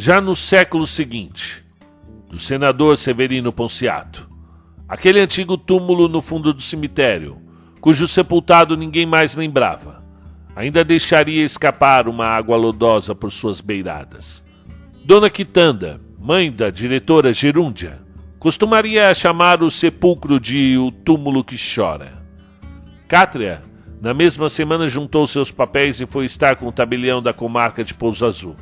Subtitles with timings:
[0.00, 1.64] Já no século seguinte,
[2.30, 4.30] do senador Severino Ponciato,
[4.88, 7.42] aquele antigo túmulo no fundo do cemitério,
[7.80, 10.00] cujo sepultado ninguém mais lembrava,
[10.54, 14.44] ainda deixaria escapar uma água lodosa por suas beiradas.
[15.04, 17.98] Dona Quitanda, mãe da diretora Gerúndia,
[18.38, 22.22] costumaria chamar o sepulcro de o túmulo que chora.
[23.08, 23.62] Cátria,
[24.00, 27.94] na mesma semana, juntou seus papéis e foi estar com o tabelião da comarca de
[27.94, 28.54] Pouso Azul.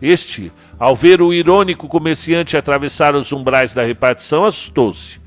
[0.00, 5.20] Este, ao ver o irônico comerciante atravessar os umbrais da repartição, assustou-se.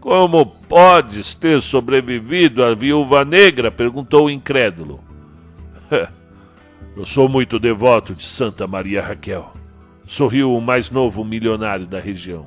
[0.00, 3.70] Como podes ter sobrevivido à viúva negra?
[3.70, 5.00] perguntou o incrédulo.
[6.96, 9.52] Eu sou muito devoto de Santa Maria Raquel,
[10.04, 12.46] sorriu o mais novo milionário da região.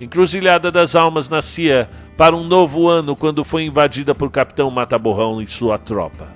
[0.00, 5.46] Encruzilhada das Almas nascia para um novo ano quando foi invadida por Capitão Mataborrão e
[5.46, 6.28] sua tropa.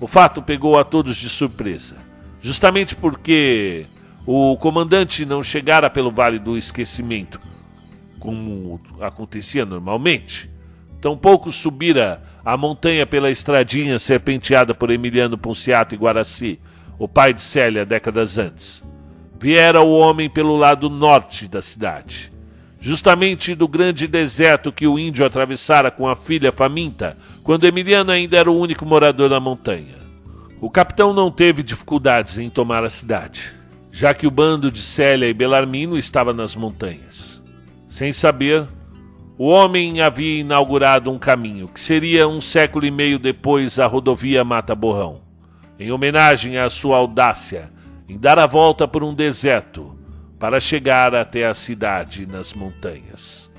[0.00, 1.94] O fato pegou a todos de surpresa,
[2.42, 3.86] justamente porque
[4.26, 7.40] o comandante não chegara pelo Vale do Esquecimento,
[8.18, 10.50] como acontecia normalmente.
[11.00, 16.60] Tampouco subira a montanha pela estradinha serpenteada por Emiliano Ponciato e Guaraci,
[16.98, 18.82] o pai de Célia décadas antes.
[19.40, 22.30] Viera o homem pelo lado norte da cidade,
[22.80, 28.36] justamente do grande deserto que o índio atravessara com a filha faminta, quando Emiliano ainda
[28.36, 30.01] era o único morador da montanha.
[30.62, 33.52] O capitão não teve dificuldades em tomar a cidade,
[33.90, 37.42] já que o bando de Célia e Belarmino estava nas montanhas.
[37.88, 38.68] Sem saber,
[39.36, 44.44] o homem havia inaugurado um caminho que seria um século e meio depois a rodovia
[44.44, 45.20] Mata Borrão,
[45.80, 47.68] em homenagem à sua audácia
[48.08, 49.98] em dar a volta por um deserto
[50.38, 53.50] para chegar até a cidade nas montanhas.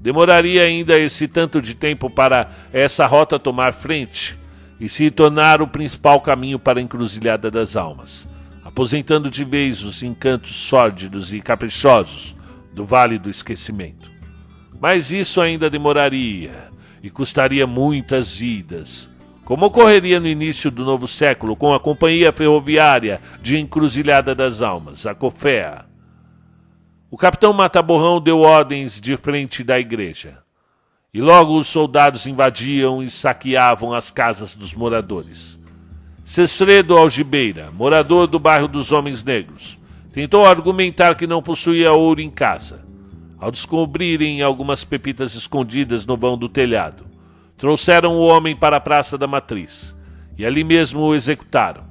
[0.00, 4.41] Demoraria ainda esse tanto de tempo para essa rota tomar frente
[4.82, 8.26] e se tornar o principal caminho para a encruzilhada das almas,
[8.64, 12.34] aposentando de vez os encantos sórdidos e caprichosos
[12.74, 14.10] do Vale do Esquecimento.
[14.80, 16.68] Mas isso ainda demoraria
[17.00, 19.08] e custaria muitas vidas,
[19.44, 25.06] como ocorreria no início do novo século com a Companhia Ferroviária de Encruzilhada das Almas,
[25.06, 25.84] a COFEA.
[27.08, 30.41] O capitão Mataborrão deu ordens de frente da igreja.
[31.14, 35.58] E logo os soldados invadiam e saqueavam as casas dos moradores.
[36.24, 39.76] Cesfredo Algibeira, morador do bairro dos Homens Negros,
[40.10, 42.82] tentou argumentar que não possuía ouro em casa
[43.38, 47.04] ao descobrirem algumas pepitas escondidas no vão do telhado.
[47.58, 49.94] Trouxeram o homem para a Praça da Matriz
[50.38, 51.84] e ali mesmo o executaram.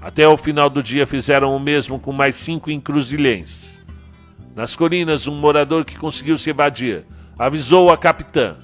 [0.00, 3.80] Até o final do dia fizeram o mesmo com mais cinco encruzilhenses.
[4.56, 7.04] Nas colinas, um morador que conseguiu se evadir
[7.40, 8.58] avisou a capitã,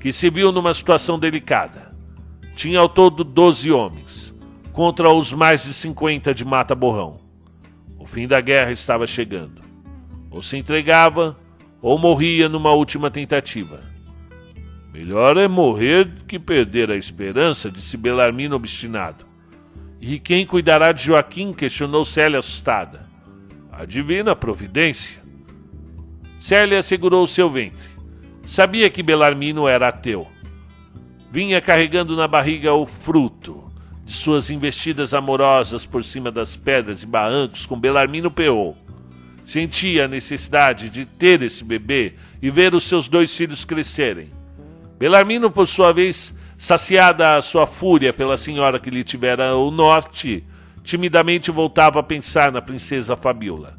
[0.00, 1.94] que se viu numa situação delicada.
[2.56, 4.34] Tinha ao todo doze homens,
[4.72, 7.18] contra os mais de cinquenta de Mata Borrão.
[7.96, 9.62] O fim da guerra estava chegando.
[10.28, 11.38] Ou se entregava,
[11.80, 13.80] ou morria numa última tentativa.
[14.92, 19.24] Melhor é morrer que perder a esperança, disse Belarmino obstinado.
[20.00, 21.52] E quem cuidará de Joaquim?
[21.52, 23.02] questionou Célia assustada.
[23.70, 25.22] A divina providência.
[26.40, 27.95] Célia segurou seu ventre.
[28.46, 30.26] Sabia que Belarmino era ateu.
[31.30, 33.70] Vinha carregando na barriga o fruto
[34.04, 38.76] de suas investidas amorosas por cima das pedras e barrancos com Belarmino peou
[39.46, 44.28] sentia a necessidade de ter esse bebê e ver os seus dois filhos crescerem.
[44.98, 50.44] Belarmino, por sua vez, saciada a sua fúria pela senhora que lhe tivera o norte,
[50.82, 53.76] timidamente voltava a pensar na princesa Fabiola,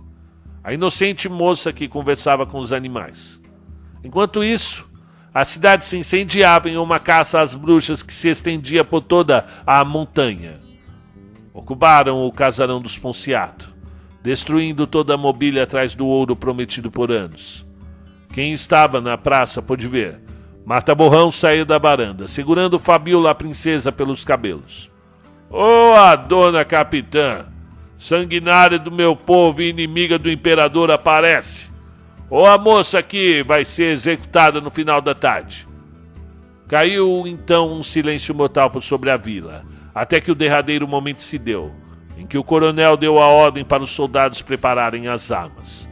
[0.63, 3.41] a inocente moça que conversava com os animais.
[4.03, 4.87] Enquanto isso,
[5.33, 9.83] a cidade se incendiava em uma caça às bruxas que se estendia por toda a
[9.83, 10.59] montanha.
[11.53, 13.77] Ocuparam o casarão dos Ponciato
[14.27, 17.65] destruindo toda a mobília atrás do ouro prometido por anos.
[18.33, 20.19] Quem estava na praça pôde ver.
[20.65, 24.91] Mata Borrão saiu da varanda, segurando Fabiola a princesa pelos cabelos.
[25.49, 27.45] Oh, a dona capitã!
[27.97, 31.69] Sanguinária do meu povo e inimiga do imperador aparece!
[32.29, 35.67] Ou a moça que vai ser executada no final da tarde.
[36.67, 39.63] Caiu então um silêncio mortal por sobre a vila,
[39.95, 41.73] até que o derradeiro momento se deu
[42.17, 45.87] em que o coronel deu a ordem para os soldados prepararem as armas.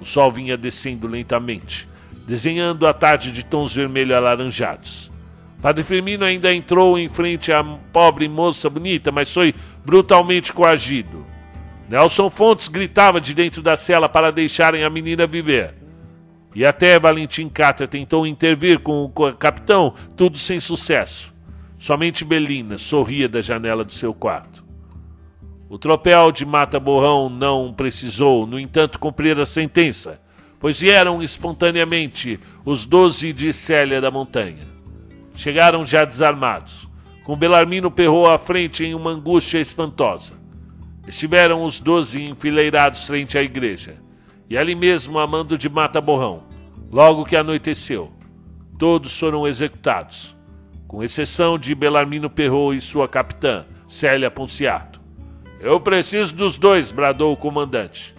[0.00, 1.88] O sol vinha descendo lentamente,
[2.26, 5.10] desenhando a tarde de tons vermelho alaranjados.
[5.60, 9.54] Padre Firmino ainda entrou em frente à pobre moça bonita, mas foi
[9.84, 11.26] brutalmente coagido.
[11.88, 15.74] Nelson Fontes gritava de dentro da cela para deixarem a menina viver.
[16.54, 21.34] E até Valentim Catra tentou intervir com o capitão, tudo sem sucesso.
[21.78, 24.64] Somente Belina sorria da janela do seu quarto.
[25.68, 30.20] O tropel de Mata Borrão não precisou, no entanto, cumprir a sentença,
[30.60, 34.66] pois vieram espontaneamente os doze de Célia da Montanha.
[35.34, 36.86] Chegaram já desarmados,
[37.24, 40.43] com Belarmino Perrot à frente em uma angústia espantosa.
[41.06, 43.96] Estiveram os doze enfileirados frente à igreja,
[44.48, 46.44] e ali mesmo a mando de Mata Borrão,
[46.90, 48.12] logo que anoiteceu.
[48.78, 50.36] Todos foram executados,
[50.88, 55.00] com exceção de Belarmino Perrot e sua capitã, Célia Ponciato.
[55.60, 58.14] Eu preciso dos dois, bradou o comandante.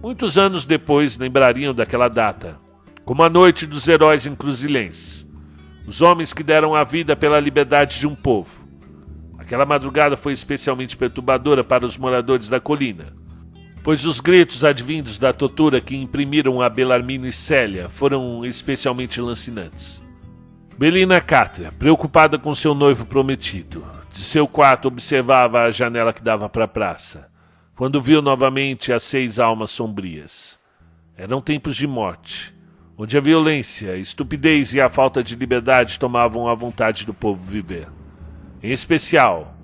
[0.00, 2.58] Muitos anos depois lembrariam daquela data,
[3.04, 5.26] como a noite dos heróis encruzilhenses,
[5.86, 8.57] os homens que deram a vida pela liberdade de um povo.
[9.48, 13.14] Aquela madrugada foi especialmente perturbadora para os moradores da colina,
[13.82, 20.02] pois os gritos advindos da tortura que imprimiram a Belarmino e Célia foram especialmente lancinantes.
[20.76, 26.46] Belina Cátria, preocupada com seu noivo prometido, de seu quarto observava a janela que dava
[26.46, 27.30] para a praça,
[27.74, 30.58] quando viu novamente as seis almas sombrias.
[31.16, 32.54] Eram tempos de morte,
[32.98, 37.42] onde a violência, a estupidez e a falta de liberdade tomavam a vontade do povo
[37.42, 37.88] viver.
[38.60, 39.54] Em especial,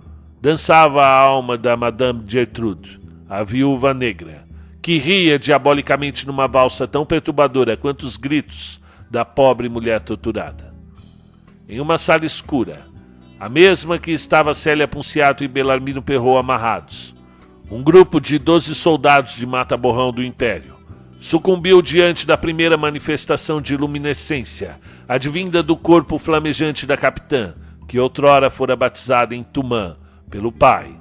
[0.41, 4.44] dançava a alma da Madame Gertrude, a viúva negra,
[4.81, 8.81] que ria diabolicamente numa valsa tão perturbadora quanto os gritos
[9.11, 10.73] da pobre mulher torturada.
[11.69, 12.87] Em uma sala escura,
[13.41, 17.14] a mesma que estava Célia Punciato e Belarmino Perrot amarrados,
[17.69, 20.75] um grupo de doze soldados de mata-borrão do Império
[21.19, 27.55] sucumbiu diante da primeira manifestação de luminescência, advinda do corpo flamejante da capitã,
[27.86, 29.96] que outrora fora batizada em Tumã
[30.31, 30.94] pelo pai,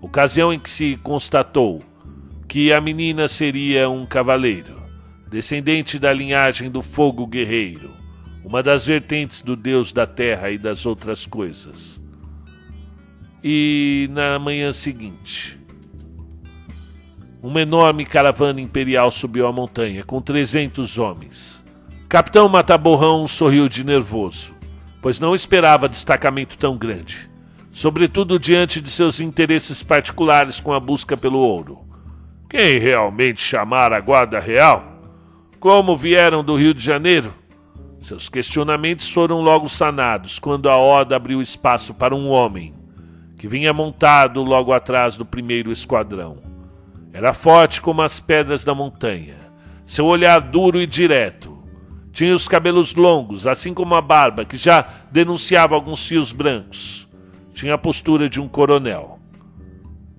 [0.00, 1.82] ocasião em que se constatou
[2.48, 4.76] que a menina seria um cavaleiro,
[5.28, 7.90] descendente da linhagem do fogo guerreiro,
[8.44, 12.00] uma das vertentes do deus da terra e das outras coisas.
[13.44, 15.58] E na manhã seguinte,
[17.42, 21.62] uma enorme caravana imperial subiu a montanha, com 300 homens.
[22.08, 24.54] Capitão Mataborrão sorriu de nervoso,
[25.00, 27.30] pois não esperava destacamento tão grande,
[27.72, 31.80] sobretudo diante de seus interesses particulares com a busca pelo ouro.
[32.48, 34.84] Quem realmente chamara a Guarda Real?
[35.60, 37.34] Como vieram do Rio de Janeiro?
[38.00, 42.74] Seus questionamentos foram logo sanados quando a horda abriu espaço para um homem,
[43.36, 46.38] que vinha montado logo atrás do primeiro esquadrão.
[47.12, 49.36] Era forte como as pedras da montanha,
[49.84, 51.57] seu olhar duro e direto.
[52.12, 57.08] Tinha os cabelos longos, assim como a barba, que já denunciava alguns fios brancos.
[57.54, 59.18] Tinha a postura de um coronel.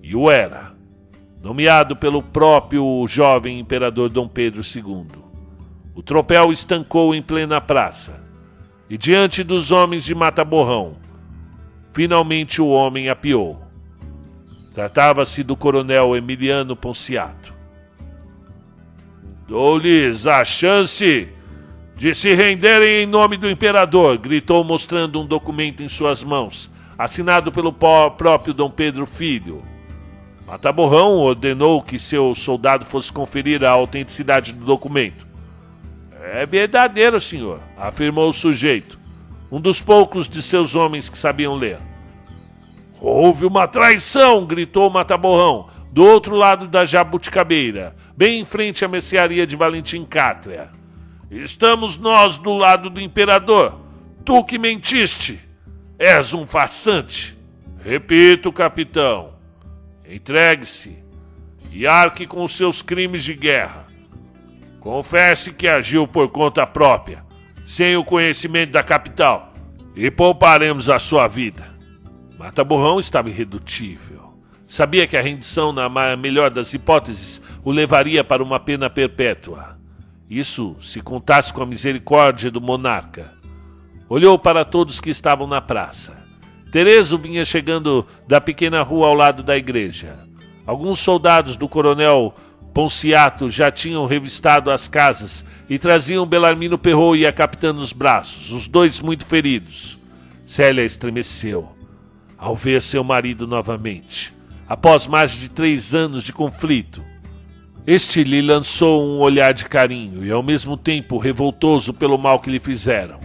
[0.02, 0.72] E o era,
[1.42, 5.06] nomeado pelo próprio jovem imperador Dom Pedro II.
[5.94, 8.22] O tropel estancou em plena praça,
[8.88, 10.96] e diante dos homens de Mata-Borrão,
[11.92, 13.62] finalmente o homem apiou.
[14.74, 17.52] Tratava-se do coronel Emiliano Ponciato.
[19.46, 21.28] Dou-lhes a chance
[22.00, 27.52] de se renderem em nome do imperador, gritou mostrando um documento em suas mãos, assinado
[27.52, 29.62] pelo próprio Dom Pedro Filho.
[30.46, 35.26] Mataborrão ordenou que seu soldado fosse conferir a autenticidade do documento.
[36.32, 38.98] É verdadeiro, senhor, afirmou o sujeito,
[39.52, 41.76] um dos poucos de seus homens que sabiam ler.
[42.98, 44.46] Houve uma traição!
[44.46, 50.79] gritou Mataborrão, do outro lado da jabuticabeira, bem em frente à mercearia de Valentim Cátria.
[51.30, 53.78] Estamos nós do lado do imperador.
[54.24, 55.40] Tu que mentiste!
[55.98, 57.38] És um farsante!
[57.82, 59.34] Repito, capitão.
[60.08, 60.98] Entregue-se
[61.72, 63.86] e arque com seus crimes de guerra.
[64.80, 67.24] Confesse que agiu por conta própria,
[67.66, 69.52] sem o conhecimento da capital,
[69.94, 71.68] e pouparemos a sua vida.
[72.38, 74.34] Mata-borrão estava irredutível.
[74.66, 79.79] Sabia que a rendição, na melhor das hipóteses, o levaria para uma pena perpétua.
[80.30, 83.32] Isso se contasse com a misericórdia do monarca.
[84.08, 86.16] Olhou para todos que estavam na praça.
[86.70, 90.16] Terezo vinha chegando da pequena rua ao lado da igreja.
[90.64, 92.32] Alguns soldados do coronel
[92.72, 98.52] Ponciato já tinham revistado as casas e traziam Belarmino Perrot e a capitã nos braços,
[98.52, 99.98] os dois muito feridos.
[100.46, 101.68] Célia estremeceu
[102.38, 104.32] ao ver seu marido novamente,
[104.68, 107.09] após mais de três anos de conflito.
[107.86, 112.50] Este lhe lançou um olhar de carinho e ao mesmo tempo revoltoso pelo mal que
[112.50, 113.18] lhe fizeram.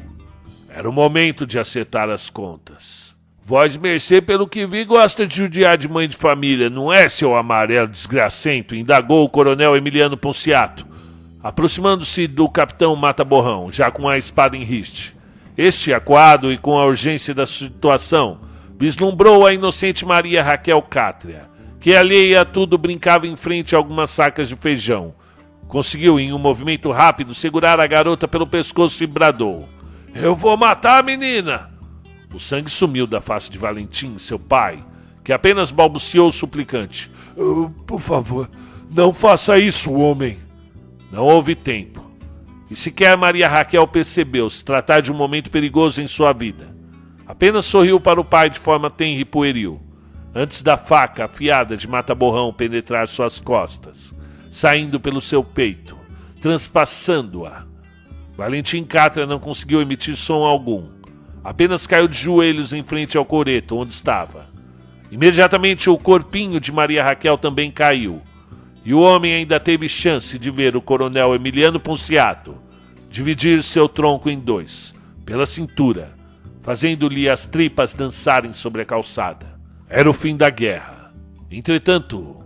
[0.70, 3.16] Era o momento de acertar as contas.
[3.44, 7.36] Voz mercê, pelo que vi, gosta de judiar de mãe de família, não é, seu
[7.36, 8.74] amarelo desgracento?
[8.74, 10.88] indagou o coronel Emiliano Ponciato,
[11.44, 15.16] aproximando-se do capitão Mata Borrão, já com a espada em riste.
[15.58, 18.40] Este, acuado e com a urgência da situação,
[18.80, 24.10] vislumbrou a inocente Maria Raquel Cátria, que alheia a tudo brincava em frente a algumas
[24.10, 25.14] sacas de feijão.
[25.68, 29.68] Conseguiu, em um movimento rápido, segurar a garota pelo pescoço e bradou:
[30.14, 31.72] Eu vou matar a menina!
[32.34, 34.80] O sangue sumiu da face de Valentim, seu pai,
[35.24, 38.50] que apenas balbuciou suplicante: oh, Por favor,
[38.92, 40.38] não faça isso, homem!
[41.12, 42.04] Não houve tempo.
[42.70, 46.76] E sequer Maria Raquel percebeu se tratar de um momento perigoso em sua vida.
[47.28, 49.82] Apenas sorriu para o pai de forma tenra e pueril,
[50.36, 54.14] antes da faca afiada de mata-borrão penetrar suas costas,
[54.52, 55.96] saindo pelo seu peito,
[56.42, 57.64] transpassando-a.
[58.36, 60.90] Valentim Catra não conseguiu emitir som algum.
[61.42, 64.46] Apenas caiu de joelhos em frente ao coreto onde estava.
[65.10, 68.22] Imediatamente o corpinho de Maria Raquel também caiu,
[68.84, 72.58] e o homem ainda teve chance de ver o coronel Emiliano Ponciato
[73.10, 74.94] dividir seu tronco em dois,
[75.26, 76.14] pela cintura,
[76.62, 79.55] fazendo-lhe as tripas dançarem sobre a calçada.
[79.88, 81.14] Era o fim da guerra.
[81.50, 82.38] Entretanto,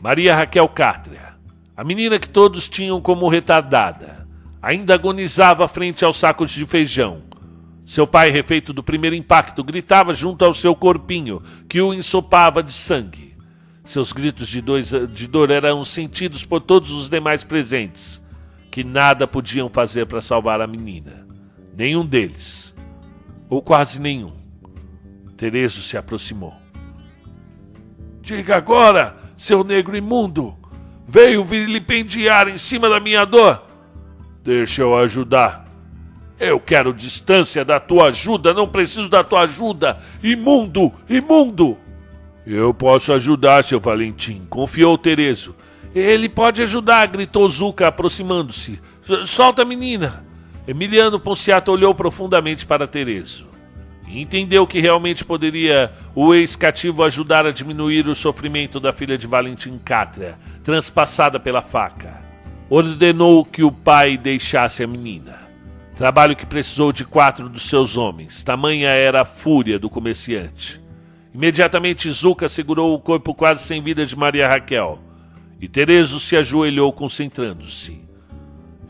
[0.00, 1.34] Maria Raquel Cátria,
[1.76, 4.26] a menina que todos tinham como retardada,
[4.62, 7.22] ainda agonizava frente aos sacos de feijão.
[7.84, 12.72] Seu pai, refeito do primeiro impacto, gritava junto ao seu corpinho, que o ensopava de
[12.72, 13.36] sangue.
[13.84, 18.22] Seus gritos de, dois, de dor eram sentidos por todos os demais presentes,
[18.70, 21.26] que nada podiam fazer para salvar a menina.
[21.76, 22.74] Nenhum deles
[23.50, 24.32] ou quase nenhum.
[25.36, 26.63] Tereso se aproximou.
[28.24, 30.56] Diga agora, seu negro imundo!
[31.06, 33.62] Veio vilipendiar em cima da minha dor?
[34.42, 35.68] Deixa eu ajudar.
[36.40, 39.98] Eu quero distância da tua ajuda, não preciso da tua ajuda.
[40.22, 41.76] Imundo, imundo!
[42.46, 45.54] Eu posso ajudar, seu Valentim, confiou Tereso.
[45.94, 48.80] Ele pode ajudar, gritou Zuca, aproximando-se.
[49.26, 50.24] Solta a menina!
[50.66, 53.53] Emiliano Ponciato olhou profundamente para Tereso e
[54.06, 59.78] entendeu que realmente poderia o ex-cativo ajudar a diminuir o sofrimento da filha de Valentim
[59.78, 62.22] Cátria, transpassada pela faca.
[62.68, 65.38] Ordenou que o pai deixasse a menina.
[65.96, 70.82] Trabalho que precisou de quatro dos seus homens, tamanha era a fúria do comerciante.
[71.32, 74.98] Imediatamente Zuca segurou o corpo quase sem vida de Maria Raquel,
[75.60, 78.00] e Tereso se ajoelhou concentrando-se.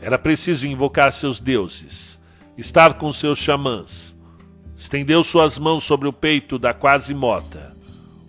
[0.01, 2.19] Era preciso invocar seus deuses,
[2.57, 4.14] estar com seus xamãs.
[4.77, 7.75] Estendeu suas mãos sobre o peito da quase morta.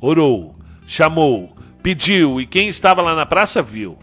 [0.01, 0.55] Orou,
[0.87, 3.99] chamou, pediu, e quem estava lá na praça viu.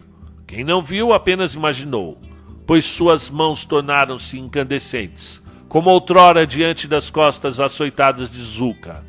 [0.46, 2.20] Quem não viu apenas imaginou,
[2.68, 9.04] pois suas mãos tornaram-se incandescentes, como outrora diante das costas açoitadas de Zuca.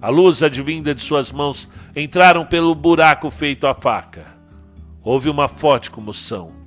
[0.00, 4.26] A luz advinda de suas mãos entraram pelo buraco feito à faca.
[5.02, 6.60] Houve uma forte comoção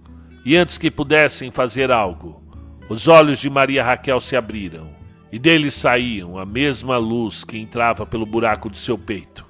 [0.46, 2.44] e antes que pudessem fazer algo,
[2.90, 4.90] os olhos de Maria Raquel se abriram,
[5.34, 9.44] e deles saíam a mesma luz que entrava pelo buraco de seu peito.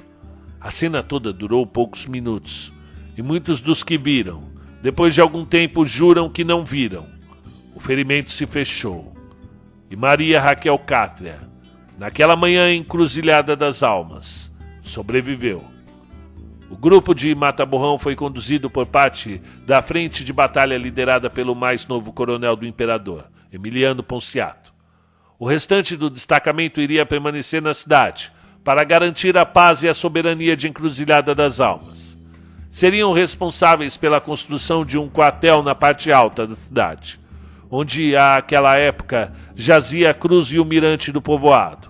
[0.58, 2.72] A cena toda durou poucos minutos,
[3.18, 4.40] e muitos dos que viram,
[4.82, 7.06] depois de algum tempo, juram que não viram.
[7.76, 9.12] O ferimento se fechou,
[9.92, 11.42] e Maria Raquel Cátria,
[11.98, 14.50] naquela manhã encruzilhada das almas,
[14.82, 15.62] sobreviveu.
[16.70, 21.86] O grupo de Mata-Borrão foi conduzido por parte da frente de batalha liderada pelo mais
[21.88, 24.73] novo coronel do imperador, Emiliano Ponciato.
[25.44, 28.32] O restante do destacamento iria permanecer na cidade
[28.64, 32.18] para garantir a paz e a soberania de Encruzilhada das Almas.
[32.72, 37.20] Seriam responsáveis pela construção de um quartel na parte alta da cidade,
[37.70, 41.90] onde, àquela época, jazia a cruz e o mirante do povoado.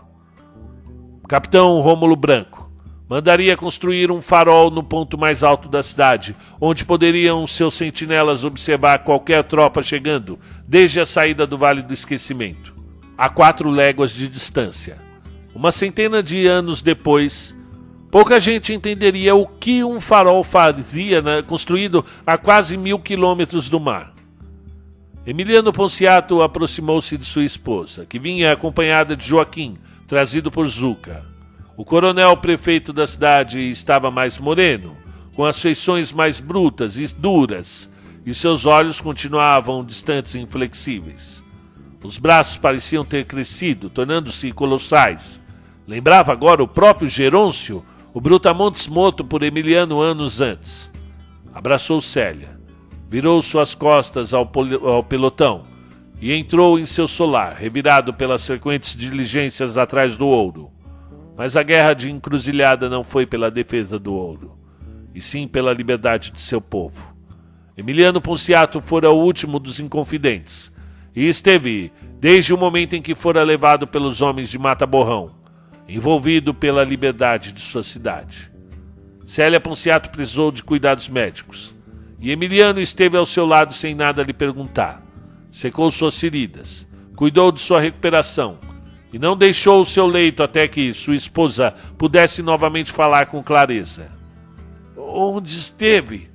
[1.27, 2.63] Capitão Rômulo Branco
[3.07, 9.03] Mandaria construir um farol no ponto mais alto da cidade, onde poderiam seus sentinelas observar
[9.03, 12.72] qualquer tropa chegando, desde a saída do Vale do Esquecimento,
[13.17, 14.97] a quatro léguas de distância.
[15.53, 17.55] Uma centena de anos depois,
[18.09, 23.79] pouca gente entenderia o que um farol fazia, né, construído a quase mil quilômetros do
[23.79, 24.13] mar.
[25.25, 29.77] Emiliano Ponciato aproximou-se de sua esposa, que vinha acompanhada de Joaquim,
[30.07, 31.25] trazido por Zuca.
[31.77, 34.95] O coronel prefeito da cidade estava mais moreno,
[35.35, 37.89] com as feições mais brutas e duras,
[38.25, 41.42] e seus olhos continuavam distantes e inflexíveis.
[42.03, 45.41] Os braços pareciam ter crescido, tornando-se colossais.
[45.87, 47.83] Lembrava agora o próprio Gerôncio,
[48.13, 50.91] o Brutamontes morto por Emiliano anos antes.
[51.53, 52.59] Abraçou Célia,
[53.09, 54.51] virou suas costas ao,
[54.85, 55.63] ao pelotão
[56.19, 60.71] e entrou em seu solar, revirado pelas frequentes diligências atrás do ouro.
[61.37, 64.57] Mas a guerra de encruzilhada não foi pela defesa do ouro,
[65.13, 67.13] e sim pela liberdade de seu povo.
[67.77, 70.71] Emiliano Ponciato fora o último dos inconfidentes,
[71.15, 75.29] e esteve, desde o momento em que fora levado pelos homens de Mata Borrão,
[75.87, 78.51] envolvido pela liberdade de sua cidade.
[79.25, 81.75] Célia Ponciato precisou de cuidados médicos.
[82.19, 85.03] E Emiliano esteve ao seu lado sem nada lhe perguntar.
[85.51, 88.57] Secou suas feridas, cuidou de sua recuperação
[89.11, 94.11] e não deixou o seu leito até que sua esposa pudesse novamente falar com clareza.
[94.97, 96.31] Onde esteve?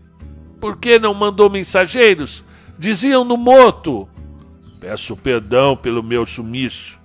[0.60, 2.44] Por que não mandou mensageiros?
[2.78, 4.08] Diziam no moto.
[4.80, 6.98] Peço perdão pelo meu sumiço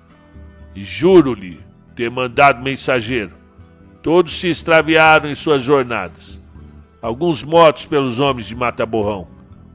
[0.76, 1.60] e juro-lhe
[1.96, 3.32] ter mandado mensageiro.
[4.02, 6.40] Todos se extraviaram em suas jornadas.
[7.02, 9.28] Alguns mortos pelos homens de Mata Borrão,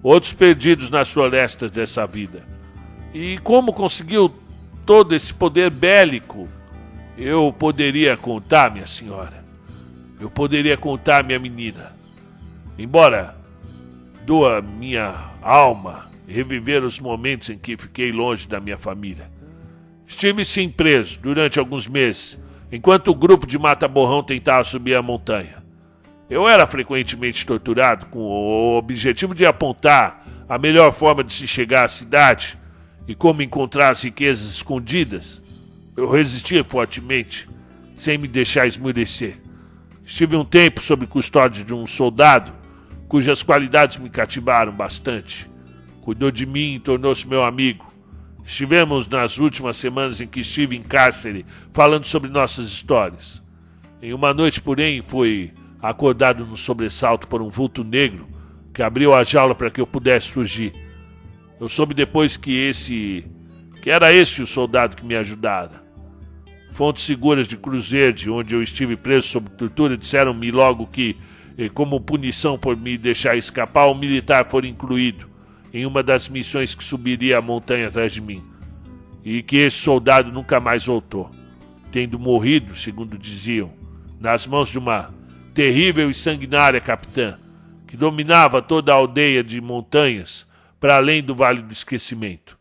[0.02, 2.42] outros perdidos nas florestas dessa vida.
[3.12, 4.32] E como conseguiu
[4.86, 6.48] todo esse poder bélico?
[7.16, 9.44] Eu poderia contar, minha senhora.
[10.20, 11.92] Eu poderia contar, minha menina.
[12.78, 13.34] Embora
[14.24, 19.30] doa minha alma reviver os momentos em que fiquei longe da minha família.
[20.06, 22.38] Estive sim preso durante alguns meses,
[22.70, 25.56] enquanto o grupo de mata-borrão tentava subir a montanha.
[26.28, 31.86] Eu era frequentemente torturado com o objetivo de apontar a melhor forma de se chegar
[31.86, 32.58] à cidade
[33.06, 35.40] e como encontrar as riquezas escondidas.
[35.96, 37.48] Eu resistia fortemente,
[37.96, 39.38] sem me deixar esmurecer.
[40.04, 42.52] Estive um tempo sob custódia de um soldado
[43.08, 45.48] cujas qualidades me cativaram bastante.
[46.08, 47.84] Cuidou de mim e tornou-se meu amigo.
[48.42, 53.42] Estivemos nas últimas semanas em que estive em cárcere falando sobre nossas histórias.
[54.00, 58.26] Em uma noite, porém, fui acordado no sobressalto por um vulto negro
[58.72, 60.72] que abriu a jaula para que eu pudesse fugir.
[61.60, 63.26] Eu soube depois que esse.
[63.82, 65.84] que era esse o soldado que me ajudara.
[66.72, 71.18] Fontes seguras de Cruzeiro, onde eu estive preso sob tortura, disseram-me logo que
[71.58, 75.36] e como punição por me deixar escapar, o militar for incluído
[75.72, 78.42] em uma das missões que subiria a montanha atrás de mim.
[79.24, 81.30] E que esse soldado nunca mais voltou,
[81.92, 83.72] tendo morrido, segundo diziam,
[84.20, 85.12] nas mãos de uma
[85.52, 87.36] terrível e sanguinária capitã
[87.86, 90.46] que dominava toda a aldeia de montanhas
[90.78, 92.56] para além do Vale do Esquecimento.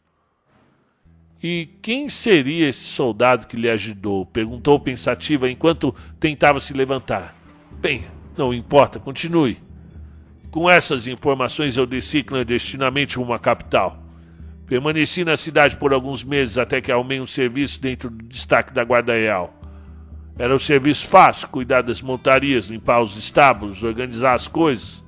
[1.43, 4.25] E quem seria esse soldado que lhe ajudou?
[4.25, 7.35] perguntou pensativa enquanto tentava se levantar.
[7.79, 9.66] Bem, não importa, continue.
[10.51, 14.03] Com essas informações eu desci clandestinamente rumo à capital.
[14.65, 18.83] Permaneci na cidade por alguns meses até que arrumei um serviço dentro do destaque da
[18.83, 19.53] Guarda Real.
[20.37, 25.03] Era um serviço fácil, cuidar das montarias, limpar os estábulos, organizar as coisas.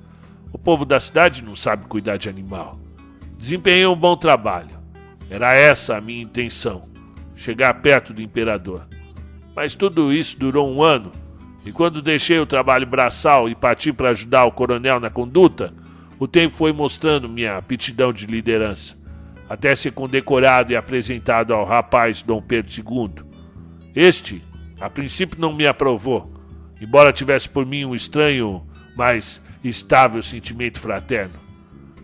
[0.52, 2.78] O povo da cidade não sabe cuidar de animal.
[3.38, 4.78] Desempenhei um bom trabalho.
[5.30, 6.88] Era essa a minha intenção:
[7.36, 8.86] chegar perto do imperador.
[9.54, 11.12] Mas tudo isso durou um ano
[11.64, 15.74] e quando deixei o trabalho braçal e parti para ajudar o coronel na conduta,
[16.18, 18.96] o tempo foi mostrando minha aptidão de liderança,
[19.48, 23.24] até ser condecorado e apresentado ao rapaz Dom Pedro II.
[23.94, 24.42] Este,
[24.80, 26.32] a princípio, não me aprovou,
[26.80, 31.34] embora tivesse por mim um estranho, mas estável sentimento fraterno.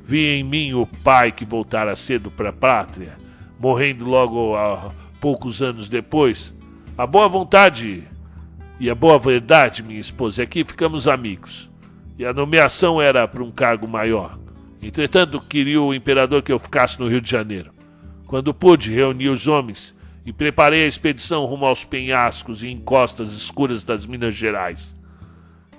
[0.04, 3.16] Vi em mim o pai que voltara cedo para a pátria,
[3.58, 6.54] morrendo logo a poucos anos depois.
[6.96, 8.04] A boa vontade
[8.78, 11.70] e a boa verdade, minha esposa, é que ficamos amigos.
[12.18, 14.38] E a nomeação era para um cargo maior.
[14.82, 17.70] Entretanto, queria o imperador que eu ficasse no Rio de Janeiro.
[18.26, 23.84] Quando pude, reuni os homens e preparei a expedição rumo aos penhascos e encostas escuras
[23.84, 24.94] das Minas Gerais.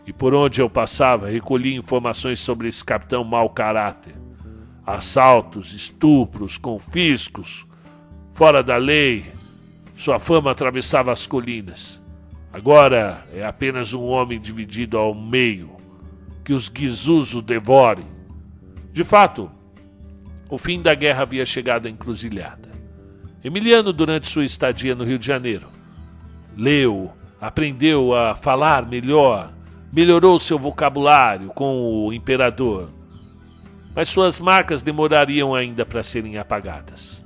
[0.05, 4.15] E por onde eu passava, recolhi informações sobre esse capitão mau caráter.
[4.85, 7.65] Assaltos, estupros, confiscos,
[8.33, 9.25] fora da lei.
[9.97, 12.01] Sua fama atravessava as colinas.
[12.57, 15.77] Agora é apenas um homem dividido ao meio,
[16.43, 18.07] que os guizus o devorem.
[18.91, 19.51] De fato,
[20.49, 22.71] o fim da guerra havia chegado à encruzilhada.
[23.43, 25.67] Emiliano, durante sua estadia no Rio de Janeiro,
[26.57, 29.53] leu, aprendeu a falar melhor,
[29.93, 32.89] melhorou seu vocabulário com o imperador.
[33.95, 37.23] Mas suas marcas demorariam ainda para serem apagadas.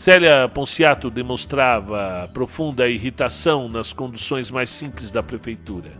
[0.00, 5.90] Célia Ponciato demonstrava profunda irritação nas conduções mais simples da prefeitura.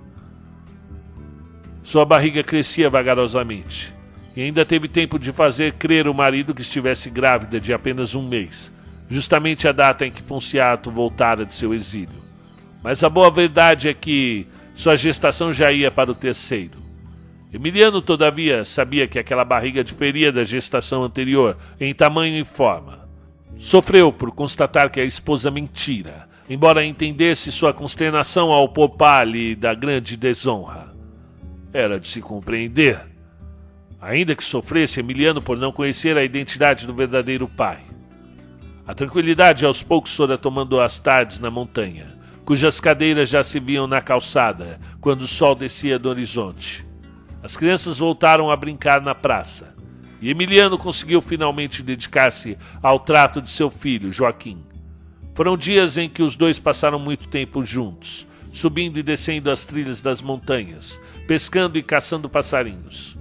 [1.83, 3.95] Sua barriga crescia vagarosamente
[4.35, 8.27] e ainda teve tempo de fazer crer o marido que estivesse grávida de apenas um
[8.27, 8.73] mês,
[9.11, 12.17] justamente a data em que Ponciato voltara de seu exílio.
[12.83, 16.79] Mas a boa verdade é que sua gestação já ia para o terceiro.
[17.53, 23.00] Emiliano, todavia, sabia que aquela barriga diferia da gestação anterior em tamanho e forma.
[23.59, 30.17] Sofreu por constatar que a esposa mentira, embora entendesse sua consternação ao poupar-lhe da grande
[30.17, 30.89] desonra.
[31.73, 33.01] Era de se compreender.
[34.01, 37.79] Ainda que sofresse Emiliano por não conhecer a identidade do verdadeiro pai.
[38.87, 42.07] A tranquilidade aos poucos fora tomando as tardes na montanha,
[42.45, 46.85] cujas cadeiras já se viam na calçada quando o sol descia do horizonte.
[47.43, 49.70] As crianças voltaram a brincar na praça
[50.21, 54.59] e Emiliano conseguiu finalmente dedicar-se ao trato de seu filho, Joaquim.
[55.35, 60.03] Foram dias em que os dois passaram muito tempo juntos, subindo e descendo as trilhas
[60.03, 63.17] das montanhas, pescando e caçando passarinhos.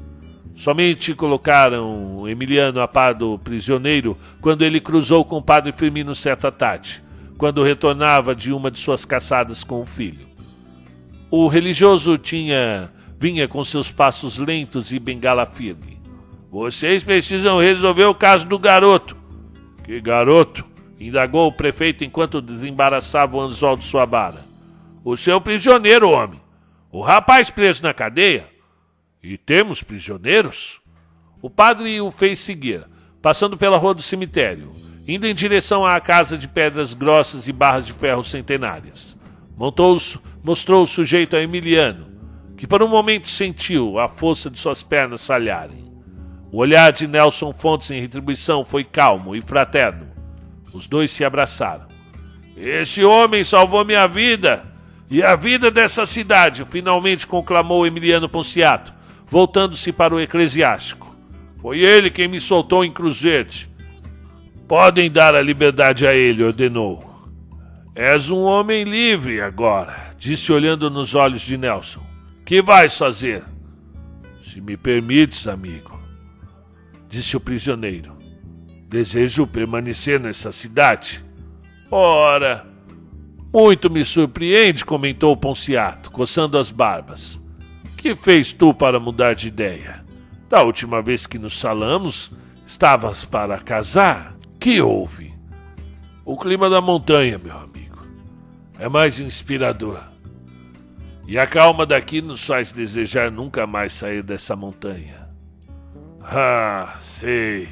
[0.56, 6.52] Somente colocaram Emiliano a par do prisioneiro quando ele cruzou com o padre Firmino certa
[6.52, 7.02] tarde,
[7.38, 10.28] quando retornava de uma de suas caçadas com o filho.
[11.32, 15.99] O religioso tinha vinha com seus passos lentos e bengala firme.
[16.52, 19.16] Vocês precisam resolver o caso do garoto.
[19.84, 20.66] Que garoto?
[21.00, 24.44] indagou o prefeito enquanto desembaraçava o anzol de sua vara.
[25.04, 26.42] O seu prisioneiro, homem.
[26.92, 28.48] O rapaz preso na cadeia
[29.24, 30.82] e temos prisioneiros?
[31.42, 32.86] O padre o fez seguir,
[33.22, 34.72] passando pela rua do cemitério,
[35.08, 39.16] indo em direção à casa de pedras grossas e barras de ferro centenárias.
[39.56, 39.98] Montou,
[40.44, 42.08] mostrou o sujeito a Emiliano,
[42.58, 45.89] que por um momento sentiu a força de suas pernas falharem.
[46.52, 50.08] O olhar de Nelson Fontes em retribuição foi calmo e fraterno.
[50.74, 51.88] Os dois se abraçaram.
[52.58, 54.64] Esse homem salvou minha vida
[55.10, 58.94] e a vida dessa cidade, finalmente conclamou Emiliano Ponciato,
[59.28, 61.16] voltando-se para o eclesiástico.
[61.62, 63.70] Foi ele quem me soltou em Cruz Verde.
[64.68, 67.08] Podem dar a liberdade a ele, ordenou.
[67.96, 72.02] És um homem livre agora, disse olhando nos olhos de Nelson.
[72.46, 73.44] Que vais fazer?
[74.44, 75.99] Se me permites, amigo,
[77.10, 78.18] disse o prisioneiro.
[78.88, 81.26] Desejo permanecer nessa cidade.
[81.92, 82.66] Ora,
[83.52, 87.42] muito me surpreende, comentou Ponciato, coçando as barbas.
[87.98, 90.06] Que fez tu para mudar de ideia?
[90.48, 92.32] Da última vez que nos falamos,
[92.66, 94.36] estavas para casar?
[94.60, 95.34] Que houve?
[96.24, 97.98] O clima da montanha, meu amigo.
[98.78, 100.00] É mais inspirador.
[101.28, 105.19] E a calma daqui nos faz desejar nunca mais sair dessa montanha.
[106.32, 107.70] Ah, sei.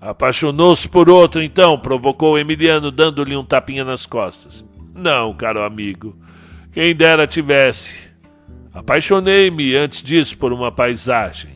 [0.00, 1.78] Apaixonou-se por outro, então?
[1.78, 4.64] provocou Emiliano, dando-lhe um tapinha nas costas.
[4.94, 6.16] Não, caro amigo.
[6.72, 8.10] Quem dera tivesse.
[8.72, 11.50] Apaixonei-me antes disso por uma paisagem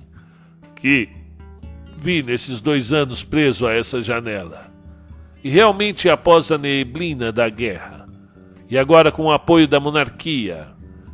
[0.77, 1.09] que
[1.97, 4.71] vi nesses dois anos preso a essa janela.
[5.43, 8.07] E realmente após a neblina da guerra,
[8.69, 10.69] e agora com o apoio da monarquia,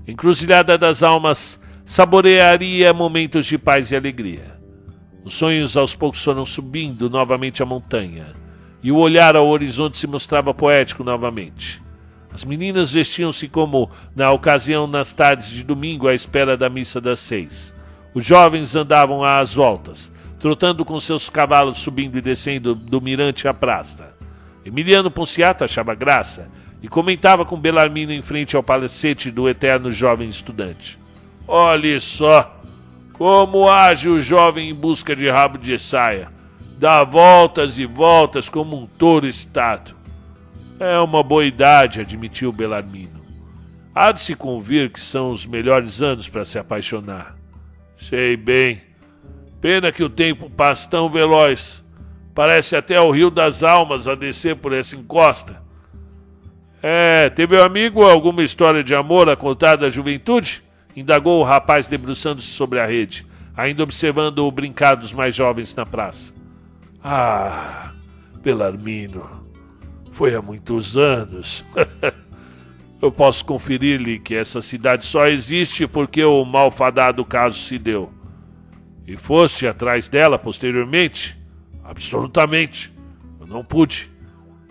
[0.07, 4.52] encruzilhada das almas saborearia momentos de paz e alegria.
[5.25, 8.27] Os sonhos aos poucos foram subindo novamente a montanha,
[8.83, 11.81] e o olhar ao horizonte se mostrava poético novamente.
[12.33, 17.21] As meninas vestiam-se como na ocasião nas tardes de domingo à espera da missa das
[17.21, 17.75] seis.
[18.15, 23.55] Os jovens andavam às voltas, trotando com seus cavalos subindo e descendo do mirante à
[23.55, 24.13] praça.
[24.65, 26.49] Emiliano Ponciato achava graça
[26.83, 30.99] e comentava com Belarmino em frente ao palacete do eterno jovem estudante.
[31.47, 32.62] Olhe só!
[33.23, 36.27] Como age o jovem em busca de rabo de saia!
[36.77, 39.95] Dá voltas e voltas como um touro estátuo.
[40.81, 43.21] É uma boa idade, admitiu Belarmino.
[43.95, 47.37] Há de se convir que são os melhores anos para se apaixonar.
[47.97, 48.83] Sei bem.
[49.61, 51.81] Pena que o tempo passa tão veloz.
[52.35, 55.63] Parece até o rio das almas a descer por essa encosta.
[56.83, 60.65] É, teve um amigo alguma história de amor a contar da juventude?
[60.96, 63.26] Indagou o rapaz debruçando-se sobre a rede,
[63.57, 66.33] ainda observando o brincar dos mais jovens na praça.
[67.02, 67.92] Ah,
[68.42, 69.42] Belarmino.
[70.12, 71.64] Foi há muitos anos.
[73.00, 78.12] Eu posso conferir-lhe que essa cidade só existe porque o malfadado caso se deu.
[79.05, 81.37] E foste atrás dela posteriormente?
[81.83, 82.92] Absolutamente.
[83.40, 84.09] Eu não pude.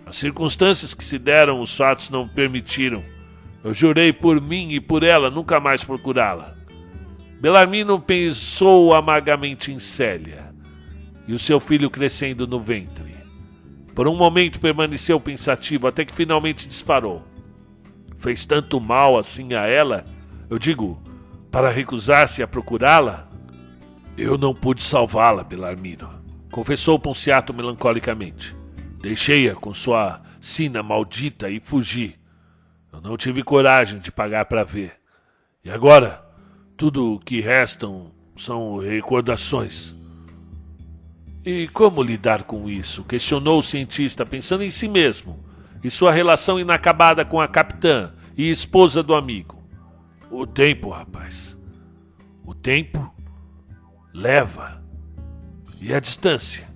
[0.05, 3.03] As circunstâncias que se deram, os fatos não permitiram.
[3.63, 6.55] Eu jurei por mim e por ela nunca mais procurá-la.
[7.39, 10.53] Belarmino pensou amargamente em Célia
[11.27, 13.15] e o seu filho crescendo no ventre.
[13.95, 17.23] Por um momento permaneceu pensativo até que finalmente disparou.
[18.17, 20.05] Fez tanto mal assim a ela,
[20.49, 21.01] eu digo,
[21.49, 23.27] para recusar-se a procurá-la?
[24.17, 26.09] Eu não pude salvá-la, Belarmino,
[26.51, 28.55] confessou Ponciato melancolicamente.
[29.01, 32.20] Deixei-a com sua sina maldita e fugi.
[32.91, 34.93] Eu não tive coragem de pagar para ver.
[35.63, 36.23] E agora,
[36.75, 39.95] tudo o que restam são recordações.
[41.45, 43.03] E como lidar com isso?
[43.03, 45.39] questionou o cientista, pensando em si mesmo
[45.83, 49.61] e sua relação inacabada com a capitã e esposa do amigo.
[50.29, 51.57] O tempo, rapaz.
[52.45, 53.13] O tempo
[54.13, 54.81] leva.
[55.81, 56.67] E a distância.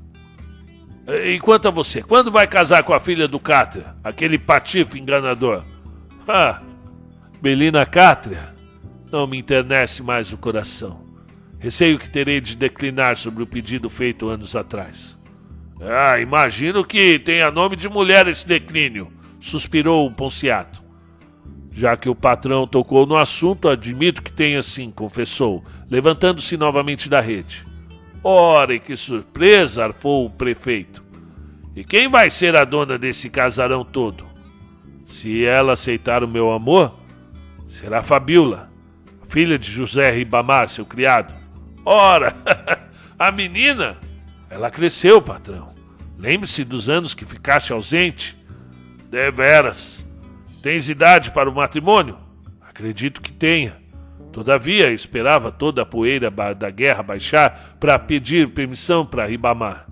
[1.08, 5.64] E quanto a você, quando vai casar com a filha do Cáter, aquele patife enganador?
[6.28, 6.60] Ah,
[7.40, 8.56] Belina Cátria,
[9.12, 11.06] não me internece mais o coração.
[11.60, 15.16] Receio que terei de declinar sobre o pedido feito anos atrás.
[15.80, 20.84] Ah, imagino que tenha nome de mulher esse declínio, suspirou o Ponciato.
[21.72, 27.22] Já que o patrão tocou no assunto, admito que tenha sim, confessou, levantando-se novamente da
[27.22, 27.66] rede.
[28.24, 29.84] Ora, que surpresa!
[29.84, 31.04] arfou o prefeito.
[31.76, 34.35] E quem vai ser a dona desse casarão todo?
[35.06, 37.00] Se ela aceitar o meu amor,
[37.68, 38.70] será Fabiola,
[39.30, 41.34] filha de José Ribamar, seu criado.
[41.86, 42.36] Ora,
[43.18, 43.98] a menina,
[44.50, 45.74] ela cresceu, patrão.
[46.18, 48.36] Lembre-se dos anos que ficaste ausente.
[49.10, 50.04] Deveras.
[50.62, 52.18] Tens idade para o matrimônio?
[52.62, 53.78] Acredito que tenha.
[54.32, 59.86] Todavia, esperava toda a poeira da guerra baixar para pedir permissão para Ribamar.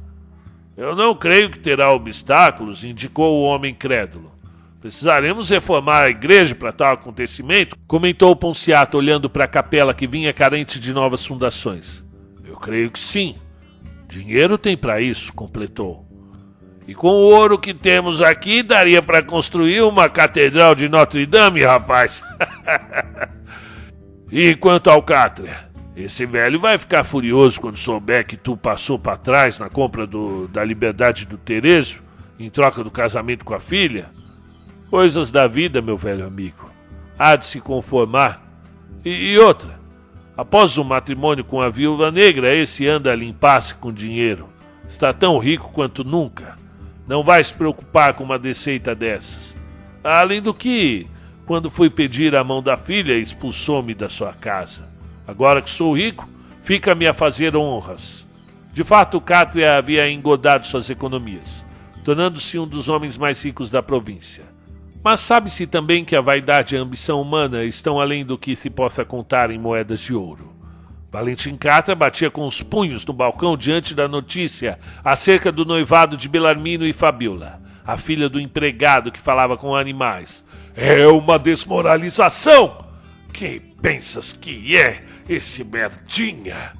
[0.75, 4.32] Eu não creio que terá obstáculos, indicou o homem crédulo.
[4.83, 10.33] Precisaremos reformar a igreja para tal acontecimento, comentou Ponciato, olhando para a capela que vinha
[10.33, 12.03] carente de novas fundações.
[12.43, 13.37] Eu creio que sim.
[14.09, 16.05] Dinheiro tem para isso, completou.
[16.85, 21.63] E com o ouro que temos aqui, daria para construir uma catedral de Notre Dame,
[21.63, 22.21] rapaz.
[24.29, 25.69] e quanto ao Cátria?
[25.95, 30.49] Esse velho vai ficar furioso quando souber que tu passou para trás na compra do,
[30.49, 32.03] da liberdade do Terezo,
[32.37, 34.09] em troca do casamento com a filha.
[34.93, 36.69] Coisas da vida, meu velho amigo.
[37.17, 38.45] Há de se conformar.
[39.03, 39.79] E, e outra,
[40.37, 44.47] após o matrimônio com a viúva negra, esse anda a limpar-se com dinheiro.
[44.87, 46.55] Está tão rico quanto nunca.
[47.07, 49.57] Não vai se preocupar com uma deceita dessas.
[50.03, 51.07] Além do que,
[51.47, 54.87] quando fui pedir a mão da filha, expulsou-me da sua casa.
[55.27, 56.29] Agora que sou rico,
[56.61, 58.23] fica-me a fazer honras.
[58.71, 61.65] De fato, Cátria havia engodado suas economias,
[62.05, 64.52] tornando-se um dos homens mais ricos da província.
[65.03, 68.69] Mas sabe-se também que a vaidade e a ambição humana estão além do que se
[68.69, 70.55] possa contar em moedas de ouro.
[71.11, 76.29] Valentim Catra batia com os punhos no balcão diante da notícia acerca do noivado de
[76.29, 80.43] Belarmino e Fabiola, a filha do empregado que falava com animais.
[80.73, 82.85] É uma desmoralização!
[83.33, 86.71] Quem pensas que é esse merdinha?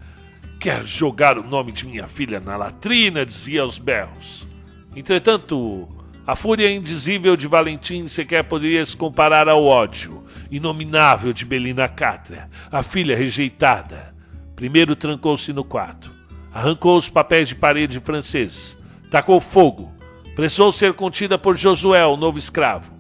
[0.60, 4.48] Quer jogar o nome de minha filha na latrina, dizia aos berros.
[4.96, 5.90] Entretanto,
[6.26, 12.50] a fúria indizível de Valentim sequer poderia se comparar ao ódio inominável de Belina Cátria,
[12.72, 14.14] a filha rejeitada
[14.56, 16.12] Primeiro trancou-se no quarto,
[16.54, 18.78] arrancou os papéis de parede franceses,
[19.10, 19.92] tacou fogo,
[20.36, 22.94] precisou ser contida por Josué, o novo escravo.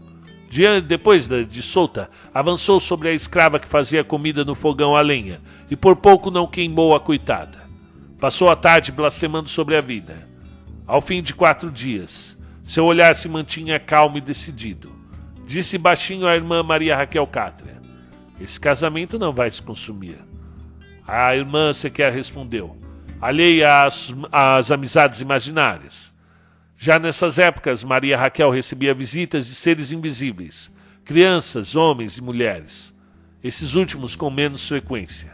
[0.86, 5.76] Depois de solta, avançou sobre a escrava que fazia comida no fogão a lenha e
[5.76, 7.64] por pouco não queimou a coitada.
[8.20, 10.28] Passou a tarde blasfemando sobre a vida.
[10.86, 14.92] Ao fim de quatro dias, seu olhar se mantinha calmo e decidido.
[15.46, 17.82] Disse baixinho à irmã Maria Raquel Cátria:
[18.40, 20.18] Esse casamento não vai se consumir.
[21.06, 22.78] A irmã sequer respondeu,
[23.20, 26.14] alheia às, às amizades imaginárias.
[26.78, 30.72] Já nessas épocas, Maria Raquel recebia visitas de seres invisíveis,
[31.04, 32.94] crianças, homens e mulheres,
[33.44, 35.34] esses últimos com menos frequência.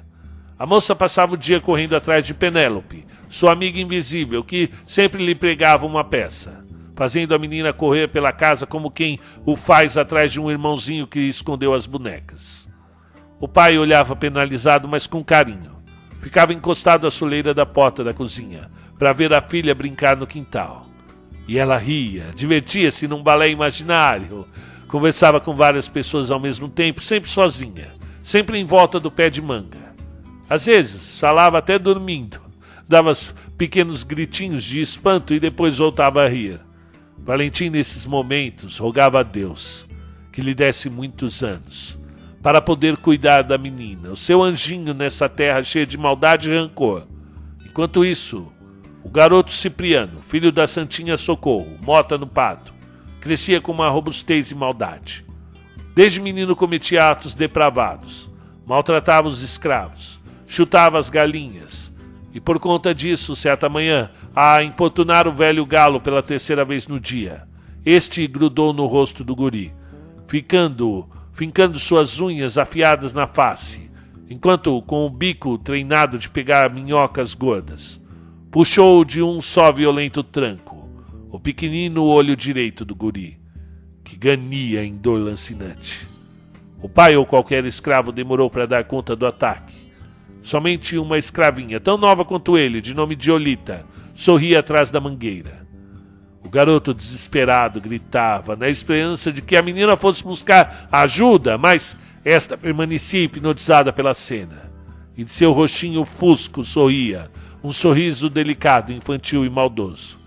[0.58, 5.36] A moça passava o dia correndo atrás de Penélope, sua amiga invisível, que sempre lhe
[5.36, 6.66] pregava uma peça,
[7.00, 11.22] fazendo a menina correr pela casa como quem o faz atrás de um irmãozinho que
[11.22, 12.68] escondeu as bonecas.
[13.40, 15.82] O pai olhava penalizado, mas com carinho.
[16.22, 20.86] Ficava encostado à soleira da porta da cozinha, para ver a filha brincar no quintal.
[21.48, 24.46] E ela ria, divertia-se num balé imaginário,
[24.90, 29.42] conversava com várias pessoas ao mesmo tempo, sempre sozinha, sempre em volta do pé de
[29.42, 29.96] manga.
[30.50, 32.42] Às vezes, falava até dormindo,
[32.90, 33.14] dava
[33.58, 36.60] pequenos gritinhos de espanto e depois voltava a rir.
[37.24, 39.86] Valentim, nesses momentos, rogava a Deus
[40.32, 41.98] que lhe desse muitos anos
[42.42, 47.06] para poder cuidar da menina, o seu anjinho nessa terra cheia de maldade e rancor.
[47.66, 48.52] Enquanto isso,
[49.04, 52.74] o garoto Cipriano, filho da Santinha Socorro, mota no pato,
[53.20, 55.26] crescia com uma robustez e maldade.
[55.94, 58.30] Desde menino cometia atos depravados,
[58.66, 61.89] maltratava os escravos, chutava as galinhas,
[62.34, 67.00] e por conta disso, certa manhã, a importunar o velho galo pela terceira vez no
[67.00, 67.44] dia,
[67.86, 69.74] este grudou no rosto do guri,
[70.28, 73.90] ficando fincando suas unhas afiadas na face,
[74.30, 78.00] enquanto com o bico treinado de pegar minhocas gordas,
[78.52, 80.80] puxou de um só violento tranco
[81.32, 83.40] o pequenino olho direito do guri,
[84.04, 86.08] que gania em dor lancinante.
[86.82, 89.79] O pai ou qualquer escravo demorou para dar conta do ataque.
[90.42, 95.68] Somente uma escravinha, tão nova quanto ele, de nome de Olita, sorria atrás da mangueira.
[96.44, 102.58] O garoto desesperado gritava, na esperança de que a menina fosse buscar ajuda, mas esta
[102.58, 104.70] permanecia hipnotizada pela cena.
[105.18, 107.30] E de seu rostinho fusco sorria,
[107.62, 110.18] um sorriso delicado, infantil e maldoso.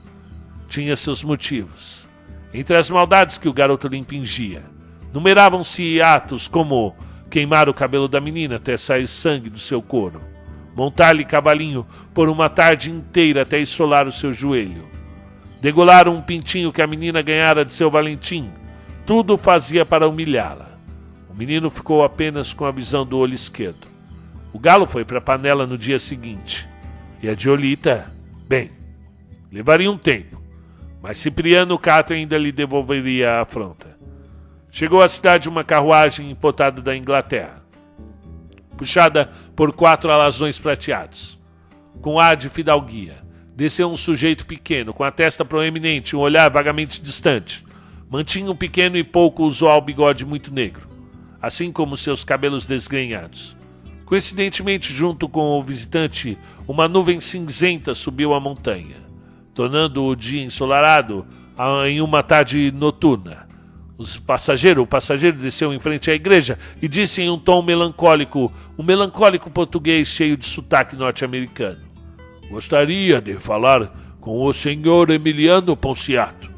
[0.69, 2.07] Tinha seus motivos.
[2.53, 4.63] Entre as maldades que o garoto lhe impingia,
[5.13, 6.95] numeravam-se atos como
[7.33, 10.21] queimar o cabelo da menina até sair sangue do seu couro,
[10.77, 14.87] montar-lhe cavalinho por uma tarde inteira até esfolar o seu joelho,
[15.63, 18.51] degolar um pintinho que a menina ganhara de seu Valentim.
[19.07, 20.79] Tudo fazia para humilhá-la.
[21.31, 23.87] O menino ficou apenas com a visão do olho esquerdo.
[24.53, 26.69] O galo foi para a panela no dia seguinte.
[27.23, 28.13] E a Diolita,
[28.47, 28.71] bem,
[29.51, 30.39] levaria um tempo,
[31.01, 33.92] mas Cipriano Cato ainda lhe devolveria a afronta.
[34.75, 37.63] Chegou à cidade uma carruagem importada da Inglaterra,
[38.75, 41.39] puxada por quatro alazões prateados.
[42.01, 43.23] Com ar de fidalguia,
[43.55, 47.63] desceu um sujeito pequeno, com a testa proeminente e um olhar vagamente distante.
[48.09, 50.89] Mantinha um pequeno e pouco usual bigode muito negro,
[51.41, 53.55] assim como seus cabelos desgrenhados.
[54.07, 58.97] Coincidentemente, junto com o visitante, uma nuvem cinzenta subiu a montanha,
[59.53, 61.27] tornando o dia ensolarado
[61.87, 63.52] em uma tarde noturna.
[64.03, 68.53] Os passageiro, o passageiro desceu em frente à igreja e disse em um tom melancólico,
[68.77, 71.79] um melancólico português cheio de sotaque norte-americano:
[72.51, 76.51] Gostaria de falar com o senhor Emiliano Ponciato.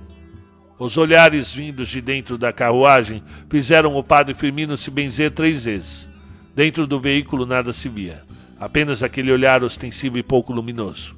[0.78, 6.08] Os olhares vindos de dentro da carruagem fizeram o padre Firmino se benzer três vezes.
[6.56, 8.22] Dentro do veículo nada se via,
[8.58, 11.14] apenas aquele olhar ostensivo e pouco luminoso.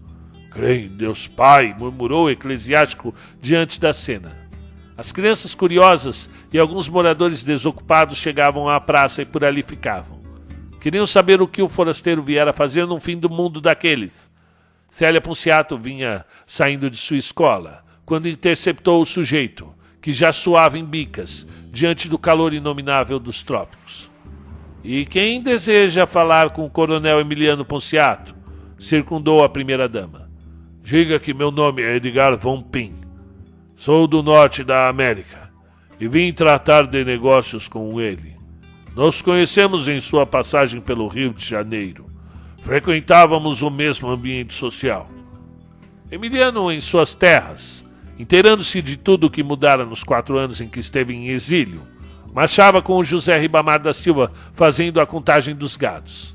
[0.50, 4.45] Creio em Deus Pai, murmurou o eclesiástico diante da cena.
[4.96, 10.20] As crianças curiosas e alguns moradores desocupados chegavam à praça e por ali ficavam.
[10.80, 14.32] Queriam saber o que o forasteiro viera fazer no fim do mundo daqueles.
[14.88, 20.84] Célia Ponciato vinha saindo de sua escola, quando interceptou o sujeito, que já suava em
[20.84, 24.10] bicas, diante do calor inominável dos trópicos.
[24.82, 28.34] E quem deseja falar com o coronel Emiliano Ponciato?
[28.78, 30.30] Circundou a primeira-dama.
[30.82, 33.05] Diga que meu nome é Edgar Von Pin.
[33.76, 35.50] Sou do norte da América
[36.00, 38.34] e vim tratar de negócios com ele.
[38.96, 42.06] Nos conhecemos em sua passagem pelo Rio de Janeiro.
[42.64, 45.06] Frequentávamos o mesmo ambiente social.
[46.10, 47.84] Emiliano, em suas terras,
[48.18, 51.82] inteirando-se de tudo o que mudara nos quatro anos em que esteve em exílio,
[52.32, 56.34] marchava com o José Ribamar da Silva fazendo a contagem dos gados.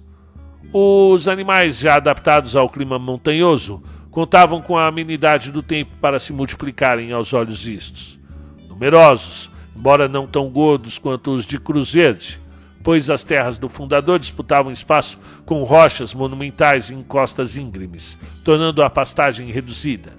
[0.71, 6.33] Os animais já adaptados ao clima montanhoso contavam com a amenidade do tempo para se
[6.33, 8.19] multiplicarem aos olhos vistos.
[8.67, 12.39] Numerosos, embora não tão gordos quanto os de Cruz Verde,
[12.83, 18.89] pois as terras do fundador disputavam espaço com rochas monumentais e encostas íngremes, tornando a
[18.89, 20.13] pastagem reduzida.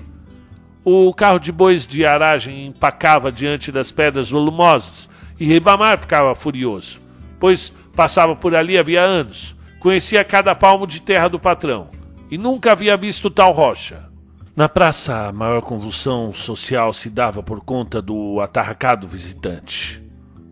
[0.85, 6.99] O carro de bois de aragem empacava diante das pedras volumosas e Ribamar ficava furioso,
[7.39, 12.02] pois passava por ali havia anos, conhecia cada palmo de terra do patrão
[12.33, 14.09] e nunca havia visto tal rocha.
[14.57, 20.03] Na praça, a maior convulsão social se dava por conta do atarracado visitante.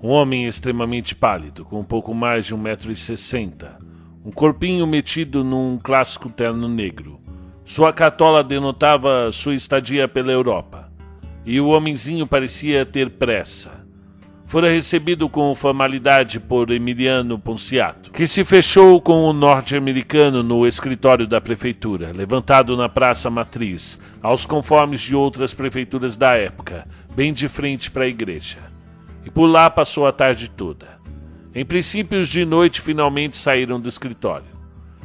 [0.03, 3.79] Um homem extremamente pálido, com um pouco mais de um metro e sessenta,
[4.23, 7.19] um corpinho metido num clássico terno negro.
[7.65, 10.93] Sua cartola denotava sua estadia pela Europa,
[11.47, 13.80] e o homenzinho parecia ter pressa
[14.51, 21.25] fora recebido com formalidade por Emiliano Ponciato, que se fechou com o norte-americano no escritório
[21.25, 26.85] da prefeitura, levantado na Praça Matriz, aos conformes de outras prefeituras da época,
[27.15, 28.59] bem de frente para a igreja.
[29.25, 30.99] E por lá passou a tarde toda.
[31.55, 34.49] Em princípios de noite finalmente saíram do escritório.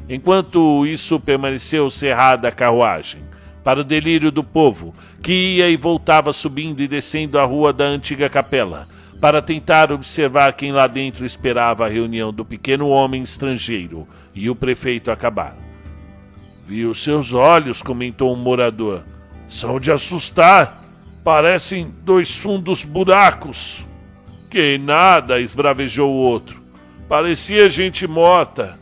[0.10, 3.21] Enquanto isso permaneceu cerrada a carruagem,
[3.63, 7.86] para o delírio do povo, que ia e voltava subindo e descendo a rua da
[7.86, 8.88] antiga capela,
[9.19, 14.56] para tentar observar quem lá dentro esperava a reunião do pequeno homem estrangeiro e o
[14.56, 15.56] prefeito acabar.
[16.67, 19.04] Vi os seus olhos, comentou um morador.
[19.47, 20.84] São de assustar.
[21.23, 23.86] Parecem dois fundos buracos.
[24.49, 26.61] Que nada, esbravejou o outro.
[27.07, 28.80] Parecia gente morta.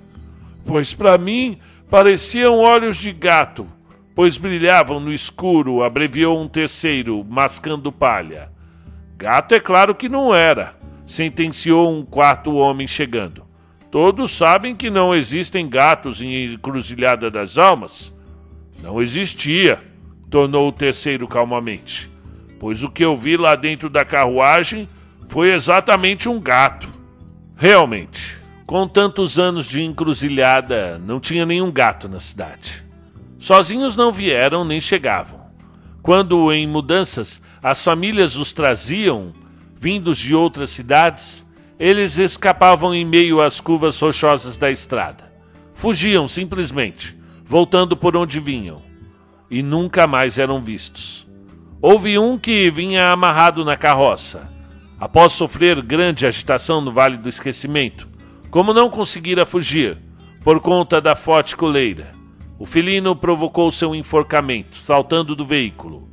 [0.65, 1.57] Pois para mim
[1.89, 3.67] pareciam olhos de gato,
[4.15, 8.52] pois brilhavam no escuro, abreviou um terceiro, mascando palha.
[9.17, 13.43] Gato é claro que não era, sentenciou um quarto homem chegando.
[13.91, 18.11] Todos sabem que não existem gatos em Encruzilhada das Almas.
[18.81, 19.79] Não existia,
[20.29, 22.09] tornou o terceiro calmamente,
[22.59, 24.89] pois o que eu vi lá dentro da carruagem
[25.27, 26.91] foi exatamente um gato.
[27.55, 32.83] Realmente, com tantos anos de encruzilhada, não tinha nenhum gato na cidade.
[33.37, 35.41] Sozinhos não vieram nem chegavam.
[36.01, 39.31] Quando, em mudanças, as famílias os traziam,
[39.73, 41.47] vindos de outras cidades,
[41.79, 45.31] eles escapavam em meio às curvas rochosas da estrada.
[45.73, 48.81] Fugiam simplesmente, voltando por onde vinham,
[49.49, 51.25] e nunca mais eram vistos.
[51.81, 54.49] Houve um que vinha amarrado na carroça.
[54.99, 58.07] Após sofrer grande agitação no Vale do Esquecimento,
[58.49, 59.97] como não conseguira fugir
[60.43, 62.13] por conta da forte coleira,
[62.59, 66.12] o felino provocou seu enforcamento, saltando do veículo.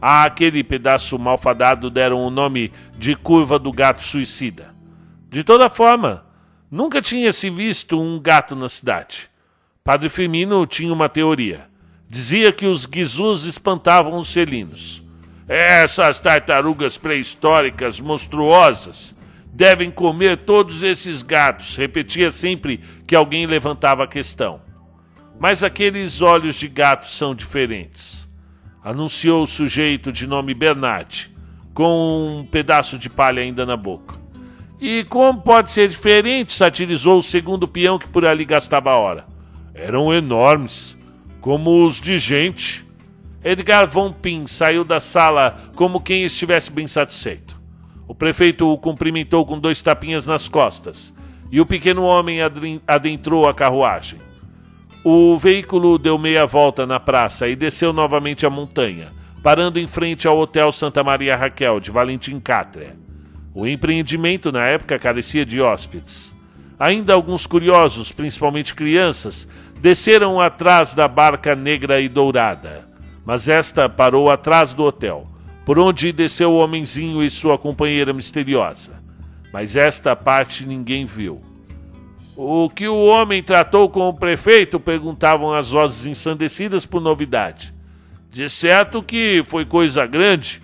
[0.00, 4.74] A aquele pedaço malfadado deram o nome de curva do gato suicida.
[5.28, 6.24] De toda forma,
[6.70, 9.28] nunca tinha se visto um gato na cidade.
[9.84, 11.68] Padre Firmino tinha uma teoria.
[12.08, 15.02] Dizia que os guizus espantavam os felinos.
[15.46, 19.14] Essas tartarugas pré-históricas monstruosas
[19.52, 24.62] devem comer todos esses gatos, repetia sempre que alguém levantava a questão.
[25.38, 28.29] Mas aqueles olhos de gato são diferentes
[28.82, 31.30] anunciou o sujeito de nome Bernard,
[31.74, 34.18] com um pedaço de palha ainda na boca.
[34.80, 36.52] E como pode ser diferente?
[36.52, 39.26] satirizou o segundo peão que por ali gastava a hora.
[39.74, 40.96] Eram enormes,
[41.40, 42.86] como os de gente.
[43.44, 47.60] Edgar von Pin saiu da sala como quem estivesse bem satisfeito.
[48.08, 51.12] O prefeito o cumprimentou com dois tapinhas nas costas
[51.52, 52.38] e o pequeno homem
[52.86, 54.18] adentrou a carruagem.
[55.02, 59.08] O veículo deu meia volta na praça e desceu novamente a montanha,
[59.42, 62.94] parando em frente ao Hotel Santa Maria Raquel, de Valentim Cátria.
[63.54, 66.36] O empreendimento na época carecia de hóspedes.
[66.78, 69.48] Ainda alguns curiosos, principalmente crianças,
[69.80, 72.86] desceram atrás da barca negra e dourada.
[73.24, 75.24] Mas esta parou atrás do hotel,
[75.64, 78.92] por onde desceu o homenzinho e sua companheira misteriosa.
[79.50, 81.49] Mas esta parte ninguém viu.
[82.42, 84.80] O que o homem tratou com o prefeito?
[84.80, 87.74] perguntavam as vozes ensandecidas por novidade.
[88.30, 90.62] De certo que foi coisa grande.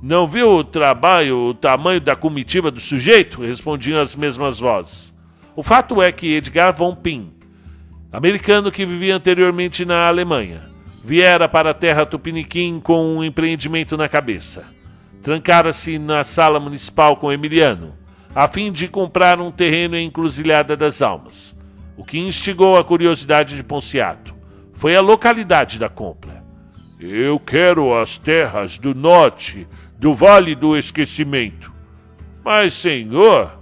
[0.00, 3.42] Não viu o trabalho, o tamanho da comitiva do sujeito?
[3.42, 5.12] respondiam as mesmas vozes.
[5.56, 7.32] O fato é que Edgar von Pin,
[8.12, 10.60] americano que vivia anteriormente na Alemanha,
[11.04, 14.64] viera para a terra tupiniquim com um empreendimento na cabeça.
[15.22, 18.05] Trancara-se na sala municipal com Emiliano
[18.36, 21.56] a fim de comprar um terreno em Encruzilhada das Almas.
[21.96, 24.36] O que instigou a curiosidade de Ponciato
[24.74, 26.44] foi a localidade da compra.
[27.00, 29.66] Eu quero as terras do norte
[29.98, 31.72] do Vale do Esquecimento.
[32.44, 33.58] Mas, senhor,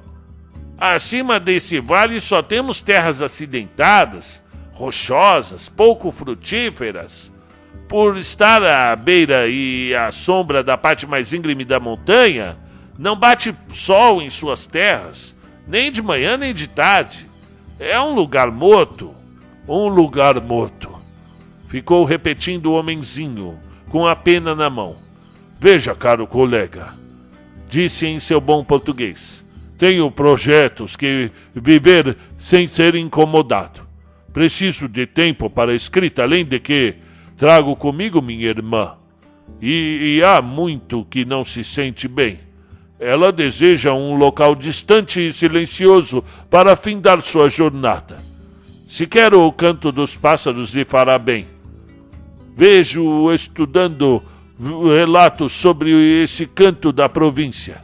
[0.77, 7.33] acima desse vale só temos terras acidentadas, rochosas, pouco frutíferas.
[7.89, 12.57] Por estar à beira e à sombra da parte mais íngreme da montanha,
[12.99, 15.35] não bate sol em suas terras,
[15.67, 17.27] nem de manhã nem de tarde.
[17.79, 19.15] É um lugar morto.
[19.67, 20.91] Um lugar morto.
[21.69, 24.95] Ficou repetindo o homenzinho, com a pena na mão.
[25.59, 26.93] Veja, caro colega,
[27.69, 29.45] disse em seu bom português.
[29.79, 33.81] Tenho projetos que viver sem ser incomodado.
[34.33, 36.95] Preciso de tempo para escrita, além de que
[37.37, 38.97] trago comigo minha irmã.
[39.61, 42.39] E, e há muito que não se sente bem.
[43.07, 48.17] Ela deseja um local distante e silencioso para findar sua jornada.
[48.89, 51.47] Se quer o canto dos pássaros lhe fará bem.
[52.57, 54.23] Vejo estudando
[54.59, 55.91] relatos sobre
[56.23, 57.83] esse canto da província.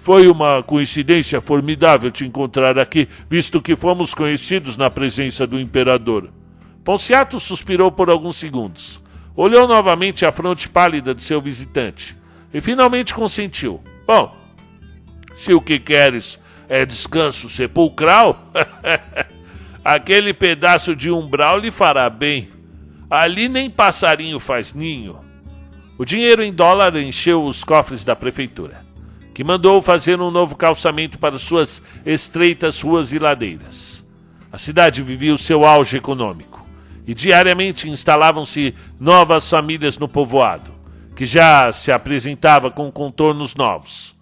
[0.00, 6.28] Foi uma coincidência formidável te encontrar aqui, visto que fomos conhecidos na presença do imperador.
[6.82, 9.00] Ponciato suspirou por alguns segundos.
[9.36, 12.16] Olhou novamente a fronte pálida de seu visitante
[12.52, 13.80] e finalmente consentiu.
[14.04, 14.45] Bom,
[15.36, 18.50] se o que queres é descanso sepulcral,
[19.84, 22.48] aquele pedaço de umbral lhe fará bem.
[23.08, 25.20] Ali nem passarinho faz ninho.
[25.98, 28.84] O dinheiro em dólar encheu os cofres da prefeitura,
[29.32, 34.04] que mandou fazer um novo calçamento para suas estreitas ruas e ladeiras.
[34.50, 36.66] A cidade vivia o seu auge econômico
[37.06, 40.72] e diariamente instalavam-se novas famílias no povoado,
[41.14, 44.15] que já se apresentava com contornos novos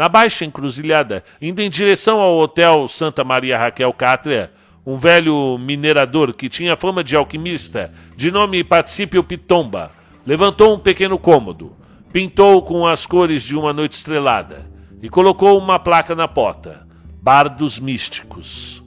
[0.00, 4.50] na baixa encruzilhada, indo em direção ao hotel Santa Maria Raquel Cátria,
[4.86, 9.90] um velho minerador que tinha fama de alquimista, de nome Participio Pitomba,
[10.24, 11.76] levantou um pequeno cômodo,
[12.10, 14.66] pintou com as cores de uma noite estrelada
[15.02, 16.80] e colocou uma placa na porta:
[17.20, 18.82] Bar dos Místicos.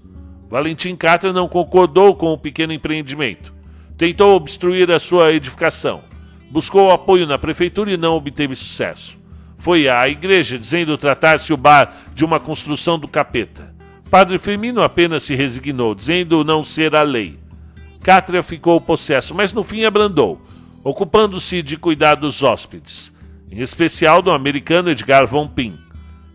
[0.50, 3.54] Valentim Cátria não concordou com o pequeno empreendimento.
[3.96, 6.02] Tentou obstruir a sua edificação.
[6.50, 9.22] Buscou apoio na prefeitura e não obteve sucesso
[9.64, 13.74] foi à igreja dizendo tratar-se o bar de uma construção do capeta.
[14.12, 17.40] Padre Firmino apenas se resignou, dizendo não ser a lei.
[18.04, 20.42] Cátria ficou possesso, mas no fim abrandou.
[20.84, 23.14] ocupando-se de cuidar dos hóspedes,
[23.50, 25.80] em especial do americano Edgar Von Pin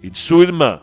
[0.03, 0.81] e de sua irmã,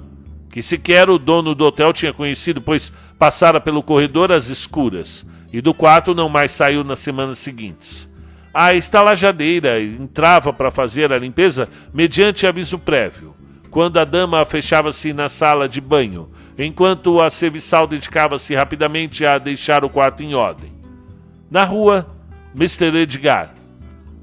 [0.52, 5.62] que sequer o dono do hotel tinha conhecido, pois passara pelo corredor às escuras e
[5.62, 8.08] do quarto não mais saiu nas semanas seguintes.
[8.58, 13.36] A estalajadeira entrava para fazer a limpeza mediante aviso prévio,
[13.70, 19.84] quando a dama fechava-se na sala de banho, enquanto a serviçal dedicava-se rapidamente a deixar
[19.84, 20.72] o quarto em ordem.
[21.52, 22.08] Na rua,
[22.56, 22.96] Mr.
[22.96, 23.54] Edgar,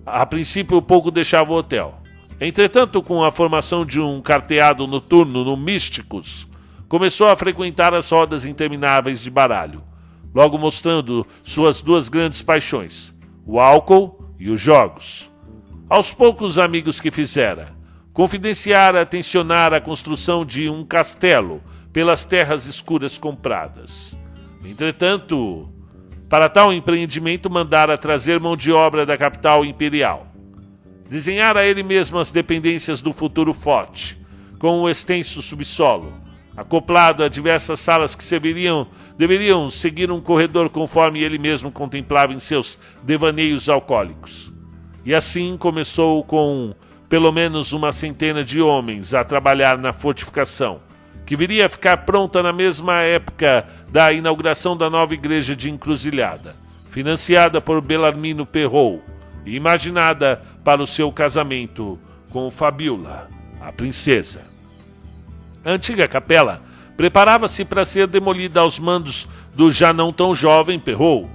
[0.06, 2.00] a princípio pouco deixava o hotel.
[2.40, 6.48] Entretanto, com a formação de um carteado noturno no Místicos,
[6.88, 9.82] começou a frequentar as rodas intermináveis de baralho,
[10.34, 13.12] logo mostrando suas duas grandes paixões,
[13.44, 15.30] o álcool e os jogos.
[15.88, 17.68] Aos poucos amigos que fizera,
[18.12, 21.62] confidenciara tensionar a construção de um castelo
[21.92, 24.18] pelas terras escuras compradas.
[24.64, 25.72] Entretanto,
[26.28, 30.26] para tal empreendimento mandara trazer mão de obra da capital imperial.
[31.08, 34.20] Desenhara ele mesmo as dependências do futuro forte,
[34.58, 36.12] com um extenso subsolo,
[36.56, 38.86] acoplado a diversas salas que serviriam,
[39.16, 44.52] deveriam seguir um corredor conforme ele mesmo contemplava em seus devaneios alcoólicos.
[45.04, 46.74] E assim começou com
[47.08, 50.80] pelo menos uma centena de homens a trabalhar na fortificação,
[51.26, 56.54] que viria a ficar pronta na mesma época da inauguração da nova igreja de Encruzilhada,
[56.90, 59.02] financiada por Belarmino Perrou
[59.44, 61.98] e imaginada para o seu casamento
[62.30, 63.28] com Fabiola,
[63.60, 64.51] a princesa.
[65.64, 66.60] A antiga capela
[66.96, 71.30] preparava-se para ser demolida aos mandos do já não tão jovem Perrou,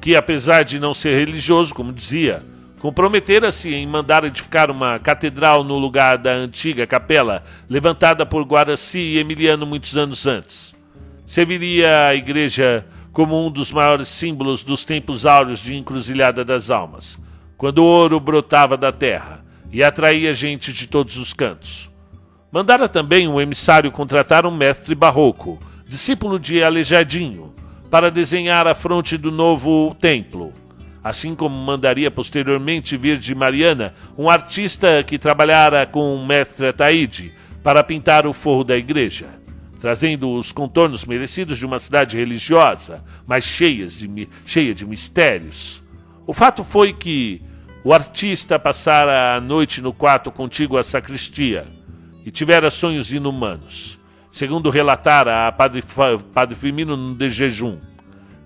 [0.00, 2.42] que apesar de não ser religioso, como dizia,
[2.80, 9.18] comprometera-se em mandar edificar uma catedral no lugar da antiga capela, levantada por Guaraci e
[9.18, 10.74] Emiliano muitos anos antes.
[11.26, 17.18] Serviria a igreja como um dos maiores símbolos dos tempos áureos de Encruzilhada das Almas,
[17.56, 21.89] quando o ouro brotava da terra e atraía gente de todos os cantos.
[22.52, 27.54] Mandara também um emissário contratar um mestre barroco, discípulo de Aleijadinho,
[27.88, 30.52] para desenhar a fronte do novo templo,
[31.02, 37.32] assim como mandaria posteriormente vir de Mariana um artista que trabalhara com o mestre Ataíde
[37.62, 39.28] para pintar o forro da igreja,
[39.78, 45.84] trazendo os contornos merecidos de uma cidade religiosa, mas cheias de, cheia de mistérios.
[46.26, 47.40] O fato foi que
[47.84, 51.78] o artista passara a noite no quarto contíguo à sacristia
[52.30, 53.98] e tivera sonhos inumanos,
[54.30, 55.82] segundo relatara a Padre,
[56.32, 57.76] Padre Firmino de jejum.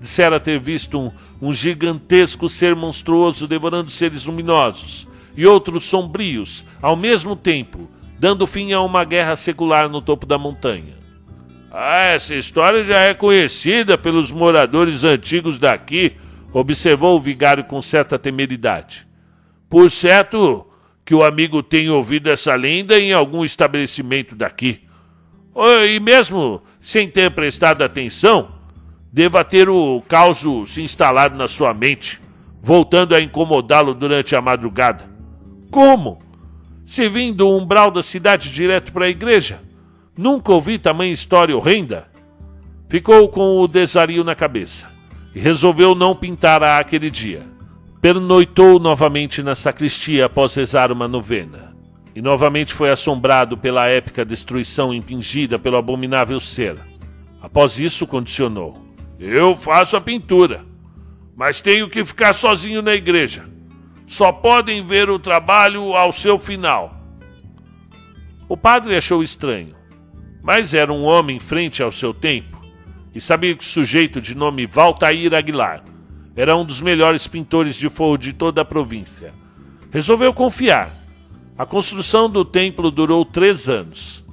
[0.01, 1.13] Dissera ter visto um
[1.45, 5.07] um gigantesco ser monstruoso devorando seres luminosos,
[5.37, 10.39] e outros sombrios, ao mesmo tempo, dando fim a uma guerra secular no topo da
[10.39, 10.95] montanha.
[11.71, 16.13] Ah, essa história já é conhecida pelos moradores antigos daqui,
[16.51, 19.07] observou o vigário com certa temeridade.
[19.69, 20.67] Por certo
[21.05, 24.81] que o amigo tem ouvido essa lenda em algum estabelecimento daqui.
[25.89, 28.49] E mesmo sem ter prestado atenção,
[29.13, 32.21] deva ter o caos se instalado na sua mente,
[32.63, 35.05] voltando a incomodá-lo durante a madrugada.
[35.71, 36.19] Como?
[36.85, 39.61] Se vim do umbral da cidade direto para a igreja?
[40.17, 42.09] Nunca ouvi tamanha história horrenda.
[42.89, 44.87] Ficou com o desario na cabeça
[45.35, 47.54] e resolveu não pintar aquele dia.
[48.05, 51.75] Pernoitou novamente na sacristia após rezar uma novena.
[52.15, 56.77] E novamente foi assombrado pela épica destruição impingida pelo abominável ser.
[57.41, 58.77] Após isso, condicionou:
[59.19, 60.67] eu faço a pintura,
[61.35, 63.47] mas tenho que ficar sozinho na igreja.
[64.07, 66.95] Só podem ver o trabalho ao seu final.
[68.47, 69.75] O padre achou estranho,
[70.43, 72.61] mas era um homem frente ao seu tempo
[73.15, 75.94] e sabia que o sujeito de nome Valtair Aguilar
[76.37, 79.33] era um dos melhores pintores de forro de toda a província.
[79.91, 80.91] Resolveu confiar.
[81.57, 84.25] A construção do templo durou três anos.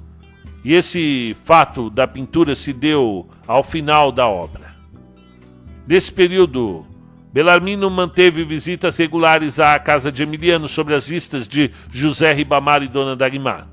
[0.64, 4.72] E esse fato da pintura se deu ao final da obra.
[5.86, 6.84] Nesse período,
[7.32, 12.88] Belarmino manteve visitas regulares à casa de Emiliano sobre as vistas de José Ribamar e
[12.88, 13.68] Dona Dagmar.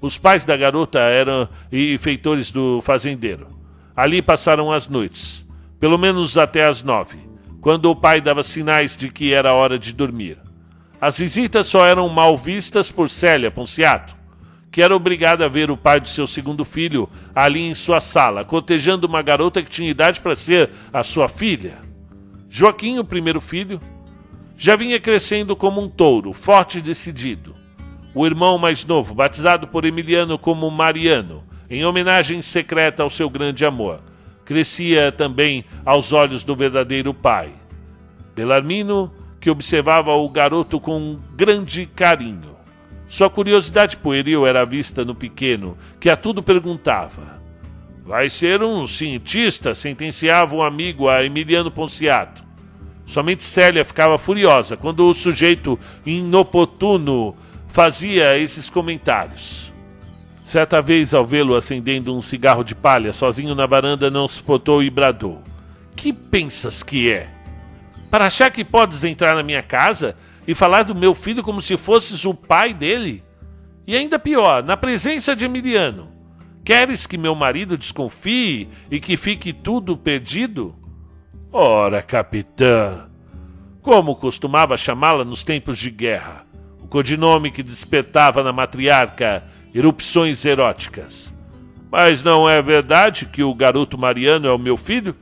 [0.00, 3.46] Os pais da garota eram e feitores do fazendeiro.
[3.94, 5.46] Ali passaram as noites,
[5.78, 7.29] pelo menos até as nove,
[7.60, 10.38] quando o pai dava sinais de que era hora de dormir.
[11.00, 14.14] As visitas só eram mal vistas por Célia Ponciato,
[14.70, 18.44] que era obrigada a ver o pai de seu segundo filho ali em sua sala,
[18.44, 21.78] cotejando uma garota que tinha idade para ser a sua filha.
[22.48, 23.80] Joaquim, o primeiro filho,
[24.56, 27.54] já vinha crescendo como um touro, forte e decidido.
[28.14, 33.64] O irmão mais novo, batizado por Emiliano como Mariano, em homenagem secreta ao seu grande
[33.64, 34.00] amor,
[34.50, 37.52] crescia também aos olhos do verdadeiro pai.
[38.34, 42.56] Belarmino que observava o garoto com grande carinho.
[43.08, 47.40] Sua curiosidade pueril era vista no pequeno, que a tudo perguntava.
[48.04, 52.42] Vai ser um cientista, sentenciava um amigo a Emiliano Ponciato.
[53.06, 57.36] Somente Célia ficava furiosa quando o sujeito inoportuno
[57.68, 59.69] fazia esses comentários.
[60.50, 64.90] Certa vez, ao vê-lo acendendo um cigarro de palha sozinho na varanda, não suportou e
[64.90, 65.40] bradou:
[65.94, 67.28] Que pensas que é?
[68.10, 70.16] Para achar que podes entrar na minha casa
[70.48, 73.22] e falar do meu filho como se fosses o pai dele?
[73.86, 76.08] E ainda pior, na presença de Emiliano.
[76.64, 80.74] Queres que meu marido desconfie e que fique tudo perdido?
[81.52, 83.08] Ora, capitã,
[83.80, 86.44] como costumava chamá-la nos tempos de guerra,
[86.80, 89.44] o codinome que despertava na matriarca
[89.74, 91.32] erupções eróticas.
[91.90, 95.14] Mas não é verdade que o garoto Mariano é o meu filho?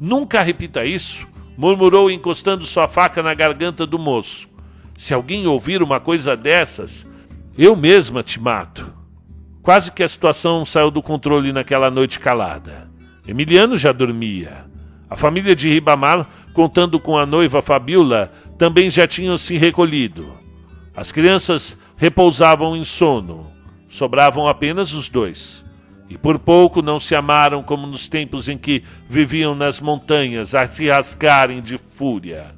[0.00, 1.26] Nunca repita isso,
[1.56, 4.48] murmurou encostando sua faca na garganta do moço.
[4.96, 7.06] Se alguém ouvir uma coisa dessas,
[7.56, 8.92] eu mesma te mato.
[9.62, 12.90] Quase que a situação saiu do controle naquela noite calada.
[13.26, 14.66] Emiliano já dormia.
[15.08, 20.26] A família de Ribamar, contando com a noiva Fabiola, também já tinham se recolhido.
[20.94, 23.53] As crianças repousavam em sono.
[23.94, 25.64] Sobravam apenas os dois.
[26.10, 30.66] E por pouco não se amaram como nos tempos em que viviam nas montanhas a
[30.66, 32.56] se rasgarem de fúria.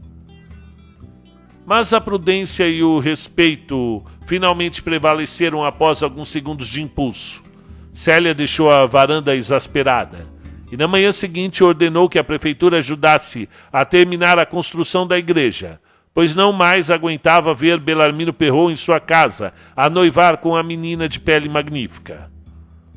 [1.66, 7.45] Mas a prudência e o respeito finalmente prevaleceram após alguns segundos de impulso.
[7.93, 10.26] Célia deixou a varanda exasperada
[10.72, 15.78] e na manhã seguinte ordenou que a prefeitura ajudasse a terminar a construção da igreja,
[16.16, 21.06] pois não mais aguentava ver Belarmino Perrot em sua casa a noivar com a menina
[21.06, 22.32] de pele magnífica.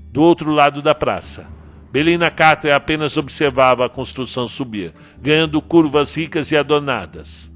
[0.10, 1.46] Do outro lado da praça,
[1.92, 7.52] Belina Cátria apenas observava a construção subir, ganhando curvas ricas e adornadas.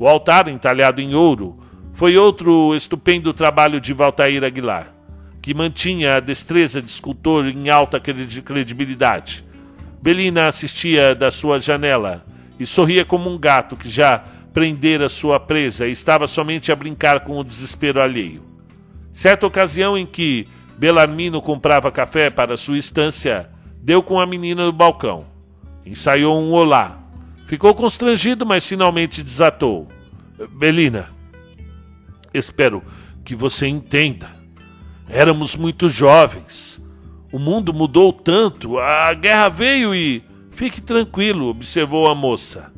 [0.00, 1.60] O altar, entalhado em ouro,
[1.92, 4.92] foi outro estupendo trabalho de Valtair Aguilar,
[5.40, 9.44] que mantinha a destreza de escultor em alta credibilidade.
[10.02, 12.26] Belina assistia da sua janela
[12.58, 14.24] e sorria como um gato que já
[14.54, 18.42] prendera sua presa e estava somente a brincar com o desespero alheio.
[19.12, 20.46] Certa ocasião em que
[20.78, 23.50] Belarmino comprava café para sua estância,
[23.82, 25.26] deu com a menina no balcão.
[25.84, 27.04] Ensaiou um olá
[27.46, 29.86] Ficou constrangido, mas finalmente desatou.
[30.50, 31.08] Belina,
[32.32, 32.82] espero
[33.24, 34.28] que você entenda.
[35.08, 36.82] Éramos muito jovens.
[37.30, 38.78] O mundo mudou tanto.
[38.78, 40.24] A guerra veio e.
[40.52, 42.72] Fique tranquilo, observou a moça,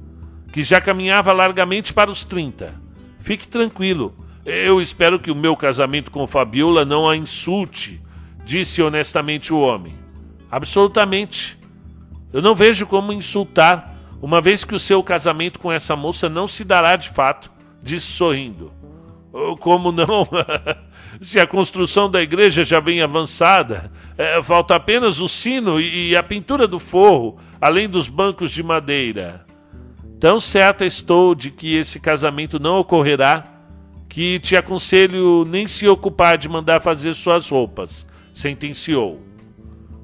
[0.56, 2.72] que já caminhava largamente para os 30.
[3.20, 4.16] Fique tranquilo.
[4.42, 8.02] Eu espero que o meu casamento com Fabiola não a insulte,
[8.42, 9.92] disse honestamente o homem.
[10.50, 11.58] Absolutamente.
[12.32, 16.48] Eu não vejo como insultar uma vez que o seu casamento com essa moça não
[16.48, 17.52] se dará de fato,
[17.82, 18.72] disse sorrindo.
[19.34, 20.26] Oh, como não?
[21.20, 26.16] se a construção da igreja já vem avançada, é, falta apenas o sino e, e
[26.16, 29.45] a pintura do forro, além dos bancos de madeira.
[30.18, 33.46] Tão certa estou de que esse casamento não ocorrerá
[34.08, 39.20] que te aconselho nem se ocupar de mandar fazer suas roupas, sentenciou.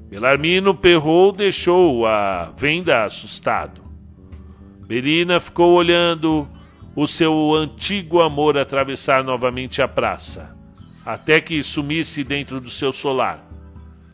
[0.09, 3.81] Belarmino Perrou deixou a venda assustado.
[4.85, 6.47] Belina ficou olhando
[6.95, 10.55] o seu antigo amor atravessar novamente a praça,
[11.03, 13.43] até que sumisse dentro do seu solar.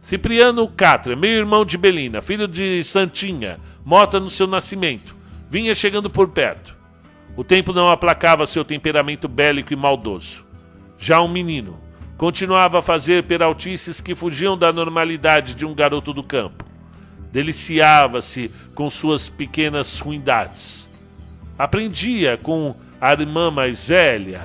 [0.02, 5.14] Cipriano Catra, meio-irmão de Belina, filho de Santinha, morta no seu nascimento,
[5.50, 6.76] vinha chegando por perto.
[7.36, 10.46] O tempo não aplacava seu temperamento bélico e maldoso.
[10.98, 11.80] Já um menino
[12.18, 16.70] continuava a fazer peraltices que fugiam da normalidade de um garoto do campo
[17.32, 20.88] deliciava-se com suas pequenas ruindades.
[21.58, 24.42] Aprendia com a irmã mais velha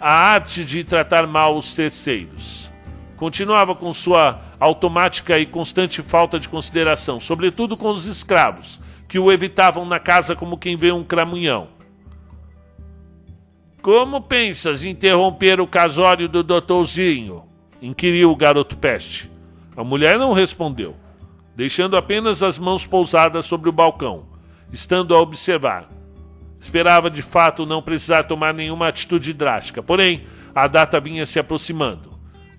[0.00, 2.70] a arte de tratar mal os terceiros.
[3.16, 8.78] Continuava com sua automática e constante falta de consideração, sobretudo com os escravos,
[9.08, 11.68] que o evitavam na casa como quem vê um cramunhão.
[13.82, 17.44] Como pensas interromper o casório do doutorzinho?
[17.80, 19.30] inquiriu o garoto peste.
[19.76, 20.94] A mulher não respondeu
[21.58, 24.26] deixando apenas as mãos pousadas sobre o balcão,
[24.72, 25.88] estando a observar.
[26.60, 30.22] Esperava de fato não precisar tomar nenhuma atitude drástica, porém
[30.54, 32.10] a data vinha se aproximando,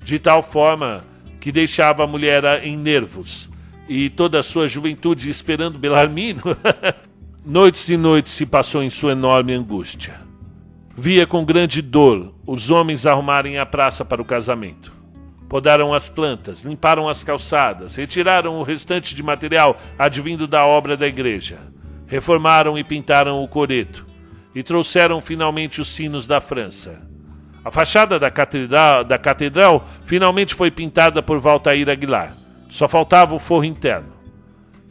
[0.03, 1.05] de tal forma
[1.39, 3.49] que deixava a mulher em nervos
[3.89, 6.43] e toda a sua juventude esperando Belarmino.
[7.43, 10.21] noites e noites se passou em sua enorme angústia.
[10.95, 14.93] Via com grande dor os homens arrumarem a praça para o casamento.
[15.49, 21.07] Podaram as plantas, limparam as calçadas, retiraram o restante de material advindo da obra da
[21.07, 21.57] igreja.
[22.05, 24.05] Reformaram e pintaram o coreto.
[24.53, 26.99] e trouxeram finalmente os sinos da França.
[27.63, 32.38] A fachada da catedral, da catedral finalmente foi pintada por Valtair Aguilar.
[32.69, 34.13] Só faltava o forro interno.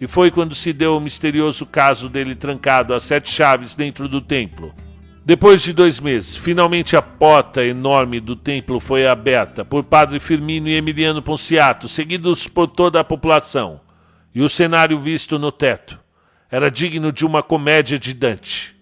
[0.01, 4.21] E foi quando se deu o misterioso caso dele trancado a sete chaves dentro do
[4.21, 4.75] templo.
[5.25, 10.69] Depois de dois meses, finalmente a porta enorme do templo foi aberta por Padre Firmino
[10.69, 13.81] e Emiliano Ponciato, seguidos por toda a população.
[14.35, 15.99] E o cenário visto no teto
[16.51, 18.75] era digno de uma comédia de Dante.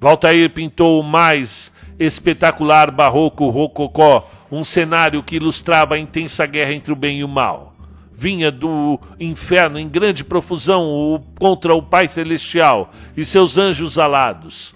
[0.00, 6.92] Valtair pintou o mais espetacular barroco rococó, um cenário que ilustrava a intensa guerra entre
[6.92, 7.73] o bem e o mal
[8.16, 14.74] vinha do inferno em grande profusão contra o Pai Celestial e seus anjos alados.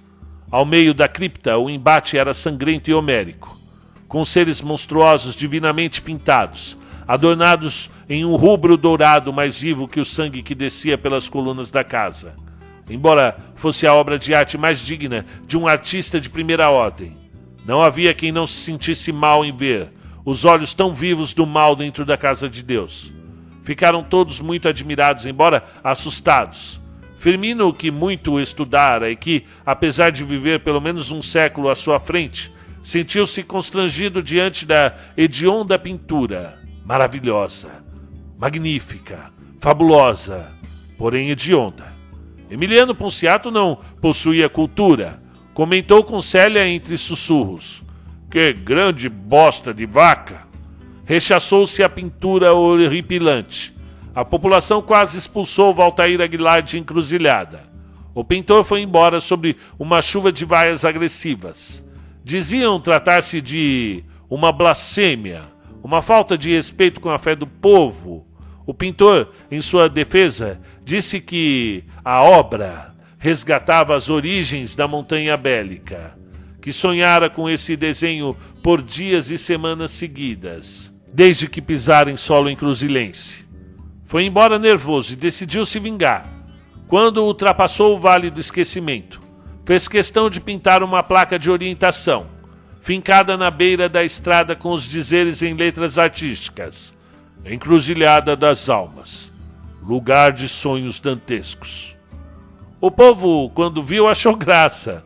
[0.51, 3.57] Ao meio da cripta, o embate era sangrento e homérico,
[4.09, 6.77] com seres monstruosos divinamente pintados,
[7.07, 11.85] adornados em um rubro dourado mais vivo que o sangue que descia pelas colunas da
[11.85, 12.35] casa.
[12.91, 17.15] Embora fosse a obra de arte mais digna de um artista de primeira ordem,
[17.67, 19.91] não havia quem não se sentisse mal em ver
[20.25, 23.13] os olhos tão vivos do mal dentro da casa de Deus.
[23.69, 26.81] Ficaram todos muito admirados, embora assustados.
[27.19, 32.01] Firmino, que muito estudara e que, apesar de viver pelo menos um século à sua
[32.01, 32.51] frente,
[32.83, 37.69] sentiu-se constrangido diante da hedionda pintura, maravilhosa,
[38.39, 40.51] magnífica, fabulosa,
[40.97, 41.93] porém hedionda.
[42.51, 45.21] Emiliano Ponciato não possuía cultura.
[45.53, 47.83] Comentou com Célia entre sussurros:
[48.31, 50.48] Que grande bosta de vaca!
[51.09, 53.75] Rechaçou-se a pintura horripilante.
[54.15, 57.63] A população quase expulsou Valtair Aguilar de encruzilhada.
[58.15, 61.83] O pintor foi embora sobre uma chuva de vaias agressivas.
[62.23, 65.45] Diziam tratar-se de uma blasfêmia,
[65.83, 68.27] uma falta de respeito com a fé do povo.
[68.67, 76.19] O pintor, em sua defesa, disse que a obra resgatava as origens da montanha bélica,
[76.61, 82.51] que sonhara com esse desenho por dias e semanas seguidas desde que pisara em solo
[82.51, 83.47] encruzilhense.
[84.05, 86.27] Foi embora nervoso e decidiu se vingar.
[86.87, 89.21] Quando ultrapassou o Vale do Esquecimento,
[89.67, 92.27] fez questão de pintar uma placa de orientação,
[92.81, 96.95] fincada na beira da estrada com os dizeres em letras artísticas:
[97.45, 99.31] Encruzilhada das Almas,
[99.83, 101.95] lugar de sonhos dantescos.
[102.81, 105.05] O povo, quando viu, achou graça,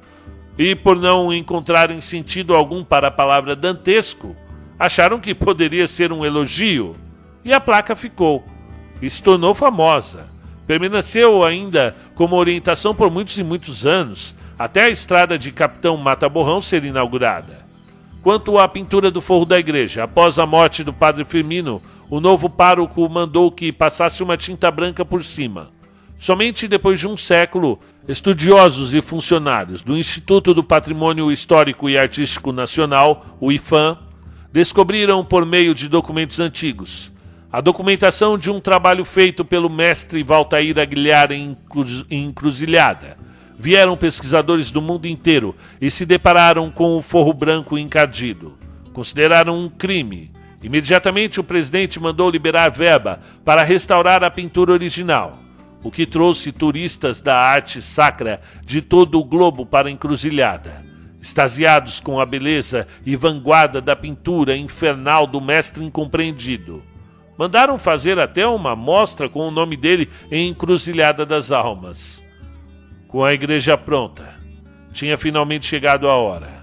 [0.56, 4.36] e por não encontrarem sentido algum para a palavra dantesco,
[4.82, 6.96] acharam que poderia ser um elogio
[7.44, 8.44] e a placa ficou.
[9.00, 10.26] E se tornou famosa.
[10.66, 16.28] Permaneceu ainda como orientação por muitos e muitos anos, até a estrada de Capitão Mata
[16.28, 17.64] Borrão ser inaugurada.
[18.24, 21.80] Quanto à pintura do forro da igreja, após a morte do padre Firmino,
[22.10, 25.70] o novo pároco mandou que passasse uma tinta branca por cima.
[26.18, 27.78] Somente depois de um século,
[28.08, 33.96] estudiosos e funcionários do Instituto do Patrimônio Histórico e Artístico Nacional, o IFAM,
[34.52, 37.10] descobriram por meio de documentos antigos
[37.50, 41.54] a documentação de um trabalho feito pelo mestre Valtair Aguilhar em
[42.10, 43.18] Encruzilhada.
[43.58, 48.56] Vieram pesquisadores do mundo inteiro e se depararam com o forro branco encardido.
[48.94, 50.32] Consideraram um crime.
[50.62, 55.38] Imediatamente o presidente mandou liberar verba para restaurar a pintura original,
[55.82, 60.91] o que trouxe turistas da arte sacra de todo o globo para a encruzilhada
[61.22, 66.82] extasiados com a beleza e vanguarda da pintura infernal do mestre incompreendido.
[67.38, 72.20] Mandaram fazer até uma mostra com o nome dele em Encruzilhada das Almas.
[73.06, 74.36] Com a igreja pronta,
[74.92, 76.60] tinha finalmente chegado a hora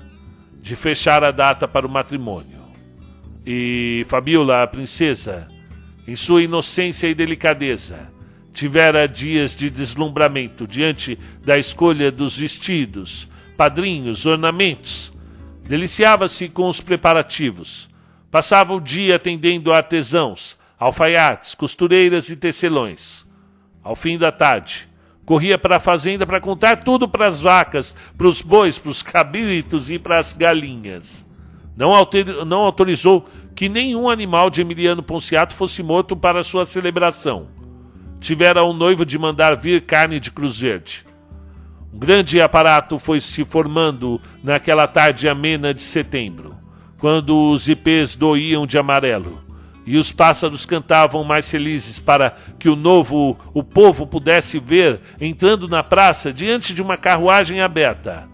[0.62, 2.60] de fechar a data para o matrimônio.
[3.46, 5.48] E Fabiola, a princesa,
[6.06, 8.10] em sua inocência e delicadeza,
[8.54, 13.28] tivera dias de deslumbramento diante da escolha dos vestidos,
[13.60, 15.12] padrinhos, ornamentos.
[15.64, 17.90] Deliciava-se com os preparativos.
[18.32, 23.28] Passava o dia atendendo artesãos, alfaiates, costureiras e tecelões.
[23.84, 24.88] Ao fim da tarde,
[25.26, 29.02] corria para a fazenda para contar tudo para as vacas, para os bois, para os
[29.02, 31.26] cabritos e para as galinhas.
[31.76, 31.92] Não,
[32.46, 37.50] não autorizou que nenhum animal de Emiliano Ponciato fosse morto para sua celebração.
[38.22, 41.09] Tivera o noivo de mandar vir carne de Cruz Verde.
[41.94, 46.56] Um grande aparato foi se formando naquela tarde amena de setembro,
[47.00, 49.50] quando os ipês doíam de amarelo
[49.90, 55.68] e os pássaros cantavam mais felizes para que o novo o povo pudesse ver entrando
[55.68, 58.28] na praça diante de uma carruagem aberta.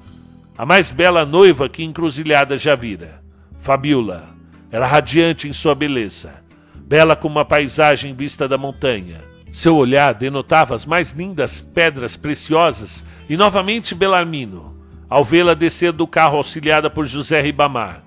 [0.57, 3.21] A mais bela noiva que encruzilhada já vira,
[3.61, 4.35] Fabiola,
[4.69, 6.33] era radiante em sua beleza,
[6.75, 9.21] bela como uma paisagem vista da montanha.
[9.55, 14.75] Seu olhar denotava as mais lindas pedras preciosas e novamente Belarmino,
[15.09, 18.03] ao vê-la descer do carro auxiliada por José Ribamar.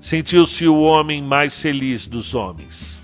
[0.00, 3.00] Sentiu-se o homem mais feliz dos homens.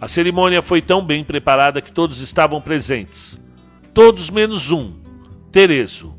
[0.00, 3.36] A cerimônia foi tão bem preparada que todos estavam presentes.
[3.92, 4.92] Todos menos um,
[5.50, 6.14] Tereso.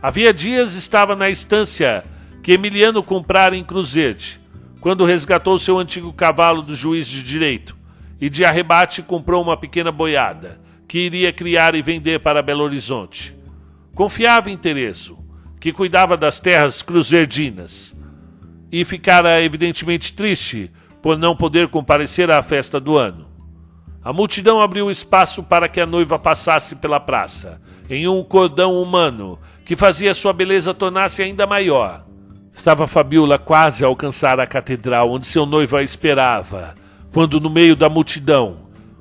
[0.00, 2.04] Havia dias estava na estância
[2.40, 4.40] que Emiliano comprara em Cruzete,
[4.80, 7.79] quando resgatou seu antigo cavalo do juiz de direito
[8.20, 13.36] e de arrebate comprou uma pequena boiada que iria criar e vender para Belo Horizonte.
[13.94, 15.18] Confiava em Tereso,
[15.60, 17.96] que cuidava das terras cruzverdinas,
[18.72, 23.28] e ficara evidentemente triste por não poder comparecer à festa do ano.
[24.02, 29.38] A multidão abriu espaço para que a noiva passasse pela praça, em um cordão humano
[29.64, 32.04] que fazia sua beleza tornar-se ainda maior.
[32.52, 36.74] Estava Fabiola quase a alcançar a catedral onde seu noivo a esperava,
[37.12, 38.58] quando no meio da multidão,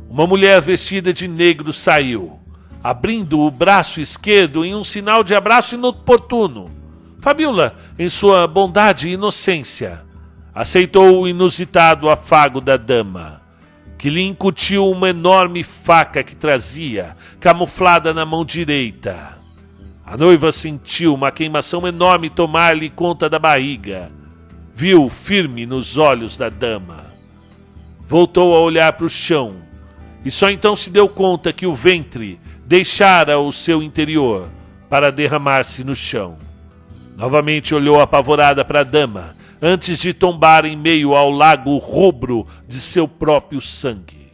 [0.10, 2.40] uma mulher vestida de negro saiu
[2.84, 6.72] abrindo o braço esquerdo em um sinal de abraço inoportuno.
[7.22, 10.02] Fabiola, em sua bondade e inocência,
[10.56, 13.42] aceitou o inusitado afago da dama,
[13.98, 19.38] que lhe incutiu uma enorme faca que trazia, camuflada na mão direita.
[20.06, 24.10] A noiva sentiu uma queimação enorme tomar-lhe conta da barriga.
[24.74, 27.09] Viu firme nos olhos da dama.
[28.10, 29.58] Voltou a olhar para o chão
[30.26, 34.50] e só então se deu conta que o ventre deixara o seu interior
[34.90, 36.36] para derramar-se no chão.
[37.16, 42.82] Novamente olhou apavorada para a dama, antes de tombar em meio ao lago rubro de
[42.82, 44.34] seu próprio sangue.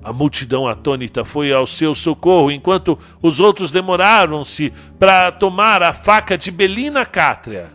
[0.00, 6.38] A multidão atônita foi ao seu socorro, enquanto os outros demoraram-se para tomar a faca
[6.38, 7.72] de Belina Cátria,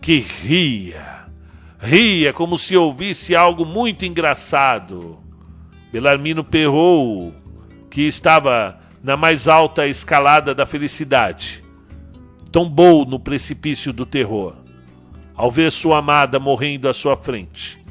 [0.00, 1.11] que ria,
[1.82, 5.18] ria como se ouvisse algo muito engraçado.
[5.92, 7.34] Belarmino perrou
[7.90, 11.62] que estava na mais alta escalada da felicidade,
[12.52, 14.54] tombou no precipício do terror,
[15.34, 17.82] ao ver sua amada morrendo à sua frente.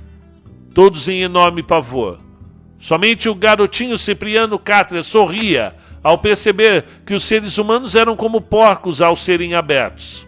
[0.74, 2.18] Todos em enorme pavor.
[2.80, 9.02] Somente o garotinho Cipriano Cátria sorria ao perceber que os seres humanos eram como porcos
[9.02, 10.26] ao serem abertos.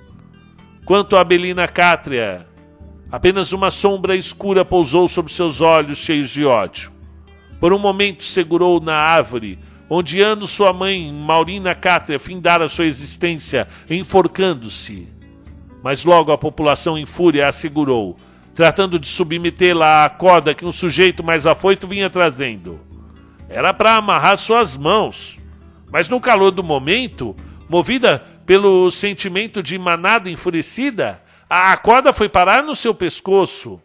[0.86, 2.46] Quanto a Belina Cátria,
[3.14, 6.92] apenas uma sombra escura pousou sobre seus olhos cheios de ódio.
[7.60, 13.68] Por um momento segurou na árvore, onde anos sua mãe, Maurina Cátria, findara sua existência,
[13.88, 15.08] enforcando-se.
[15.84, 18.18] Mas logo a população em fúria a segurou,
[18.56, 22.80] tratando de submetê-la à corda que um sujeito mais afoito vinha trazendo.
[23.48, 25.38] Era para amarrar suas mãos.
[25.92, 27.36] Mas no calor do momento,
[27.70, 31.23] movida pelo sentimento de manada enfurecida,
[31.56, 33.80] a corda foi parar no seu pescoço.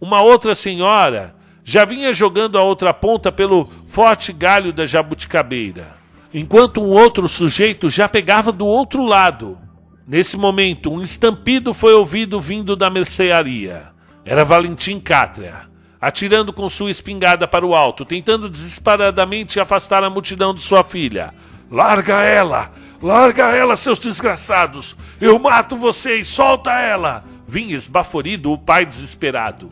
[0.00, 5.94] Uma outra senhora, já vinha jogando a outra ponta pelo forte galho da jabuticabeira,
[6.32, 9.58] enquanto um outro sujeito já pegava do outro lado.
[10.06, 13.88] Nesse momento, um estampido foi ouvido vindo da mercearia.
[14.24, 15.68] Era Valentim Cátria,
[16.00, 21.34] atirando com sua espingarda para o alto, tentando desesperadamente afastar a multidão de sua filha.
[21.70, 22.72] Larga ela!
[23.02, 24.94] Larga ela, seus desgraçados!
[25.18, 26.28] Eu mato vocês!
[26.28, 27.24] Solta ela!
[27.48, 29.70] Vinha esbaforido o pai desesperado.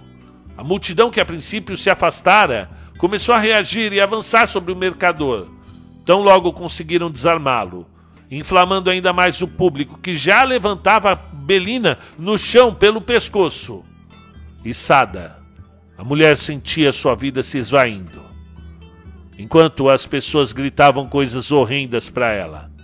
[0.56, 5.46] A multidão que a princípio se afastara começou a reagir e avançar sobre o mercador.
[6.04, 7.86] Tão logo conseguiram desarmá-lo,
[8.30, 13.84] inflamando ainda mais o público, que já levantava Belina no chão pelo pescoço.
[14.64, 15.38] Içada,
[15.96, 18.22] a mulher sentia sua vida se esvaindo,
[19.38, 22.77] enquanto as pessoas gritavam coisas horrendas para ela.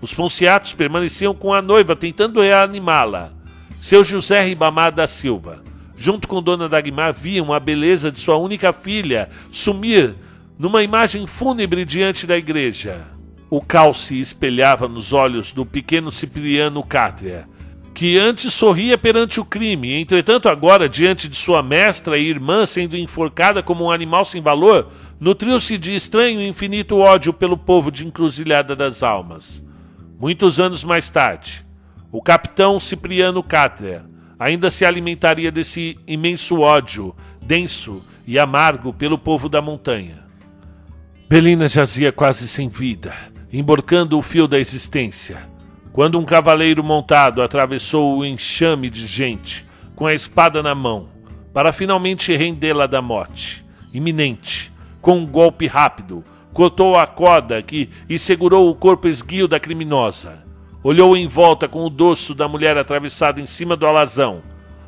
[0.00, 3.32] Os ponciatos permaneciam com a noiva tentando reanimá-la.
[3.80, 5.68] Seu José Ribamar da Silva
[5.98, 10.14] junto com Dona Dagmar, viam a beleza de sua única filha sumir
[10.56, 13.00] numa imagem fúnebre diante da igreja.
[13.50, 17.48] O cal se espelhava nos olhos do pequeno Cipriano Cátria,
[17.92, 22.96] que antes sorria perante o crime, entretanto agora, diante de sua mestra e irmã sendo
[22.96, 28.06] enforcada como um animal sem valor, nutriu-se de estranho e infinito ódio pelo povo de
[28.06, 29.66] Encruzilhada das Almas.
[30.20, 31.64] Muitos anos mais tarde,
[32.10, 34.04] o capitão Cipriano Cátria,
[34.36, 40.24] ainda se alimentaria desse imenso ódio, denso e amargo pelo povo da montanha.
[41.28, 43.14] Belina jazia quase sem vida,
[43.52, 45.48] emborcando o fio da existência,
[45.92, 49.64] quando um cavaleiro montado atravessou o enxame de gente,
[49.94, 51.10] com a espada na mão,
[51.54, 53.64] para finalmente rendê-la da morte,
[53.94, 56.24] iminente, com um golpe rápido,
[56.58, 60.42] cortou a corda que e segurou o corpo esguio da criminosa
[60.82, 64.42] Olhou em volta com o dorso da mulher atravessado em cima do alazão.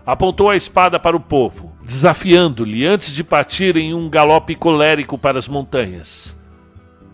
[0.05, 5.39] Apontou a espada para o povo, desafiando-lhe antes de partir em um galope colérico para
[5.39, 6.37] as montanhas.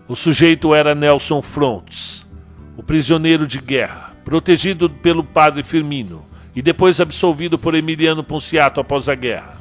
[0.08, 2.26] O sujeito era Nelson Frontes,
[2.78, 9.06] o prisioneiro de guerra, protegido pelo padre Firmino e depois absolvido por Emiliano Ponciato após
[9.06, 9.54] a guerra.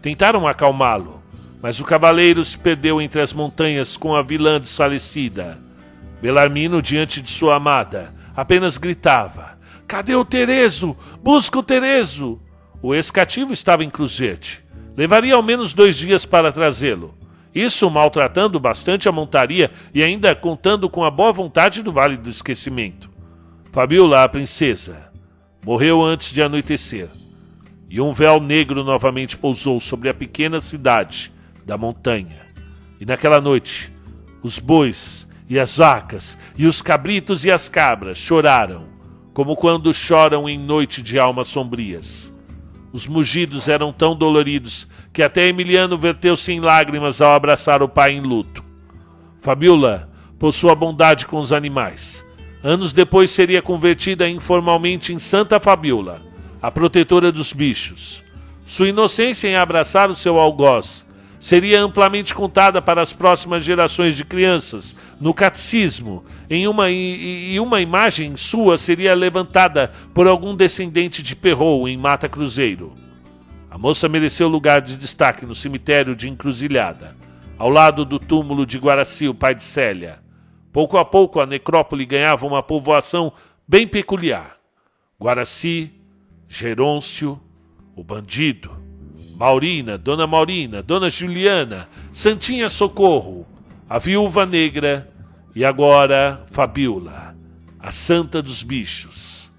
[0.00, 1.17] Tentaram acalmá-lo,
[1.62, 5.58] mas o cavaleiro se perdeu entre as montanhas com a vilã desfalecida.
[6.22, 10.96] Belarmino, diante de sua amada, apenas gritava: Cadê o Terezo?
[11.22, 12.40] Busca o Terezo!
[12.80, 14.64] O ex-cativo estava em Cruzete.
[14.96, 17.14] Levaria ao menos dois dias para trazê-lo.
[17.54, 22.30] Isso maltratando bastante a montaria e ainda contando com a boa vontade do Vale do
[22.30, 23.10] Esquecimento.
[23.72, 25.08] Fabiola, a princesa,
[25.64, 27.08] morreu antes de anoitecer.
[27.90, 31.32] E um véu negro novamente pousou sobre a pequena cidade
[31.68, 32.48] da montanha.
[32.98, 33.92] E naquela noite,
[34.42, 38.86] os bois e as vacas, e os cabritos e as cabras choraram,
[39.34, 42.34] como quando choram em noite de almas sombrias.
[42.90, 48.12] Os mugidos eram tão doloridos que até Emiliano verteu-se em lágrimas ao abraçar o pai
[48.12, 48.64] em luto.
[49.42, 50.08] Fabiola,
[50.38, 52.24] por sua bondade com os animais,
[52.62, 56.22] anos depois seria convertida informalmente em Santa Fabiola,
[56.62, 58.22] a protetora dos bichos.
[58.66, 61.06] Sua inocência em abraçar o seu algoz
[61.40, 67.60] seria amplamente contada para as próximas gerações de crianças no catecismo, em uma, e, e
[67.60, 72.92] uma imagem sua seria levantada por algum descendente de Perrou em Mata Cruzeiro.
[73.70, 77.16] A moça mereceu lugar de destaque no cemitério de Encruzilhada,
[77.58, 80.20] ao lado do túmulo de Guaraci, o pai de Célia.
[80.72, 83.32] Pouco a pouco a necrópole ganhava uma povoação
[83.66, 84.56] bem peculiar.
[85.20, 85.92] Guaraci,
[86.48, 87.40] Gerôncio,
[87.96, 88.77] o bandido,
[89.38, 93.46] Maurina, Dona Maurina, Dona Juliana, Santinha Socorro,
[93.88, 95.08] a viúva negra
[95.54, 97.36] e agora Fabiola,
[97.78, 99.52] a santa dos bichos.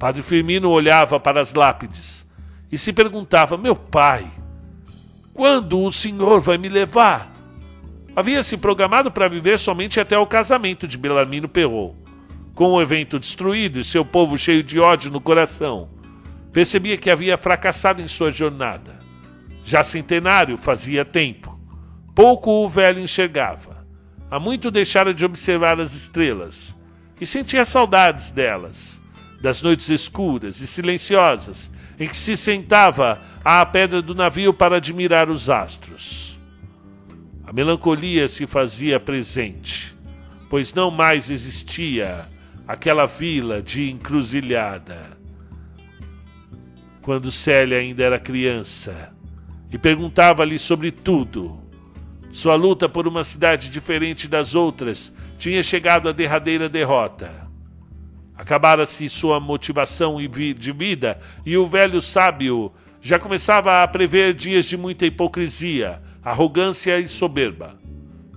[0.00, 2.26] Padre Firmino olhava para as lápides
[2.72, 4.28] e se perguntava: Meu pai,
[5.32, 7.32] quando o senhor vai me levar?
[8.16, 11.96] Havia se programado para viver somente até o casamento de Belarmino Perrault.
[12.52, 15.88] Com o evento destruído e seu povo cheio de ódio no coração,
[16.52, 19.03] percebia que havia fracassado em sua jornada.
[19.64, 21.54] Já centenário fazia tempo
[22.14, 23.84] Pouco o velho enxergava.
[24.30, 26.76] Há muito deixara de observar as estrelas
[27.20, 29.00] e sentia saudades delas,
[29.40, 35.28] das noites escuras e silenciosas em que se sentava à pedra do navio para admirar
[35.28, 36.38] os astros.
[37.44, 39.94] A melancolia se fazia presente,
[40.48, 42.26] pois não mais existia
[42.66, 45.18] aquela vila de encruzilhada.
[47.02, 49.13] Quando Célia ainda era criança
[49.74, 51.60] e perguntava-lhe sobre tudo,
[52.30, 57.32] sua luta por uma cidade diferente das outras tinha chegado à derradeira derrota.
[58.36, 62.72] Acabara-se sua motivação de vida e o velho sábio
[63.02, 67.76] já começava a prever dias de muita hipocrisia, arrogância e soberba.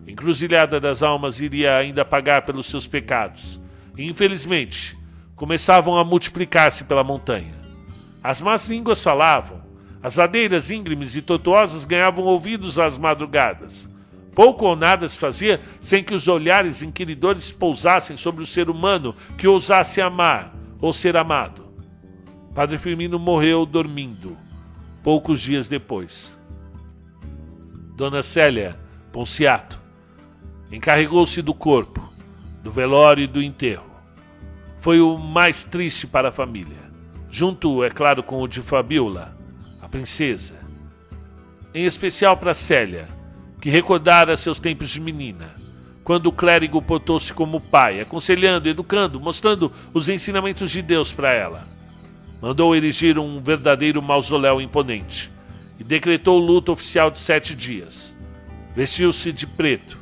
[0.07, 3.61] Encruzilhada das almas iria ainda pagar pelos seus pecados.
[3.95, 4.97] E, infelizmente,
[5.35, 7.53] começavam a multiplicar-se pela montanha.
[8.23, 9.66] As más línguas falavam,
[10.01, 13.89] as ladeiras íngremes e tortuosas ganhavam ouvidos às madrugadas.
[14.33, 19.15] Pouco ou nada se fazia sem que os olhares inquiridores pousassem sobre o ser humano
[19.37, 21.65] que ousasse amar ou ser amado.
[22.53, 24.37] Padre Firmino morreu dormindo,
[25.03, 26.37] poucos dias depois.
[27.95, 28.77] Dona Célia
[29.11, 29.81] Ponciato
[30.71, 32.01] encarregou-se do corpo,
[32.61, 33.89] do velório e do enterro.
[34.79, 36.91] Foi o mais triste para a família,
[37.29, 39.36] junto, é claro, com o de Fabiola,
[39.87, 40.53] a princesa.
[41.73, 43.07] Em especial para Célia,
[43.61, 45.55] que recordara seus tempos de menina,
[46.03, 51.65] quando o clérigo portou-se como pai, aconselhando, educando, mostrando os ensinamentos de Deus para ela.
[52.41, 55.31] Mandou erigir um verdadeiro mausoléu imponente
[55.79, 58.13] e decretou luto oficial de sete dias.
[58.75, 59.97] Vestiu-se de preto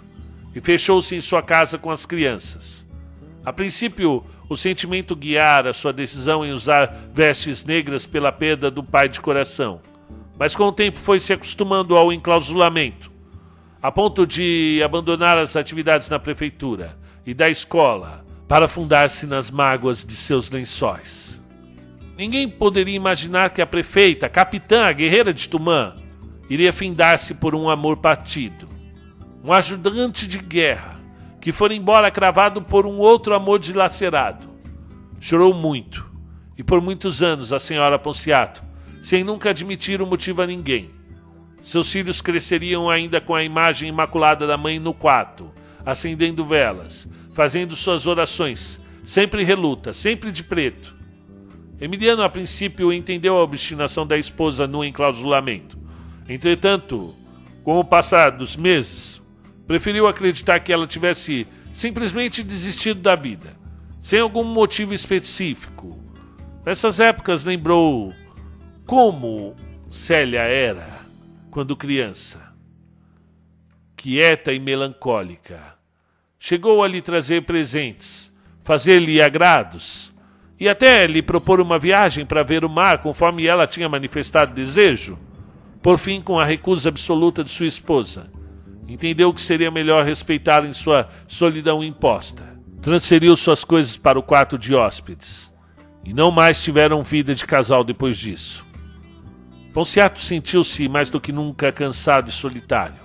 [0.56, 2.84] e fechou-se em sua casa com as crianças.
[3.46, 9.10] A princípio, o sentimento guiara sua decisão em usar vestes negras pela perda do pai
[9.10, 9.82] de coração,
[10.38, 13.16] mas com o tempo foi se acostumando ao enclausulamento
[13.86, 20.04] a ponto de abandonar as atividades na prefeitura e da escola para afundar-se nas mágoas
[20.04, 21.40] de seus lençóis.
[22.18, 25.94] Ninguém poderia imaginar que a prefeita, a capitã, a guerreira de Tumã,
[26.50, 28.68] iria findar-se por um amor partido.
[29.44, 30.95] Um ajudante de guerra
[31.46, 34.48] que for embora cravado por um outro amor dilacerado.
[35.22, 36.04] Chorou muito,
[36.58, 38.64] e por muitos anos a senhora Ponciato,
[39.04, 40.90] sem nunca admitir o motivo a ninguém,
[41.62, 45.52] seus filhos cresceriam ainda com a imagem imaculada da mãe no quarto,
[45.86, 50.96] acendendo velas, fazendo suas orações, sempre reluta, sempre de preto.
[51.80, 55.78] Emiliano, a princípio, entendeu a obstinação da esposa no enclausulamento.
[56.28, 57.14] Entretanto,
[57.64, 59.22] com o passar dos meses,
[59.68, 63.58] preferiu acreditar que ela tivesse simplesmente desistido da vida,
[64.02, 66.00] sem algum motivo específico.
[66.66, 68.14] Nessas épocas lembrou
[68.86, 69.56] como
[69.92, 70.88] Célia era
[71.52, 72.54] quando criança,
[73.96, 75.76] quieta e melancólica.
[76.38, 78.32] Chegou a lhe trazer presentes,
[78.64, 80.14] fazer-lhe agrados
[80.60, 85.18] e até lhe propor uma viagem para ver o mar conforme ela tinha manifestado desejo.
[85.82, 88.30] Por fim, com a recusa absoluta de sua esposa,
[88.88, 92.44] entendeu que seria melhor respeitá-la em sua solidão imposta.
[92.82, 95.52] Transferiu suas coisas para o quarto de hóspedes
[96.04, 98.66] e não mais tiveram vida de casal depois disso.
[99.74, 103.04] Ponciato sentiu-se mais do que nunca cansado e solitário.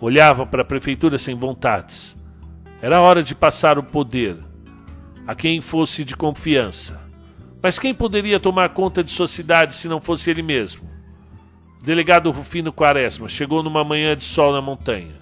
[0.00, 2.16] Olhava para a prefeitura sem vontades.
[2.80, 4.36] Era hora de passar o poder
[5.26, 7.00] a quem fosse de confiança.
[7.60, 10.88] Mas quem poderia tomar conta de sua cidade se não fosse ele mesmo?
[11.82, 15.14] Delegado Rufino Quaresma chegou numa manhã de sol na montanha.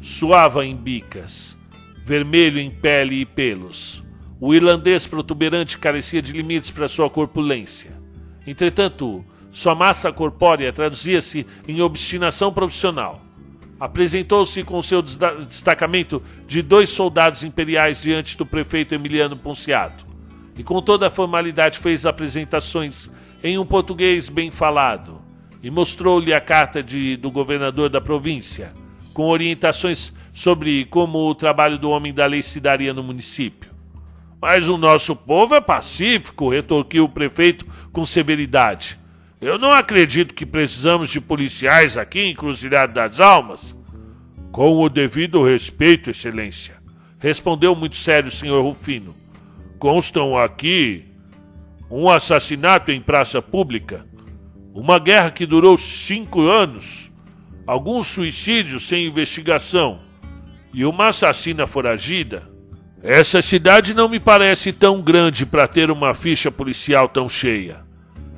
[0.00, 1.56] Suava em bicas,
[2.04, 4.02] vermelho em pele e pelos.
[4.38, 7.92] O irlandês protuberante carecia de limites para sua corpulência.
[8.46, 13.22] Entretanto, sua massa corpórea traduzia-se em obstinação profissional.
[13.80, 20.06] Apresentou-se com seu destacamento de dois soldados imperiais diante do prefeito Emiliano Ponciato
[20.56, 23.10] e com toda a formalidade fez apresentações
[23.42, 25.21] em um português bem falado,
[25.62, 28.72] e mostrou-lhe a carta de, do governador da província,
[29.14, 33.70] com orientações sobre como o trabalho do homem da lei se daria no município.
[34.40, 38.98] Mas o nosso povo é pacífico, retorquiu o prefeito com severidade.
[39.40, 42.36] Eu não acredito que precisamos de policiais aqui em
[42.92, 43.76] das Almas.
[44.50, 46.74] Com o devido respeito, Excelência,
[47.18, 49.14] respondeu muito sério o senhor Rufino.
[49.78, 51.04] Constam aqui
[51.90, 54.04] um assassinato em praça pública
[54.74, 57.10] uma guerra que durou cinco anos,
[57.66, 59.98] alguns suicídios sem investigação
[60.72, 62.50] e uma assassina foragida.
[63.02, 67.80] Essa cidade não me parece tão grande para ter uma ficha policial tão cheia.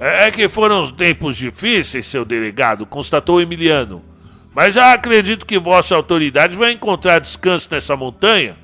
[0.00, 4.02] É que foram tempos difíceis, seu delegado, constatou Emiliano.
[4.54, 8.56] Mas acredito que vossa autoridade vai encontrar descanso nessa montanha.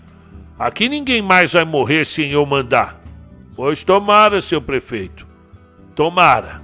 [0.59, 3.01] Aqui ninguém mais vai morrer sem eu mandar.
[3.55, 5.27] Pois tomara, seu prefeito.
[5.95, 6.60] Tomara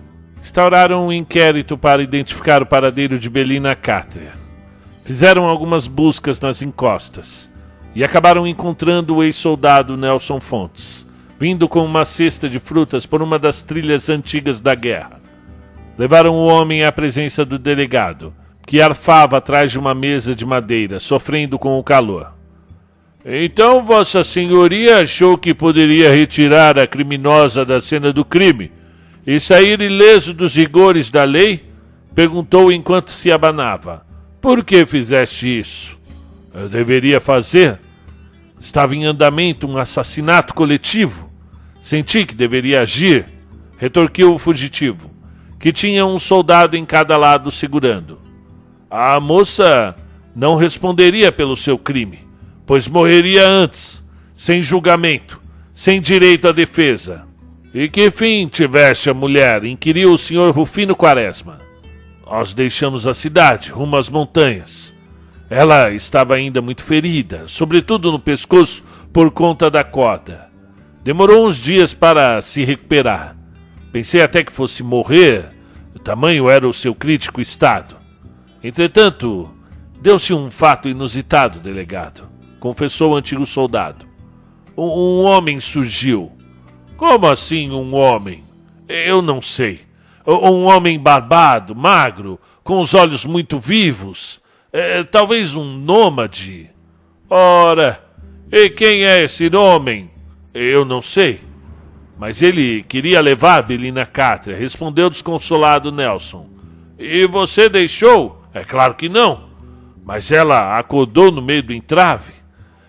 [0.47, 4.31] instauraram um inquérito para identificar o paradeiro de Belina Cátria.
[5.05, 7.51] Fizeram algumas buscas nas encostas
[7.97, 11.05] e acabaram encontrando o ex-soldado Nelson Fontes,
[11.37, 15.21] vindo com uma cesta de frutas por uma das trilhas antigas da guerra.
[15.99, 18.33] Levaram o homem à presença do delegado,
[18.65, 22.33] que arfava atrás de uma mesa de madeira, sofrendo com o calor.
[23.25, 28.71] Então, Vossa Senhoria achou que poderia retirar a criminosa da cena do crime
[29.27, 31.65] e sair ileso dos rigores da lei?
[32.15, 34.07] Perguntou enquanto se abanava.
[34.41, 35.99] Por que fizeste isso?
[36.55, 37.81] Eu deveria fazer.
[38.61, 41.29] Estava em andamento um assassinato coletivo.
[41.83, 43.27] Senti que deveria agir,
[43.77, 45.11] retorquiu o fugitivo,
[45.61, 48.19] que tinha um soldado em cada lado segurando.
[48.91, 49.95] A moça
[50.35, 52.21] não responderia pelo seu crime,
[52.65, 54.03] pois morreria antes,
[54.35, 55.41] sem julgamento,
[55.75, 57.25] sem direito à defesa.
[57.79, 59.63] E que fim tiveste a mulher?
[59.63, 61.59] inquiriu o senhor Rufino Quaresma.
[62.25, 64.95] Nós deixamos a cidade, rumo às montanhas.
[65.51, 70.49] Ela estava ainda muito ferida, sobretudo no pescoço por conta da corda.
[71.05, 73.37] Demorou uns dias para se recuperar.
[73.93, 75.45] Pensei até que fosse morrer,
[75.95, 77.95] o tamanho era o seu crítico estado.
[78.65, 79.51] Entretanto,
[80.01, 82.27] deu-se um fato inusitado, delegado,
[82.59, 84.07] confessou o antigo soldado.
[84.75, 86.36] Um, um homem surgiu
[86.97, 88.43] como assim um homem?
[88.89, 89.81] Eu não sei.
[90.27, 94.41] Um homem barbado, magro, com os olhos muito vivos.
[94.73, 96.71] É, talvez um nômade.
[97.29, 98.03] Ora,
[98.51, 100.11] e quem é esse homem?
[100.53, 101.41] Eu não sei.
[102.19, 106.49] Mas ele queria levar Belina Cátria, respondeu desconsolado Nelson.
[106.99, 108.43] E você deixou?
[108.55, 109.51] É claro que não.
[110.05, 112.33] Mas ela acordou no meio do entrave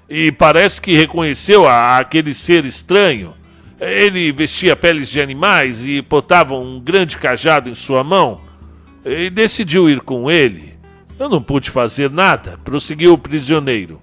[0.10, 3.34] e parece que reconheceu a, aquele ser estranho
[3.80, 8.42] ele vestia peles de animais e botava um grande cajado em sua mão.
[9.06, 10.78] E decidiu ir com ele.
[11.20, 14.02] Eu não pude fazer nada, prosseguiu o prisioneiro.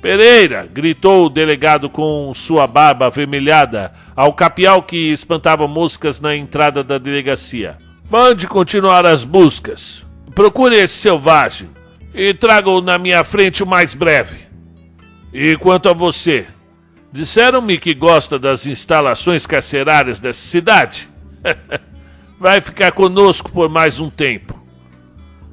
[0.00, 0.68] Pereira!
[0.70, 6.98] gritou o delegado com sua barba avermelhada ao capial que espantava moscas na entrada da
[6.98, 7.78] delegacia.
[8.10, 10.04] Mande continuar as buscas.
[10.34, 11.70] Procure esse selvagem
[12.14, 14.36] e traga-o na minha frente o mais breve.
[15.32, 16.46] E quanto a você,
[17.14, 21.08] Disseram-me que gosta das instalações carcerárias dessa cidade.
[22.40, 24.60] Vai ficar conosco por mais um tempo.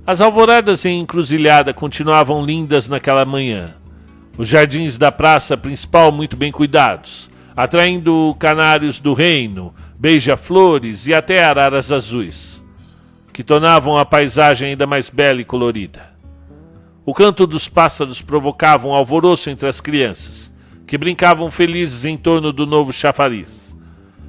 [0.04, 3.76] As alvoradas em encruzilhada continuavam lindas naquela manhã.
[4.36, 11.44] os jardins da praça principal muito bem cuidados, atraindo canários do reino, beija-flores e até
[11.44, 12.60] araras azuis,
[13.32, 16.10] que tornavam a paisagem ainda mais bela e colorida.
[17.06, 20.51] O canto dos pássaros provocava um alvoroço entre as crianças,
[20.92, 23.74] que brincavam felizes em torno do novo chafariz.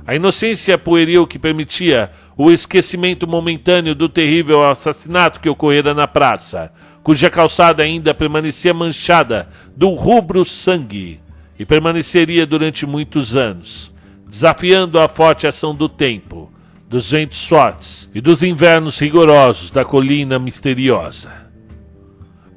[0.07, 6.73] A inocência pueril que permitia o esquecimento momentâneo do terrível assassinato que ocorrera na praça,
[7.03, 11.21] cuja calçada ainda permanecia manchada do rubro sangue
[11.59, 13.93] e permaneceria durante muitos anos,
[14.29, 16.49] desafiando a forte ação do tempo,
[16.89, 21.29] dos ventos fortes e dos invernos rigorosos da colina misteriosa.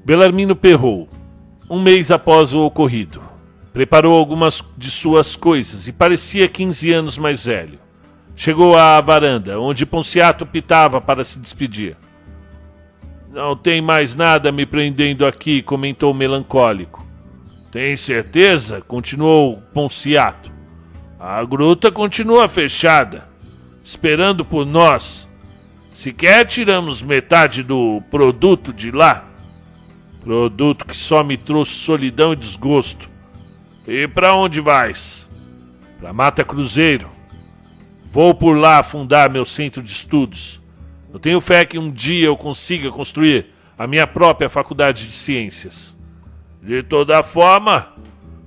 [0.06, 1.10] Belarmino perrou,
[1.68, 3.24] um mês após o ocorrido.
[3.76, 7.77] Preparou algumas de suas coisas e parecia 15 anos mais velho.
[8.34, 11.97] Chegou à varanda, onde Ponciato pitava para se despedir.
[13.34, 17.06] Não tem mais nada me prendendo aqui, comentou melancólico.
[17.69, 18.80] Tem certeza?
[18.80, 20.49] continuou Ponciato.
[21.19, 23.27] A gruta continua fechada,
[23.84, 25.27] esperando por nós.
[25.91, 29.26] Sequer tiramos metade do produto de lá.
[30.23, 33.14] Produto que só me trouxe solidão e desgosto.
[33.88, 35.30] E para onde vais?
[35.99, 37.10] Para Mata Cruzeiro.
[38.06, 40.60] Vou por lá fundar meu centro de estudos.
[41.14, 43.48] Eu tenho fé que um dia eu consiga construir
[43.78, 45.95] a minha própria faculdade de ciências.
[46.64, 47.94] De toda forma,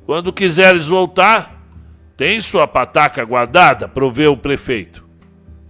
[0.04, 1.62] quando quiseres voltar,
[2.16, 5.06] tem sua pataca guardada, proveu o prefeito.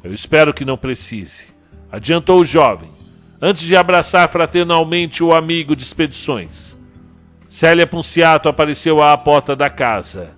[0.03, 1.47] Eu espero que não precise,
[1.93, 2.89] adiantou o jovem,
[3.43, 6.78] antes de abraçar fraternalmente o amigo de expedições.
[7.49, 10.37] Célia Punciato apareceu à porta da casa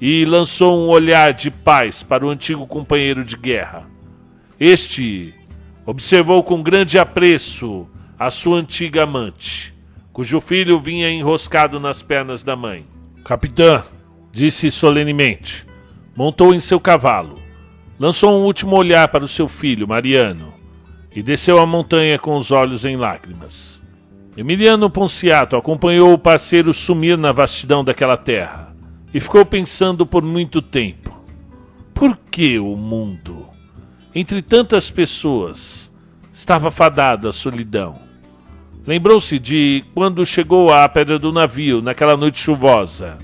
[0.00, 3.86] e lançou um olhar de paz para o antigo companheiro de guerra.
[4.58, 5.34] Este
[5.86, 7.88] observou com grande apreço
[8.18, 9.74] a sua antiga amante,
[10.12, 12.86] cujo filho vinha enroscado nas pernas da mãe.
[13.24, 13.82] Capitã,
[14.30, 15.66] disse solenemente,
[16.14, 17.36] montou em seu cavalo,
[17.98, 20.52] lançou um último olhar para o seu filho, Mariano,
[21.14, 23.79] e desceu a montanha com os olhos em lágrimas.
[24.40, 28.74] Emiliano Ponciato acompanhou o parceiro sumir na vastidão daquela terra
[29.12, 31.14] e ficou pensando por muito tempo.
[31.92, 33.46] Por que o mundo,
[34.14, 35.92] entre tantas pessoas,
[36.32, 38.00] estava fadado à solidão?
[38.86, 43.18] Lembrou-se de quando chegou à pedra do navio naquela noite chuvosa.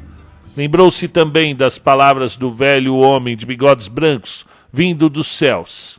[0.54, 5.98] Lembrou-se também das palavras do velho homem de bigodes brancos vindo dos céus.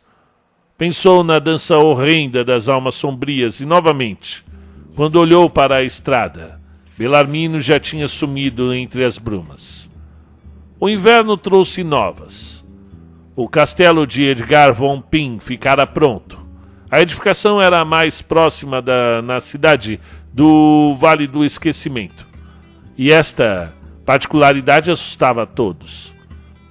[0.77, 4.45] Pensou na dança horrenda das almas sombrias e novamente
[4.97, 6.59] quando olhou para a estrada,
[6.97, 9.87] Belarmino já tinha sumido entre as brumas.
[10.79, 12.65] O inverno trouxe novas.
[13.35, 16.39] O castelo de Edgar von Pin ficara pronto.
[16.89, 19.99] A edificação era a mais próxima da, na cidade
[20.33, 22.25] do Vale do Esquecimento.
[22.97, 23.71] E esta
[24.03, 26.11] particularidade assustava a todos.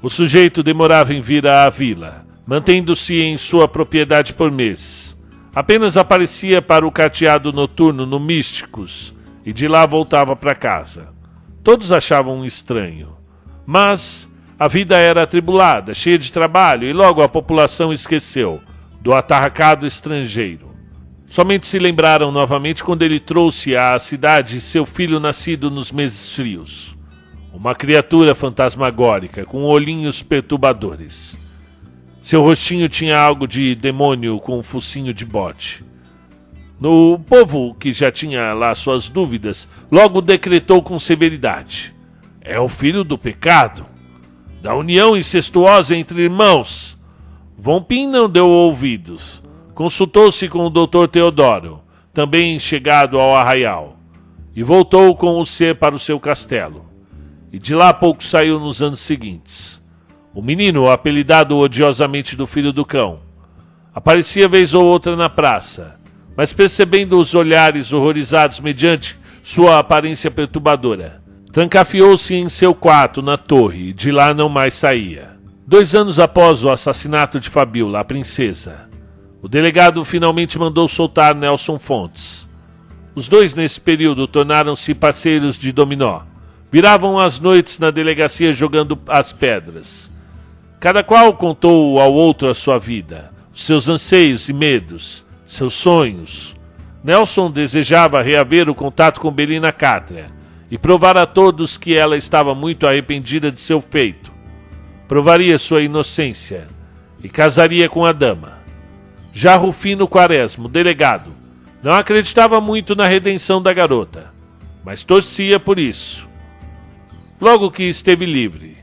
[0.02, 5.15] O sujeito demorava em vir à vila, mantendo-se em sua propriedade por meses.
[5.56, 11.08] Apenas aparecia para o carteado noturno no Místicos e de lá voltava para casa.
[11.64, 13.16] Todos achavam um estranho.
[13.64, 14.28] Mas
[14.58, 18.60] a vida era atribulada, cheia de trabalho, e logo a população esqueceu
[19.00, 20.76] do atarracado estrangeiro.
[21.26, 26.94] Somente se lembraram novamente quando ele trouxe à cidade seu filho nascido nos meses frios.
[27.50, 31.45] Uma criatura fantasmagórica com olhinhos perturbadores.
[32.26, 35.84] Seu rostinho tinha algo de demônio com um focinho de bote.
[36.80, 41.94] No povo, que já tinha lá suas dúvidas, logo decretou com severidade:
[42.40, 43.86] É o filho do pecado,
[44.60, 46.98] da união incestuosa entre irmãos.
[47.56, 49.40] Vompim não deu ouvidos.
[49.72, 51.80] Consultou-se com o doutor Teodoro,
[52.12, 54.00] também chegado ao arraial,
[54.52, 56.86] e voltou com o ser para o seu castelo.
[57.52, 59.80] E de lá pouco saiu nos anos seguintes.
[60.36, 63.20] O menino, apelidado odiosamente do filho do cão,
[63.94, 65.98] aparecia vez ou outra na praça,
[66.36, 73.88] mas percebendo os olhares horrorizados mediante sua aparência perturbadora, trancafiou-se em seu quarto na torre
[73.88, 75.38] e de lá não mais saía.
[75.66, 78.90] Dois anos após o assassinato de Fabiola, a princesa,
[79.40, 82.46] o delegado finalmente mandou soltar Nelson Fontes.
[83.14, 86.24] Os dois, nesse período, tornaram-se parceiros de dominó.
[86.70, 90.14] Viravam as noites na delegacia jogando as pedras.
[90.78, 96.54] Cada qual contou ao outro a sua vida, seus anseios e medos, seus sonhos.
[97.02, 100.30] Nelson desejava reaver o contato com Belina Cátria
[100.70, 104.30] e provar a todos que ela estava muito arrependida de seu feito.
[105.08, 106.66] Provaria sua inocência
[107.22, 108.58] e casaria com a dama.
[109.32, 111.30] Já Rufino Quaresmo, delegado,
[111.82, 114.32] não acreditava muito na redenção da garota,
[114.84, 116.26] mas torcia por isso
[117.38, 118.75] Logo que esteve livre,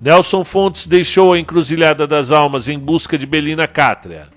[0.00, 4.28] Nelson Fontes deixou a encruzilhada das almas em busca de Belina Cátria.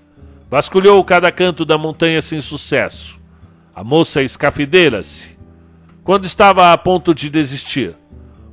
[0.50, 3.18] Vasculhou cada canto da montanha sem sucesso.
[3.74, 5.38] A moça escafedeira-se.
[6.04, 7.96] Quando estava a ponto de desistir,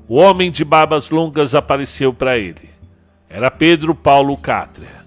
[0.07, 2.69] o homem de barbas longas apareceu para ele.
[3.29, 5.01] Era Pedro Paulo Cátria.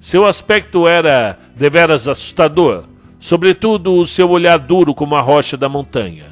[0.00, 2.84] Seu aspecto era deveras assustador,
[3.20, 6.26] sobretudo o seu olhar duro como a rocha da montanha.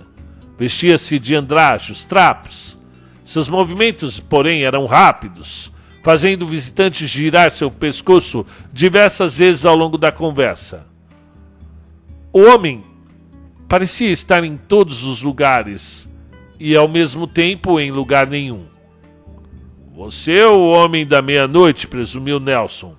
[0.59, 2.76] Vestia-se de andrajos, trapos.
[3.27, 9.99] Seus movimentos, porém, eram rápidos, fazendo o visitante girar seu pescoço diversas vezes ao longo
[9.99, 10.87] da conversa.
[12.33, 12.85] O homem
[13.69, 16.09] parecia estar em todos os lugares
[16.61, 18.65] e ao mesmo tempo em lugar nenhum.
[19.97, 22.95] Você é o homem da meia-noite, presumiu Nelson.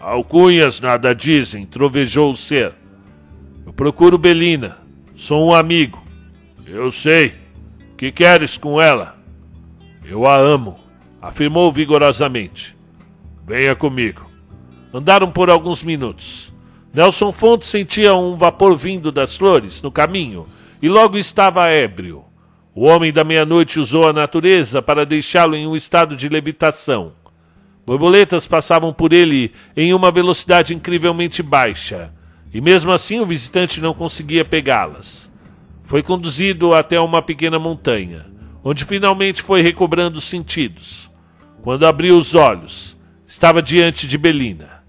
[0.00, 2.72] Alcunhas nada dizem, trovejou o ser.
[3.64, 4.78] Eu procuro Belina.
[5.14, 6.02] Sou um amigo.
[6.66, 7.34] Eu sei.
[7.96, 9.17] Que queres com ela?
[10.10, 10.76] Eu a amo,
[11.20, 12.74] afirmou vigorosamente.
[13.46, 14.30] Venha comigo.
[14.92, 16.50] Andaram por alguns minutos.
[16.94, 20.46] Nelson Fontes sentia um vapor vindo das flores no caminho
[20.80, 22.24] e logo estava ébrio.
[22.74, 27.12] O homem da meia-noite usou a natureza para deixá-lo em um estado de levitação.
[27.84, 32.10] Borboletas passavam por ele em uma velocidade incrivelmente baixa,
[32.52, 35.30] e mesmo assim o visitante não conseguia pegá-las.
[35.84, 38.26] Foi conduzido até uma pequena montanha,
[38.68, 41.10] onde finalmente foi recobrando os sentidos.
[41.62, 44.84] Quando abriu os olhos, estava diante de Belina.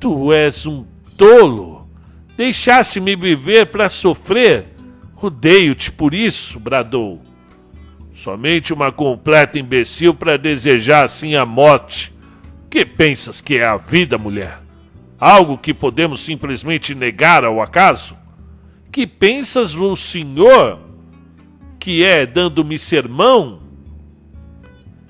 [0.00, 1.86] Tu és um tolo!
[2.34, 4.68] Deixaste-me viver para sofrer?
[5.20, 7.20] Odeio-te por isso, bradou.
[8.14, 12.10] Somente uma completa imbecil para desejar assim a morte.
[12.70, 14.60] Que pensas que é a vida, mulher?
[15.20, 18.16] Algo que podemos simplesmente negar ao acaso?
[18.90, 20.87] Que pensas o senhor
[21.78, 23.60] que é dando-me sermão?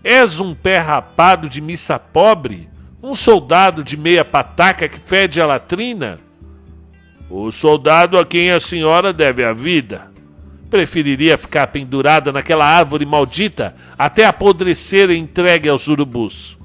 [0.03, 2.69] És um pé rapado de missa pobre?
[3.03, 6.19] Um soldado de meia pataca que fede a latrina?
[7.31, 10.11] O soldado a quem a senhora deve a vida.
[10.71, 16.59] Preferiria ficar pendurada naquela árvore maldita até apodrecer e entregue aos urubus.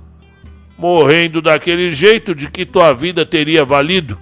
[0.77, 4.17] Morrendo daquele jeito de que tua vida teria valido.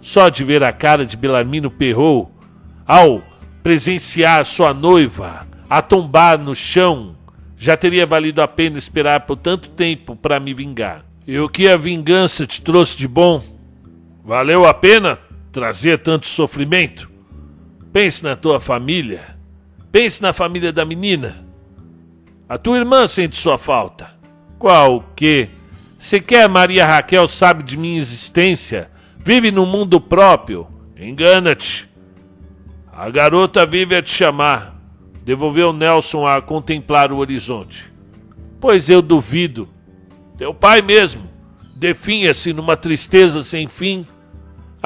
[0.00, 2.32] Só de ver a cara de Belarmino Perrou
[2.86, 3.22] ao
[3.66, 7.16] presenciar sua noiva a tombar no chão,
[7.58, 11.04] já teria valido a pena esperar por tanto tempo para me vingar.
[11.26, 13.42] E o que a vingança te trouxe de bom?
[14.24, 15.18] Valeu a pena
[15.50, 17.10] trazer tanto sofrimento?
[17.92, 19.36] Pense na tua família.
[19.90, 21.44] Pense na família da menina.
[22.48, 24.12] A tua irmã sente sua falta.
[24.60, 25.48] Qual o quê?
[25.98, 28.88] Sequer Maria Raquel sabe de minha existência.
[29.18, 30.68] Vive num mundo próprio.
[30.96, 31.85] Engana-te.
[32.96, 34.74] A garota vive a te chamar.
[35.24, 37.92] Devolveu Nelson a contemplar o horizonte.
[38.60, 39.68] Pois eu duvido.
[40.38, 41.28] Teu pai mesmo
[41.76, 44.06] definha-se numa tristeza sem fim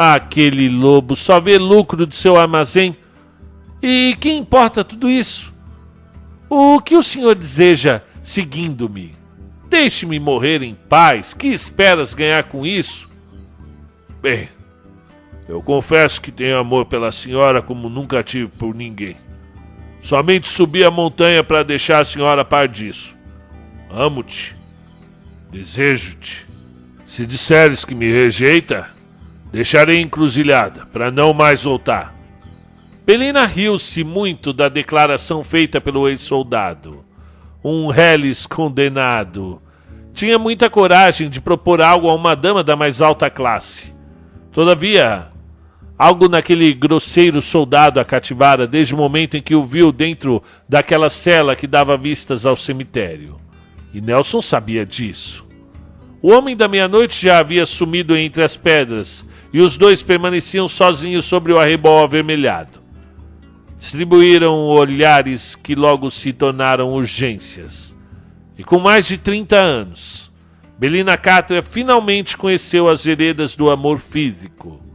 [0.03, 2.97] Aquele lobo só vê lucro de seu armazém.
[3.83, 5.53] E que importa tudo isso?
[6.49, 9.15] O que o senhor deseja seguindo-me?
[9.69, 11.35] Deixe-me morrer em paz.
[11.35, 13.11] Que esperas ganhar com isso?
[14.23, 14.49] Bem,
[15.51, 19.17] eu confesso que tenho amor pela senhora como nunca tive por ninguém.
[20.01, 23.17] Somente subi a montanha para deixar a senhora a par disso.
[23.91, 24.57] Amo-te.
[25.51, 26.47] Desejo-te.
[27.07, 28.89] Se disseres que me rejeita,
[29.53, 32.15] Deixarei encruzilhada, para não mais voltar.
[33.05, 37.05] Belina riu-se muito da declaração feita pelo ex-soldado.
[37.63, 39.61] Um reles condenado.
[40.15, 43.93] Tinha muita coragem de propor algo a uma dama da mais alta classe.
[44.53, 45.29] Todavia,
[46.01, 51.11] algo naquele grosseiro soldado a cativara desde o momento em que o viu dentro daquela
[51.11, 53.39] cela que dava vistas ao cemitério.
[53.93, 55.47] E Nelson sabia disso.
[56.23, 61.27] O homem da meia-noite já havia sumido entre as pedras e os dois permaneciam sozinhos
[61.27, 62.81] sobre o arrebol avermelhado.
[63.79, 67.95] Distribuíram olhares que logo se tornaram urgências.
[68.57, 70.33] E com mais de 30 anos,
[70.79, 74.89] Belina Cátria finalmente conheceu as veredas do amor físico.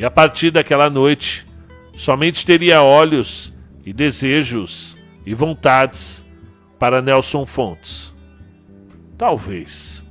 [0.00, 1.46] E a partir daquela noite,
[1.92, 3.52] somente teria olhos
[3.84, 4.96] e desejos
[5.26, 6.24] e vontades
[6.78, 8.14] para Nelson Fontes.
[9.18, 10.02] Talvez.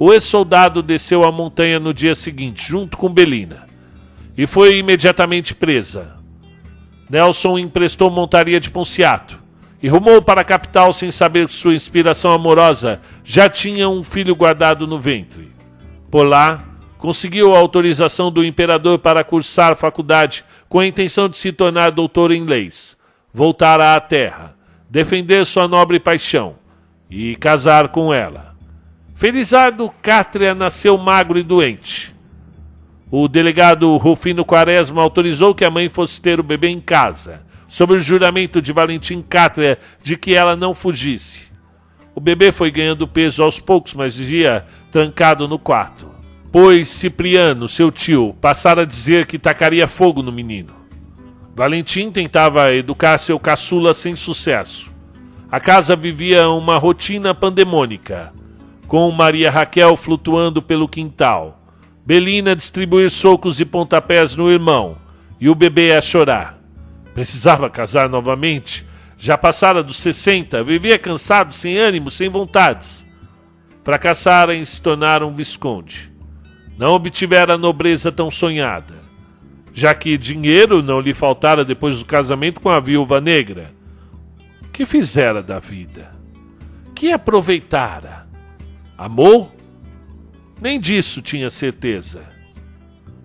[0.00, 3.68] O ex-soldado desceu a montanha no dia seguinte, junto com Belina,
[4.36, 6.16] e foi imediatamente presa.
[7.08, 9.40] Nelson emprestou montaria de Ponciato
[9.80, 14.34] e rumou para a capital sem saber que sua inspiração amorosa já tinha um filho
[14.34, 15.52] guardado no ventre.
[16.10, 16.71] Por lá,
[17.02, 22.30] conseguiu a autorização do imperador para cursar faculdade com a intenção de se tornar doutor
[22.30, 22.96] em leis.
[23.34, 24.54] Voltara à terra,
[24.88, 26.54] defender sua nobre paixão
[27.10, 28.54] e casar com ela.
[29.16, 32.14] Felizardo Cátria nasceu magro e doente.
[33.10, 37.94] O delegado Rufino Quaresma autorizou que a mãe fosse ter o bebê em casa, sob
[37.94, 41.50] o juramento de Valentim Cátria de que ela não fugisse.
[42.14, 46.11] O bebê foi ganhando peso aos poucos, mas vivia trancado no quarto.
[46.52, 50.74] Pois Cipriano, seu tio, passara a dizer que tacaria fogo no menino.
[51.56, 54.90] Valentim tentava educar seu caçula sem sucesso.
[55.50, 58.34] A casa vivia uma rotina pandemônica,
[58.86, 61.58] com Maria Raquel flutuando pelo quintal,
[62.04, 64.98] Belina distribuir socos e pontapés no irmão
[65.40, 66.58] e o bebê a chorar.
[67.14, 68.84] Precisava casar novamente.
[69.16, 73.06] Já passara dos 60, vivia cansado, sem ânimo, sem vontades.
[73.84, 76.11] Fracassara em se tornar um visconde.
[76.82, 78.94] Não obtivera a nobreza tão sonhada,
[79.72, 83.72] já que dinheiro não lhe faltara depois do casamento com a viúva negra
[84.72, 86.10] que fizera da vida?
[86.92, 88.26] Que aproveitara?
[88.98, 89.54] Amou?
[90.60, 92.22] Nem disso tinha certeza.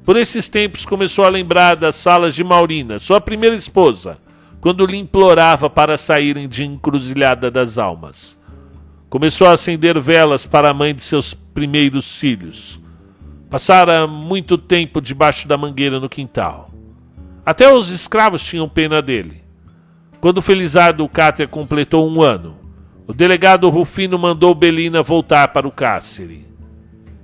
[0.05, 4.19] Por esses tempos começou a lembrar das salas de Maurina, sua primeira esposa,
[4.61, 8.37] quando lhe implorava para saírem de encruzilhada das almas.
[9.09, 12.79] Começou a acender velas para a mãe de seus primeiros filhos.
[13.49, 16.69] Passara muito tempo debaixo da mangueira no quintal.
[17.45, 19.41] Até os escravos tinham pena dele.
[20.19, 22.57] Quando Felizardo Cátia completou um ano,
[23.07, 26.45] o delegado Rufino mandou Belina voltar para o cárcere.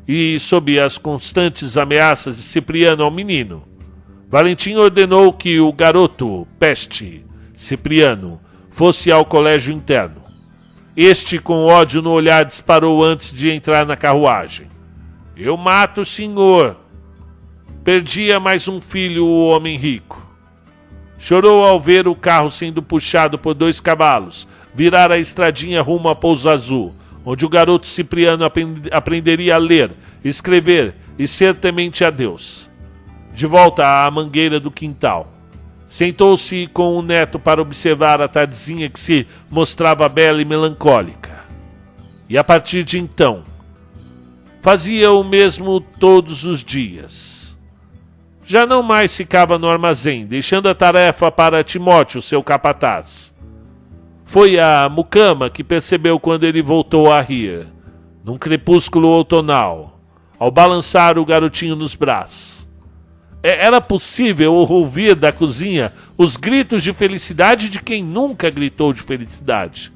[0.08, 3.64] E, sob as constantes ameaças de Cipriano ao menino,
[4.30, 7.26] Valentim ordenou que o garoto, Peste,
[7.56, 8.40] Cipriano,
[8.72, 10.22] fosse ao colégio interno.
[10.96, 14.73] Este, com ódio no olhar, disparou antes de entrar na carruagem.
[15.36, 16.78] Eu mato o senhor.
[17.84, 20.22] Perdia mais um filho, o homem rico.
[21.18, 26.16] Chorou ao ver o carro sendo puxado por dois cavalos, virar a estradinha rumo a
[26.16, 26.94] Pouso Azul,
[27.26, 28.46] onde o garoto Cipriano
[28.92, 29.92] aprenderia a ler,
[30.24, 32.70] escrever e ser temente a Deus.
[33.34, 35.34] De volta à mangueira do quintal.
[35.90, 41.44] Sentou-se com o neto para observar a tardezinha que se mostrava bela e melancólica.
[42.30, 43.44] E a partir de então,
[44.64, 47.44] fazia o mesmo todos os dias
[48.46, 53.34] já não mais ficava no armazém, deixando a tarefa para Timóteo, seu capataz.
[54.26, 57.68] Foi a mucama que percebeu quando ele voltou a rir,
[58.24, 60.00] num crepúsculo outonal,
[60.38, 62.68] ao balançar o garotinho nos braços.
[63.42, 69.02] É, era possível ouvir da cozinha os gritos de felicidade de quem nunca gritou de
[69.02, 69.92] felicidade.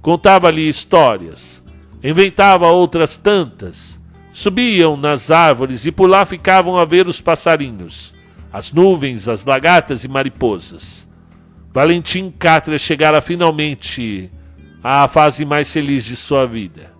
[0.00, 1.61] Contava-lhe histórias,
[2.02, 4.00] inventava outras tantas
[4.32, 8.14] Subiam nas árvores e por lá ficavam a ver os passarinhos,
[8.50, 11.06] as nuvens, as lagartas e mariposas.
[11.70, 14.30] Valentim Cátria chegara finalmente
[14.82, 16.92] à fase mais feliz de sua vida.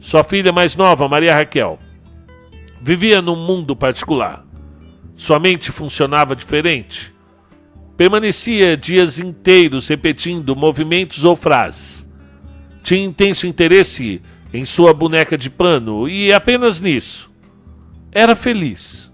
[0.00, 1.78] Sua filha mais nova, Maria Raquel,
[2.80, 4.44] vivia num mundo particular.
[5.16, 7.14] Sua mente funcionava diferente.
[7.96, 12.06] Permanecia dias inteiros repetindo movimentos ou frases.
[12.82, 14.20] Tinha intenso interesse
[14.52, 17.30] em sua boneca de pano e apenas nisso.
[18.12, 19.10] Era feliz.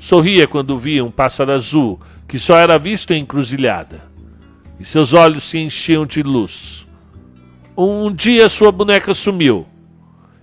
[0.00, 4.06] Sorria quando via um pássaro azul que só era visto em encruzilhada.
[4.78, 6.86] E seus olhos se enchiam de luz.
[7.76, 9.66] Um dia sua boneca sumiu.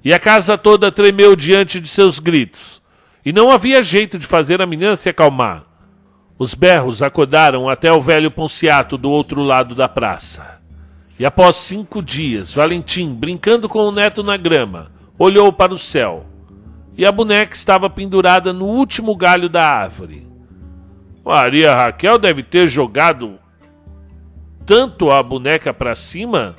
[0.04, 2.82] E a casa toda tremeu diante de seus gritos.
[3.26, 5.64] E não havia jeito de fazer a menina se acalmar.
[6.38, 10.55] Os berros acordaram até o velho Ponciato do outro lado da praça.
[11.18, 16.26] E após cinco dias, Valentim, brincando com o neto na grama, olhou para o céu.
[16.98, 20.28] E a boneca estava pendurada no último galho da árvore.
[21.24, 23.40] Maria Raquel deve ter jogado
[24.66, 26.56] tanto a boneca para cima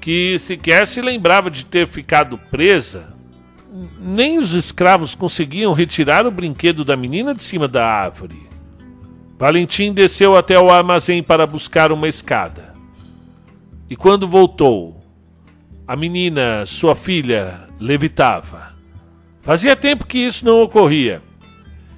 [0.00, 3.08] que sequer se lembrava de ter ficado presa.
[4.00, 8.48] Nem os escravos conseguiam retirar o brinquedo da menina de cima da árvore.
[9.38, 12.74] Valentim desceu até o armazém para buscar uma escada.
[13.90, 15.00] E quando voltou,
[15.86, 18.74] a menina, sua filha, levitava.
[19.40, 21.22] Fazia tempo que isso não ocorria.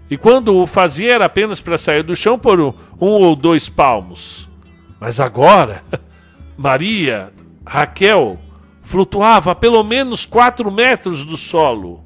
[0.09, 4.49] E quando o fazia era apenas para sair do chão por um, ou dois palmos.
[5.01, 5.83] Mas agora,
[6.57, 7.33] Maria,
[7.67, 8.39] Raquel,
[8.83, 12.05] flutuava a pelo menos quatro metros do solo,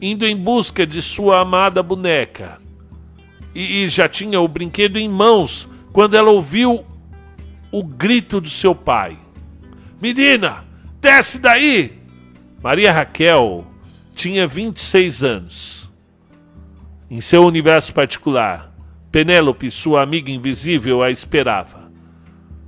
[0.00, 2.60] indo em busca de sua amada boneca.
[3.52, 6.84] E, e já tinha o brinquedo em mãos quando ela ouviu
[7.72, 9.16] o grito do seu pai:
[10.00, 10.62] Menina,
[11.00, 11.98] desce daí!
[12.62, 13.66] Maria Raquel
[14.14, 15.90] tinha 26 anos.
[17.10, 18.72] Em seu universo particular,
[19.10, 21.90] Penélope, sua amiga invisível, a esperava.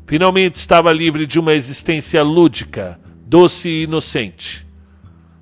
[0.06, 4.66] Finalmente estava livre de uma existência lúdica, doce e inocente.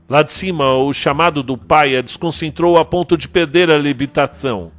[0.09, 4.71] Lá de cima, o chamado do pai a desconcentrou a ponto de perder a levitação.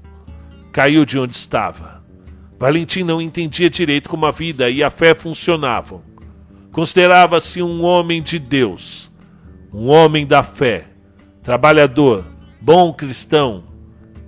[0.71, 1.92] Caiu de onde estava.
[2.63, 6.01] Valentim não entendia direito como a vida e a fé funcionavam.
[6.71, 9.11] Considerava-se um homem de Deus,
[9.73, 10.85] um homem da fé,
[11.41, 12.23] trabalhador,
[12.61, 13.65] bom cristão.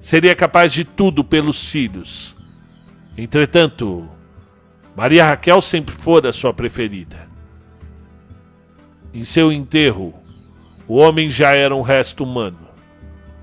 [0.02, 2.36] Seria capaz de tudo pelos filhos.
[3.18, 4.06] Entretanto,
[4.98, 7.30] Maria Raquel sempre fora sua preferida.
[9.14, 10.14] Em seu enterro,
[10.90, 12.68] o homem já era um resto humano,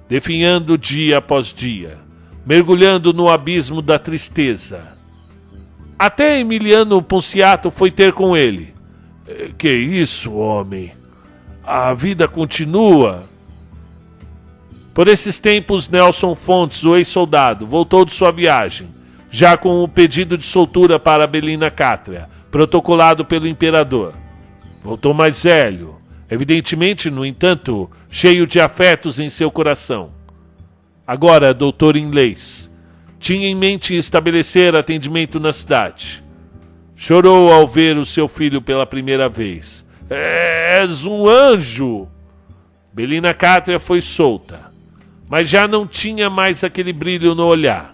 [0.07, 1.99] definhando dia após dia,
[2.45, 4.97] mergulhando no abismo da tristeza.
[5.99, 8.75] Até Emiliano Ponciato foi ter com ele.
[9.27, 10.93] Eh, que isso, homem?
[11.63, 13.25] A vida continua.
[14.93, 18.89] Por esses tempos, Nelson Fontes, o ex-soldado, voltou de sua viagem
[19.33, 24.13] já com o pedido de soltura para Belina Cátria, protocolado pelo imperador.
[24.85, 25.97] Voltou mais velho,
[26.31, 30.11] evidentemente, no entanto, cheio de afetos em seu coração.
[31.13, 32.71] Agora, doutor em leis,
[33.19, 36.25] tinha em mente estabelecer atendimento na cidade.
[36.97, 39.85] Chorou ao ver o seu filho pela primeira vez.
[40.09, 42.09] És um anjo!
[42.95, 44.73] Belina Cátria foi solta,
[45.29, 47.93] mas já não tinha mais aquele brilho no olhar.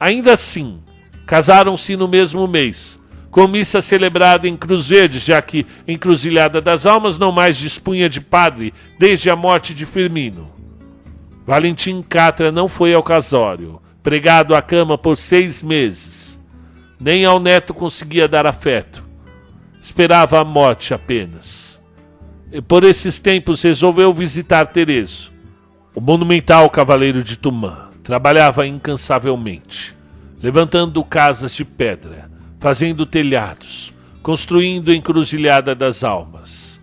[0.00, 0.80] Ainda assim,
[1.26, 2.98] casaram-se no mesmo mês,
[3.30, 8.20] com missa celebrada em Cruz Verde, já que Encruzilhada das Almas não mais dispunha de
[8.20, 10.63] padre desde a morte de Firmino.
[11.46, 16.40] Valentim Catra não foi ao casório, pregado à cama por seis meses.
[16.98, 19.04] Nem ao neto conseguia dar afeto.
[19.82, 21.82] Esperava a morte apenas.
[22.50, 25.32] E por esses tempos resolveu visitar Terezo,
[25.94, 27.90] o monumental cavaleiro de Tumã.
[28.02, 29.94] Trabalhava incansavelmente,
[30.42, 32.30] levantando casas de pedra,
[32.60, 33.92] fazendo telhados,
[34.22, 36.80] construindo a encruzilhada das almas.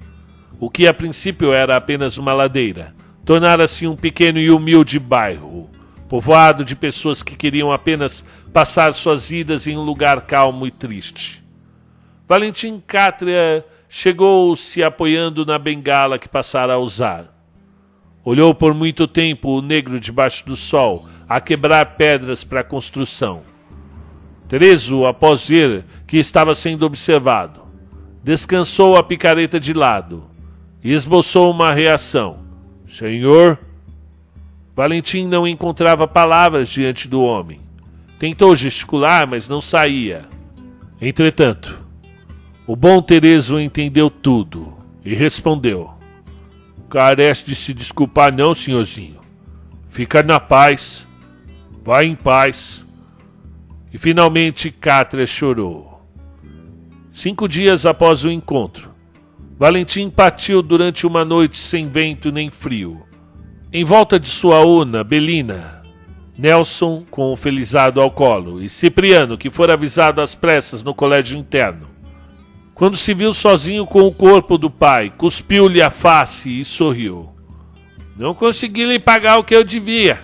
[0.59, 2.93] O que a princípio era apenas uma ladeira,
[3.25, 5.69] tornara-se um pequeno e humilde bairro,
[6.09, 11.43] povoado de pessoas que queriam apenas passar suas vidas em um lugar calmo e triste.
[12.27, 17.25] Valentim Cátria chegou se apoiando na bengala que passara a usar.
[18.23, 23.41] Olhou por muito tempo o negro debaixo do sol, a quebrar pedras para a construção.
[24.47, 27.61] Terezo, após ver que estava sendo observado,
[28.23, 30.25] descansou a picareta de lado
[30.83, 32.39] e esboçou uma reação.
[32.91, 33.57] Senhor?
[34.75, 37.61] Valentim não encontrava palavras diante do homem.
[38.19, 40.27] Tentou gesticular, mas não saía.
[40.99, 41.79] Entretanto,
[42.67, 45.91] o bom Terezo entendeu tudo e respondeu:
[46.89, 49.21] Carece de se desculpar, não, senhorzinho.
[49.89, 51.07] Fica na paz.
[51.83, 52.85] Vai em paz.
[53.93, 56.05] E finalmente Cátria chorou.
[57.11, 58.90] Cinco dias após o encontro,
[59.61, 63.03] Valentim partiu durante uma noite sem vento nem frio.
[63.71, 65.83] Em volta de sua una, Belina,
[66.35, 71.37] Nelson com o felizado ao colo e Cipriano, que fora avisado às pressas no colégio
[71.37, 71.87] interno.
[72.73, 77.29] Quando se viu sozinho com o corpo do pai, cuspiu-lhe a face e sorriu.
[78.17, 80.23] Não consegui lhe pagar o que eu devia.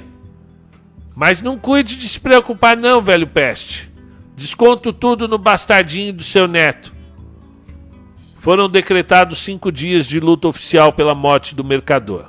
[1.16, 3.94] Mas não cuide de se preocupar, não, velho peste.
[4.36, 6.97] Desconto tudo no bastardinho do seu neto.
[8.48, 12.28] Foram decretados cinco dias de luta oficial pela morte do mercador.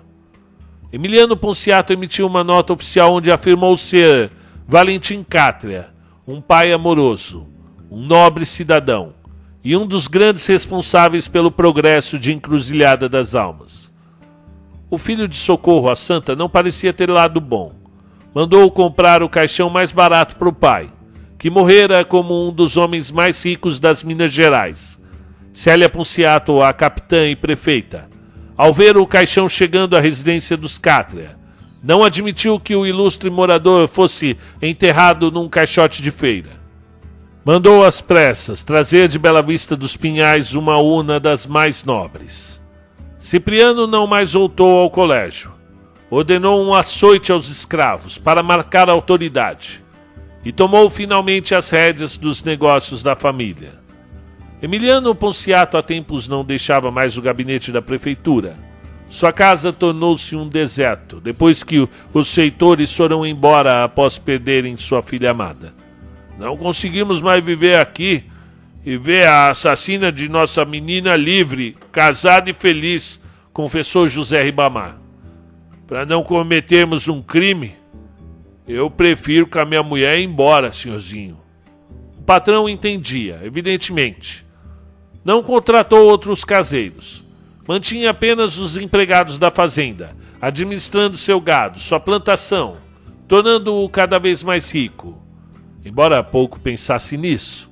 [0.93, 4.33] Emiliano Ponciato emitiu uma nota oficial onde afirmou ser
[4.67, 5.91] Valentim Cátria,
[6.27, 7.47] um pai amoroso,
[7.89, 9.15] um nobre cidadão
[9.63, 13.89] e um dos grandes responsáveis pelo progresso de Encruzilhada das Almas.
[14.91, 17.71] O filho de Socorro, a Santa, não parecia ter lado bom
[18.35, 20.91] mandou comprar o caixão mais barato para o pai,
[21.39, 24.98] que morrera como um dos homens mais ricos das Minas Gerais.
[25.59, 28.09] Célia Ponciato, a capitã e prefeita,
[28.57, 31.37] ao ver o caixão chegando à residência dos Cátria,
[31.83, 36.51] não admitiu que o ilustre morador fosse enterrado num caixote de feira.
[37.45, 42.61] Mandou às pressas trazer de Bela Vista dos Pinhais uma una das mais nobres.
[43.19, 45.51] Cipriano não mais voltou ao colégio
[46.09, 49.85] ordenou um açoite aos escravos para marcar a autoridade
[50.45, 53.88] e tomou finalmente as rédeas dos negócios da família.
[54.63, 58.57] Emiliano Ponciato há tempos não deixava mais o gabinete da prefeitura.
[59.09, 65.31] Sua casa tornou-se um deserto depois que os feitores foram embora após perderem sua filha
[65.31, 65.73] amada.
[66.39, 68.25] Não conseguimos mais viver aqui
[68.85, 73.19] e ver a assassina de nossa menina livre, casada e feliz,
[73.53, 74.99] confessou José Ribamar
[75.89, 77.75] para não cometermos um crime,
[78.69, 81.41] eu prefiro que a minha mulher ir embora, senhorzinho.
[82.19, 84.45] O patrão entendia, evidentemente.
[85.25, 87.23] Não contratou outros caseiros.
[87.67, 92.79] Mantinha apenas os empregados da fazenda, administrando seu gado, sua plantação,
[93.27, 95.21] tornando-o cada vez mais rico.
[95.85, 97.71] Embora pouco pensasse nisso.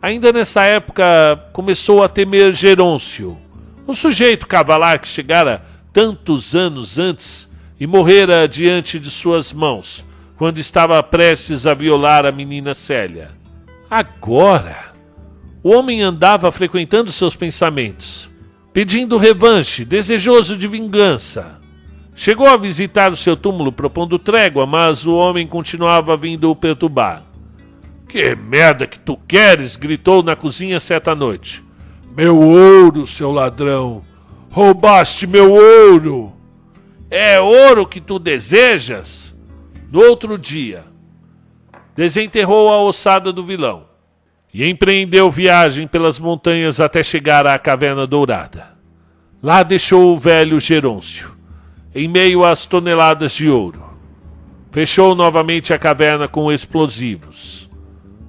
[0.00, 1.04] Ainda nessa época
[1.52, 3.38] começou a temer Gerôncio,
[3.86, 10.04] um sujeito cavalar que chegara tantos anos antes e morrera diante de suas mãos,
[10.36, 13.30] quando estava prestes a violar a menina Célia.
[13.88, 14.91] Agora,
[15.62, 18.28] o homem andava frequentando seus pensamentos,
[18.72, 21.60] pedindo revanche, desejoso de vingança.
[22.16, 27.22] Chegou a visitar o seu túmulo propondo trégua, mas o homem continuava vindo o perturbar.
[28.08, 29.76] Que merda que tu queres?
[29.76, 31.62] gritou na cozinha certa noite.
[32.14, 34.02] Meu ouro, seu ladrão!
[34.50, 36.32] Roubaste meu ouro!
[37.08, 39.34] É ouro que tu desejas?
[39.90, 40.84] No outro dia,
[41.94, 43.91] desenterrou a ossada do vilão
[44.52, 48.72] e empreendeu viagem pelas montanhas até chegar à Caverna Dourada.
[49.42, 51.32] Lá deixou o velho Gerôncio,
[51.94, 53.82] em meio às toneladas de ouro.
[54.70, 57.68] Fechou novamente a caverna com explosivos.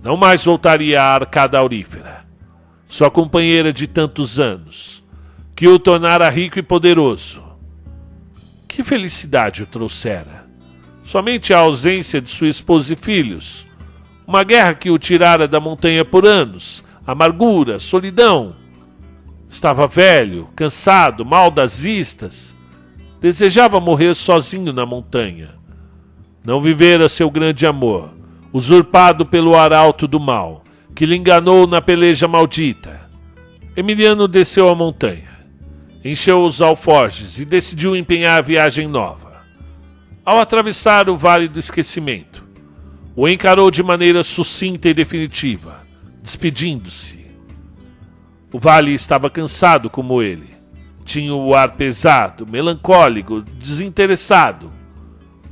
[0.01, 2.25] Não mais voltaria à arcada aurífera,
[2.87, 5.03] sua companheira de tantos anos,
[5.55, 7.41] que o tornara rico e poderoso.
[8.67, 10.43] Que felicidade o trouxera!
[11.03, 13.65] somente a ausência de sua esposa e filhos,
[14.25, 18.53] uma guerra que o tirara da montanha por anos, amargura, solidão.
[19.49, 22.55] Estava velho, cansado, mal das vistas.
[23.21, 25.49] Desejava morrer sozinho na montanha.
[26.43, 28.09] Não vivera seu grande amor,
[28.51, 30.63] usurpado pelo arauto do mal,
[30.95, 33.09] que lhe enganou na peleja maldita.
[33.75, 35.29] Emiliano desceu a montanha,
[36.03, 39.23] encheu os alforjes e decidiu empenhar a viagem nova
[40.25, 42.42] ao atravessar o Vale do Esquecimento.
[43.15, 45.85] O encarou de maneira sucinta e definitiva,
[46.23, 47.27] despedindo-se.
[48.51, 50.49] O vale estava cansado como ele.
[51.05, 54.71] Tinha o ar pesado, melancólico, desinteressado.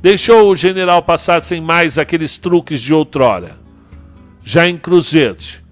[0.00, 3.56] Deixou o general passar sem mais aqueles truques de outrora.
[4.44, 5.62] Já em Cruzerde,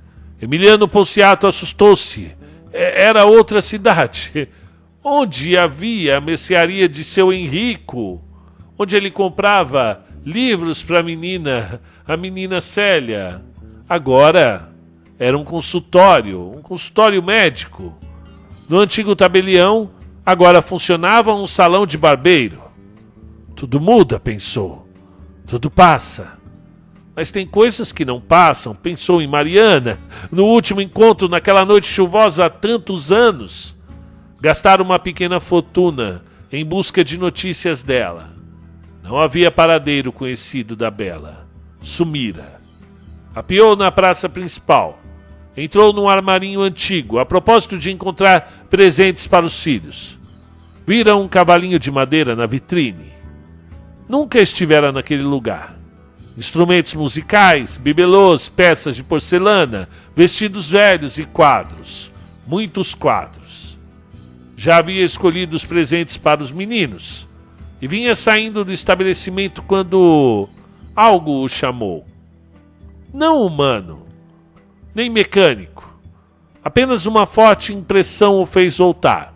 [0.40, 2.30] Emiliano Ponciato assustou-se.
[2.72, 4.48] Era outra cidade,
[5.02, 8.22] onde havia a mercearia de seu Henrico
[8.80, 13.42] onde ele comprava livros para a menina, a menina Célia.
[13.86, 14.72] Agora
[15.18, 17.94] era um consultório, um consultório médico.
[18.66, 19.90] No antigo tabelião,
[20.24, 22.62] agora funcionava um salão de barbeiro.
[23.54, 24.88] Tudo muda, pensou.
[25.46, 26.38] Tudo passa.
[27.14, 29.98] Mas tem coisas que não passam, pensou em Mariana,
[30.32, 33.76] no último encontro naquela noite chuvosa há tantos anos.
[34.40, 38.39] Gastaram uma pequena fortuna em busca de notícias dela.
[39.10, 41.44] Não havia paradeiro conhecido da Bela.
[41.82, 42.60] Sumira.
[43.34, 45.00] Apiou na praça principal.
[45.56, 50.16] Entrou num armarinho antigo, a propósito de encontrar presentes para os filhos.
[50.86, 53.12] Vira um cavalinho de madeira na vitrine.
[54.08, 55.76] Nunca estivera naquele lugar.
[56.38, 62.12] Instrumentos musicais, bibelôs, peças de porcelana, vestidos velhos e quadros.
[62.46, 63.76] Muitos quadros.
[64.56, 67.28] Já havia escolhido os presentes para os meninos
[67.80, 70.48] e vinha saindo do estabelecimento quando
[70.94, 72.04] algo o chamou.
[73.12, 74.06] Não humano,
[74.94, 75.98] nem mecânico.
[76.62, 79.34] Apenas uma forte impressão o fez voltar.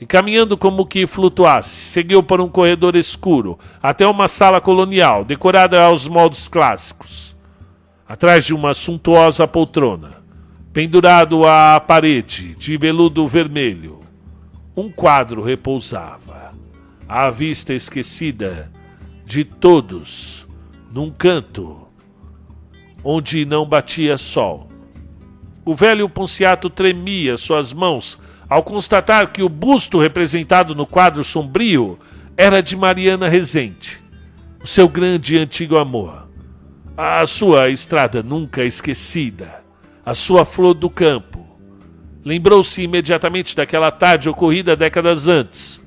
[0.00, 5.80] E caminhando como que flutuasse, seguiu por um corredor escuro até uma sala colonial, decorada
[5.82, 7.34] aos moldes clássicos.
[8.06, 10.22] Atrás de uma suntuosa poltrona,
[10.72, 14.00] pendurado à parede de veludo vermelho,
[14.76, 16.25] um quadro repousava
[17.08, 18.70] à vista esquecida
[19.24, 20.46] de todos,
[20.92, 21.86] num canto
[23.04, 24.68] onde não batia sol.
[25.64, 28.18] O velho Ponciato tremia suas mãos
[28.48, 31.98] ao constatar que o busto representado no quadro sombrio
[32.36, 34.00] era de Mariana Rezende,
[34.62, 36.28] o seu grande e antigo amor,
[36.96, 39.62] a sua estrada nunca esquecida,
[40.04, 41.46] a sua flor do campo.
[42.24, 45.80] Lembrou-se imediatamente daquela tarde ocorrida décadas antes,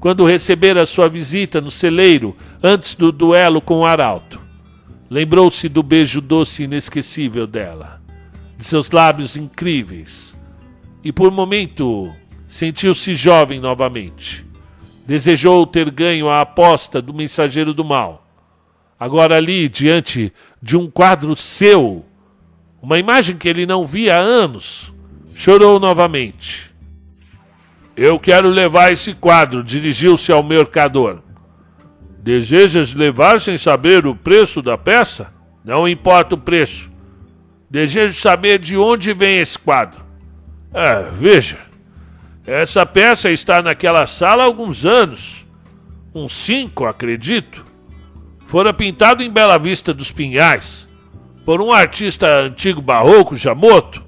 [0.00, 4.40] quando recebera sua visita no celeiro antes do duelo com o arauto.
[5.10, 8.00] Lembrou-se do beijo doce e inesquecível dela,
[8.56, 10.34] de seus lábios incríveis,
[11.04, 12.10] e por momento
[12.48, 14.46] sentiu-se jovem novamente.
[15.06, 18.26] Desejou ter ganho a aposta do mensageiro do mal.
[18.98, 20.32] Agora ali, diante
[20.62, 22.04] de um quadro seu,
[22.80, 24.92] uma imagem que ele não via há anos,
[25.34, 26.69] chorou novamente
[28.02, 31.18] eu quero levar esse quadro, dirigiu-se ao mercador.
[32.22, 35.30] Desejas levar sem saber o preço da peça?
[35.62, 36.90] Não importa o preço.
[37.68, 40.00] Desejo saber de onde vem esse quadro.
[40.72, 41.58] É, veja.
[42.46, 45.44] Essa peça está naquela sala há alguns anos.
[46.14, 47.66] Uns cinco, acredito.
[48.46, 50.88] Fora pintado em Bela Vista dos Pinhais
[51.44, 54.02] por um artista antigo barroco, Jamoto.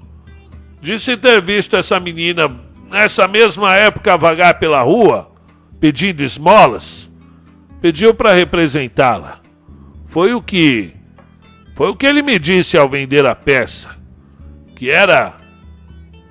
[0.81, 2.51] Disse ter visto essa menina
[2.93, 5.31] nessa mesma época vagar pela rua,
[5.79, 7.11] pedindo esmolas.
[7.81, 9.41] Pediu para representá-la.
[10.07, 10.93] Foi o que
[11.75, 13.89] foi o que ele me disse ao vender a peça,
[14.75, 15.33] que era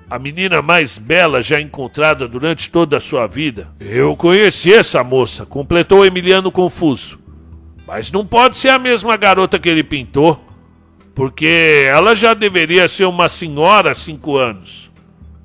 [0.09, 3.67] a menina mais bela já encontrada durante toda a sua vida.
[3.77, 7.19] Eu conheci essa moça, completou Emiliano confuso.
[7.85, 10.41] Mas não pode ser a mesma garota que ele pintou,
[11.13, 14.92] porque ela já deveria ser uma senhora há cinco anos.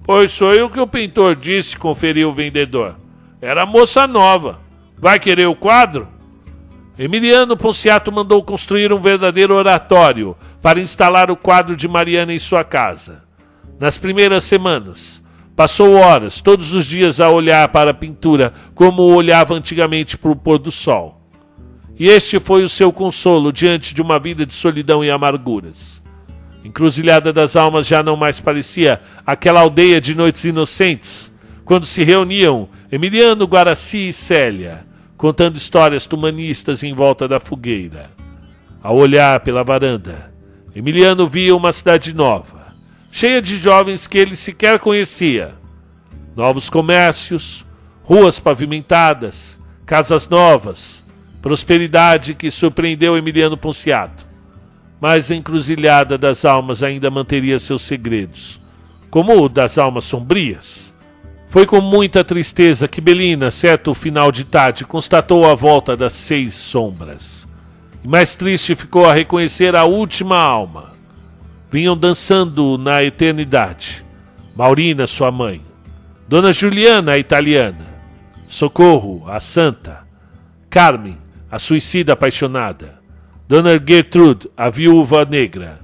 [0.09, 2.97] Pois foi o que o pintor disse, conferiu o vendedor.
[3.43, 4.59] Era moça nova.
[4.97, 6.09] Vai querer o quadro?
[6.99, 12.65] Emiliano Ponciato mandou construir um verdadeiro oratório para instalar o quadro de Mariana em sua
[12.65, 13.23] casa.
[13.79, 15.23] Nas primeiras semanas,
[15.55, 20.37] passou horas, todos os dias, a olhar para a pintura como olhava antigamente para o
[20.37, 21.21] pôr do sol.
[21.99, 26.03] E este foi o seu consolo diante de uma vida de solidão e amarguras.
[26.65, 31.33] Encruzilhada das Almas já não mais parecia aquela aldeia de noites inocentes,
[31.65, 38.09] quando se reuniam Emiliano, Guaraci e Célia contando histórias tumanistas em volta da fogueira.
[38.81, 40.33] Ao olhar pela varanda,
[40.75, 42.69] Emiliano via uma cidade nova,
[43.11, 45.57] cheia de jovens que ele sequer conhecia.
[46.37, 47.67] Novos comércios,
[48.05, 51.05] ruas pavimentadas, casas novas,
[51.43, 54.28] prosperidade que surpreendeu Emiliano Ponciato.
[55.01, 58.59] Mas a encruzilhada das almas ainda manteria seus segredos,
[59.11, 60.93] como o das almas sombrias.
[61.49, 66.55] Foi com muita tristeza que Belina, certo final de tarde, constatou a volta das seis
[66.55, 67.47] sombras.
[68.05, 70.93] E mais triste ficou a reconhecer a última alma.
[71.71, 74.05] Vinham dançando na eternidade.
[74.55, 75.63] Maurina, sua mãe.
[76.29, 77.87] Dona Juliana, a italiana.
[78.49, 80.07] Socorro, a santa.
[80.69, 81.17] Carmen,
[81.51, 82.98] a suicida apaixonada.
[83.49, 85.81] Dona Gertrude, a viúva negra.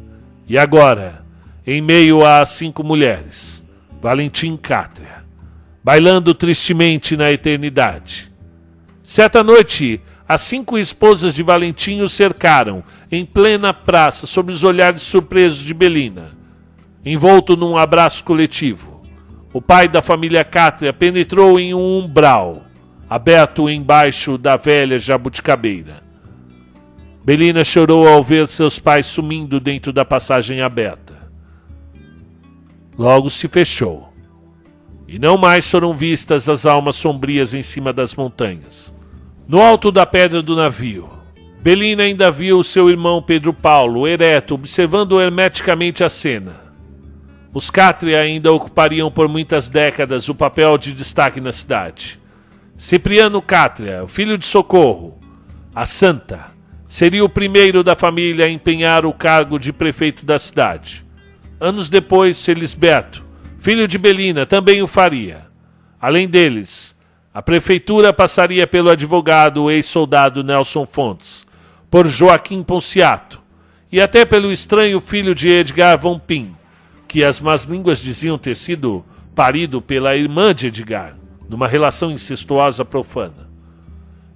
[0.46, 1.24] E agora,
[1.66, 3.64] em meio às cinco mulheres,
[4.00, 5.24] Valentim Cátria
[5.84, 8.32] bailando tristemente na eternidade.
[9.02, 12.82] Certa noite, as cinco esposas de Valentim o cercaram,
[13.12, 16.30] em plena praça, sob os olhares surpresos de Belina.
[17.04, 19.02] Envolto num abraço coletivo,
[19.52, 22.62] o pai da família Cátria penetrou em um umbral,
[23.10, 26.03] aberto embaixo da velha jabuticabeira.
[27.24, 31.14] Belina chorou ao ver seus pais sumindo dentro da passagem aberta.
[32.98, 34.12] Logo se fechou
[35.08, 38.92] e não mais foram vistas as almas sombrias em cima das montanhas.
[39.48, 41.08] No alto da pedra do navio,
[41.60, 46.56] Belina ainda viu seu irmão Pedro Paulo, ereto, observando hermeticamente a cena.
[47.54, 52.20] Os Cátria ainda ocupariam por muitas décadas o papel de destaque na cidade.
[52.76, 55.18] Cipriano Cátria, filho de Socorro,
[55.74, 56.53] a Santa,
[56.94, 61.04] seria o primeiro da família a empenhar o cargo de prefeito da cidade.
[61.58, 63.24] Anos depois, Felisberto,
[63.58, 65.44] filho de Belina, também o faria.
[66.00, 66.94] Além deles,
[67.34, 71.44] a prefeitura passaria pelo advogado ex-soldado Nelson Fontes,
[71.90, 73.42] por Joaquim Ponciato
[73.90, 76.54] e até pelo estranho filho de Edgar Von Pin,
[77.08, 79.04] que as más línguas diziam ter sido
[79.34, 81.16] parido pela irmã de Edgar,
[81.48, 83.52] numa relação incestuosa profana.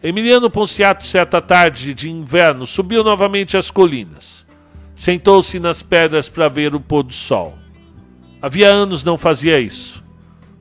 [0.01, 4.47] Emiliano Ponciato, certa tarde de inverno, subiu novamente as colinas.
[4.95, 7.59] Sentou-se nas pedras para ver o pôr do sol.
[8.41, 10.05] Havia anos não fazia isso.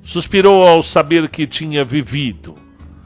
[0.02, 2.56] Suspirou ao saber que tinha vivido.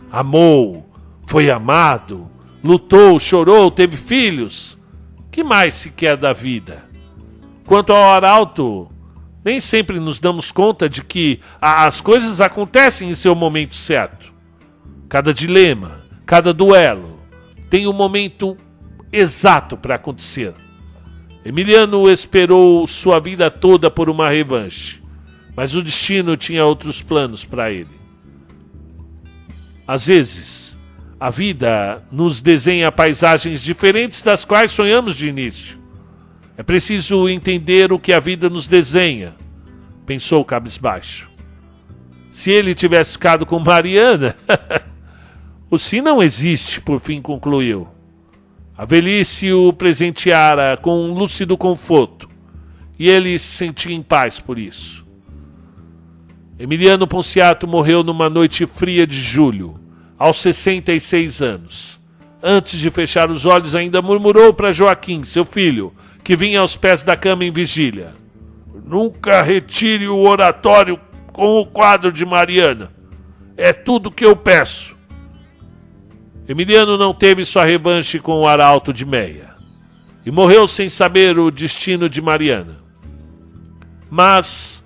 [0.10, 0.90] Amou,
[1.28, 2.30] foi amado,
[2.64, 4.78] lutou, chorou, teve filhos.
[5.30, 6.86] Que mais se quer da vida?
[7.66, 8.90] Quanto ao arauto,
[9.44, 14.32] nem sempre nos damos conta de que as coisas acontecem em seu momento certo.
[15.10, 17.20] Cada dilema, cada duelo
[17.70, 18.58] tem um momento
[19.12, 20.54] exato para acontecer.
[21.44, 25.02] Emiliano esperou sua vida toda por uma revanche,
[25.56, 28.02] mas o destino tinha outros planos para ele.
[29.88, 30.78] Às vezes,
[31.20, 35.80] a vida nos desenha paisagens diferentes das quais sonhamos de início.
[36.58, 39.36] É preciso entender o que a vida nos desenha,
[40.06, 41.30] pensou cabisbaixo.
[42.32, 44.36] Se ele tivesse ficado com Mariana,
[45.72, 47.88] o sim não existe, por fim concluiu.
[48.78, 52.28] A velhice o presenteara com um lúcido conforto,
[53.00, 55.06] e ele se sentia em paz por isso.
[56.60, 59.80] Emiliano Ponciato morreu numa noite fria de julho,
[60.20, 62.02] aos 66 anos,
[62.44, 67.02] antes de fechar os olhos, ainda murmurou para Joaquim, seu filho, que vinha aos pés
[67.02, 68.14] da cama em vigília:
[68.86, 71.00] Nunca retire o oratório
[71.32, 72.92] com o quadro de Mariana.
[73.56, 75.00] É tudo que eu peço.
[76.48, 79.52] Emiliano não teve sua revanche com o arauto de Meia
[80.26, 82.78] e morreu sem saber o destino de Mariana.
[84.10, 84.84] Mas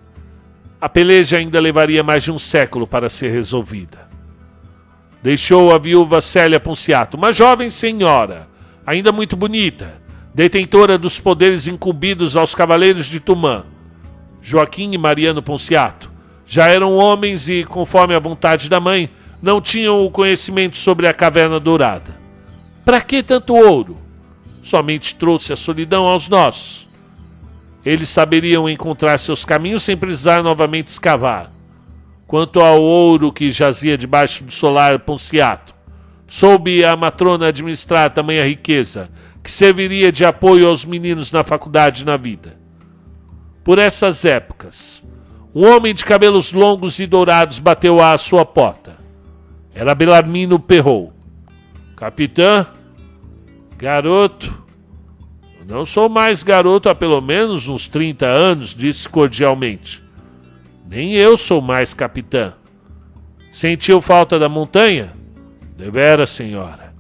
[0.80, 4.06] a peleja ainda levaria mais de um século para ser resolvida.
[5.24, 8.48] Deixou a viúva Célia Ponciato, uma jovem senhora,
[8.86, 10.00] ainda muito bonita,
[10.34, 13.66] detentora dos poderes incumbidos aos cavaleiros de Tumã.
[14.42, 16.12] Joaquim e Mariano Ponciato
[16.46, 19.10] já eram homens e, conforme a vontade da mãe,
[19.42, 22.16] não tinham o conhecimento sobre a caverna dourada.
[22.84, 23.98] Para que tanto ouro?
[24.64, 26.88] Somente trouxe a solidão aos nossos.
[27.86, 31.52] Eles saberiam encontrar seus caminhos sem precisar novamente escavar.
[32.28, 35.76] Quanto ao ouro que jazia debaixo do solar Ponciato,
[36.28, 39.10] soube a matrona administrar tamanha riqueza
[39.44, 42.58] que serviria de apoio aos meninos na faculdade e na vida.
[43.64, 45.04] Por essas épocas,
[45.54, 48.95] um homem de cabelos longos e dourados bateu à sua porta.
[49.76, 51.14] Era Belarmino Perrou.
[51.98, 52.66] Capitã,
[53.78, 54.64] garoto,
[55.68, 60.02] não sou mais garoto há pelo menos uns 30 anos, disse cordialmente.
[60.88, 62.54] Nem eu sou mais capitã.
[63.52, 65.12] Sentiu falta da montanha?
[65.78, 66.94] Devera, senhora.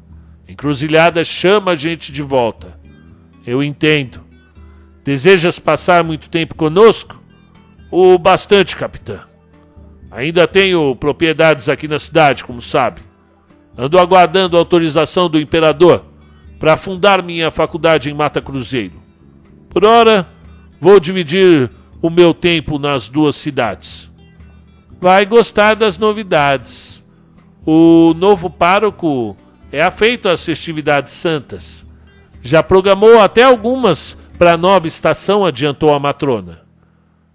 [0.47, 2.79] Encruzilhada chama a gente de volta.
[3.45, 4.21] Eu entendo.
[5.03, 7.21] Desejas passar muito tempo conosco?
[7.91, 9.21] O bastante, capitã.
[10.11, 13.01] Ainda tenho propriedades aqui na cidade, como sabe.
[13.77, 16.05] Ando aguardando a autorização do imperador
[16.59, 18.93] para fundar minha faculdade em Mata Cruzeiro.
[19.69, 20.25] Por ora,
[20.79, 21.69] vou dividir
[22.01, 24.09] o meu tempo nas duas cidades.
[25.01, 27.03] Vai gostar das novidades.
[27.65, 29.35] O novo pároco
[29.71, 31.85] é afeito às festividades santas.
[32.41, 36.64] Já programou até algumas para a nova estação, adiantou a matrona.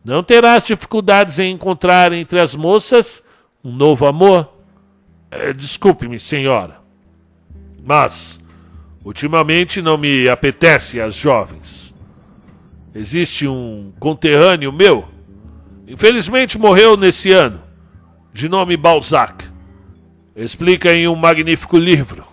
[0.04, 3.22] Não terás dificuldades em encontrar entre as moças
[3.62, 4.50] um novo amor.
[5.30, 6.78] É, Desculpe-me, senhora.
[7.84, 8.40] Mas,
[9.04, 11.94] ultimamente não me apetece as jovens.
[12.94, 15.06] Existe um conterrâneo meu,
[15.86, 17.62] infelizmente morreu nesse ano,
[18.32, 19.48] de nome Balzac.
[20.34, 22.26] Explica em um magnífico livro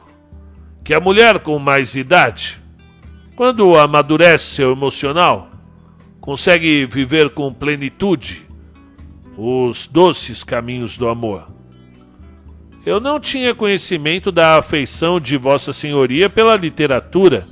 [0.83, 2.61] que a mulher com mais idade,
[3.35, 5.46] quando amadurece seu emocional,
[6.27, 8.45] consegue viver com plenitude
[9.37, 11.47] os doces caminhos do amor.
[12.85, 17.47] Eu não tinha conhecimento da afeição de Vossa Senhoria pela literatura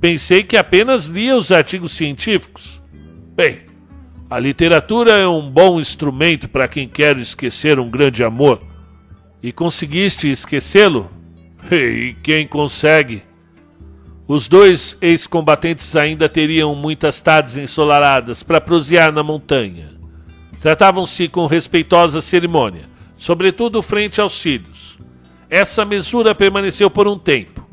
[0.00, 2.80] Pensei que apenas lia os artigos científicos.
[3.34, 3.62] Bem,
[4.30, 8.60] a literatura é um bom instrumento para quem quer esquecer um grande amor.
[9.42, 11.10] E conseguiste esquecê-lo?
[11.68, 13.24] E quem consegue?
[14.28, 19.90] Os dois ex-combatentes ainda teriam muitas tardes ensolaradas para prosear na montanha.
[20.60, 24.98] Tratavam-se com respeitosa cerimônia, sobretudo frente aos filhos.
[25.48, 27.66] Essa mesura permaneceu por um tempo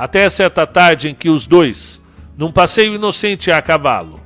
[0.00, 2.00] até certa tarde em que os dois,
[2.34, 4.18] num passeio inocente a cavalo,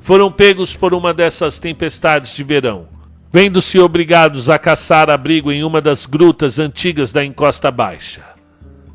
[0.00, 2.88] foram pegos por uma dessas tempestades de verão,
[3.30, 8.24] vendo-se obrigados a caçar abrigo em uma das grutas antigas da encosta baixa.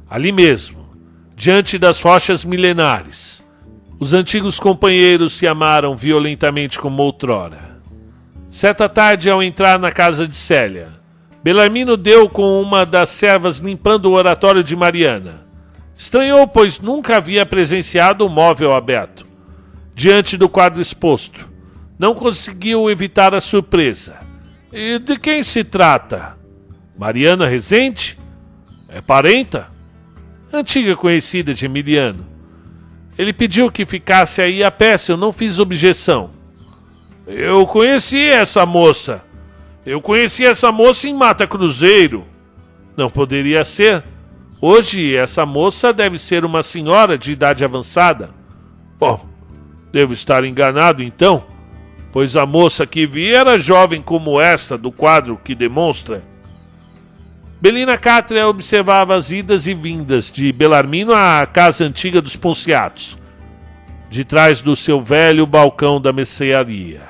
[0.09, 0.82] Ali mesmo,
[1.43, 3.43] diante das rochas milenares,
[3.99, 7.81] os antigos companheiros se amaram violentamente como outrora.
[8.49, 10.87] Certa tarde, ao entrar na casa de Célia,
[11.43, 15.45] Belarmino deu com uma das servas limpando o oratório de Mariana
[15.97, 19.25] Estranhou, pois nunca havia presenciado um móvel aberto.
[19.93, 21.49] Diante do quadro exposto,
[21.99, 24.15] não conseguiu evitar a surpresa.
[24.71, 26.37] E de quem se trata?
[26.97, 28.17] Mariana Rezende?
[28.87, 29.72] É parenta?
[30.55, 32.23] Antiga conhecida de Emiliano.
[33.17, 36.29] Ele pediu que ficasse aí a peça, eu não fiz objeção.
[37.25, 39.23] Eu conheci essa moça.
[39.83, 42.23] Eu conheci essa moça em Mata Cruzeiro.
[42.95, 44.03] Não poderia ser.
[44.61, 48.29] Hoje, essa moça deve ser uma senhora de idade avançada.
[48.99, 49.27] Bom,
[49.91, 51.43] devo estar enganado então,
[52.11, 56.23] pois a moça que vi era jovem como essa do quadro que demonstra.
[57.63, 63.17] Belina Cátria observava as idas e vindas de Belarmino à casa antiga dos Ponciatos,
[64.09, 67.03] de trás do seu velho balcão da mercearia,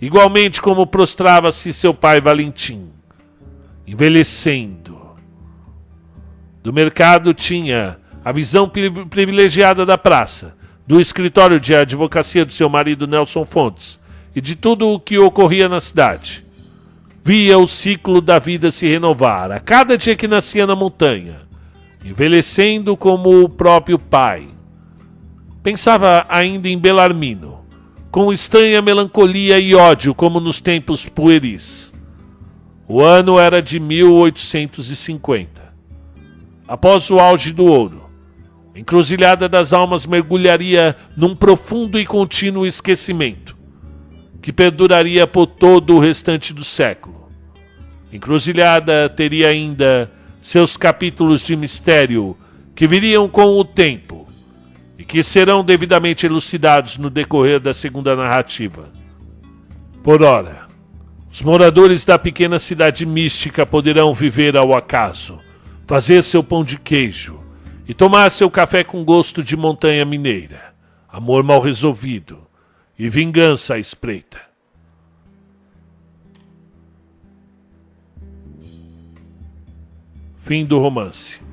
[0.00, 2.90] igualmente como prostrava-se seu pai Valentim,
[3.88, 5.16] envelhecendo
[6.62, 8.70] do mercado tinha a visão
[9.10, 10.54] privilegiada da praça,
[10.86, 13.98] do escritório de advocacia do seu marido Nelson Fontes
[14.32, 16.47] e de tudo o que ocorria na cidade.
[17.28, 21.42] Via o ciclo da vida se renovar a cada dia que nascia na montanha,
[22.02, 24.48] envelhecendo como o próprio pai.
[25.62, 27.66] Pensava ainda em Belarmino,
[28.10, 31.92] com estranha melancolia e ódio, como nos tempos pueris.
[32.88, 35.74] O ano era de 1850.
[36.66, 38.08] Após o auge do ouro,
[38.74, 43.54] a encruzilhada das almas mergulharia num profundo e contínuo esquecimento,
[44.40, 47.17] que perduraria por todo o restante do século.
[48.12, 50.10] Encruzilhada teria ainda
[50.40, 52.36] seus capítulos de mistério
[52.74, 54.26] que viriam com o tempo
[54.96, 58.88] e que serão devidamente elucidados no decorrer da segunda narrativa.
[60.02, 60.66] Por ora,
[61.30, 65.36] os moradores da pequena cidade mística poderão viver ao acaso,
[65.86, 67.38] fazer seu pão de queijo
[67.86, 70.74] e tomar seu café com gosto de montanha mineira,
[71.08, 72.46] amor mal resolvido
[72.98, 74.47] e vingança à espreita.
[80.48, 81.47] Fim do romance.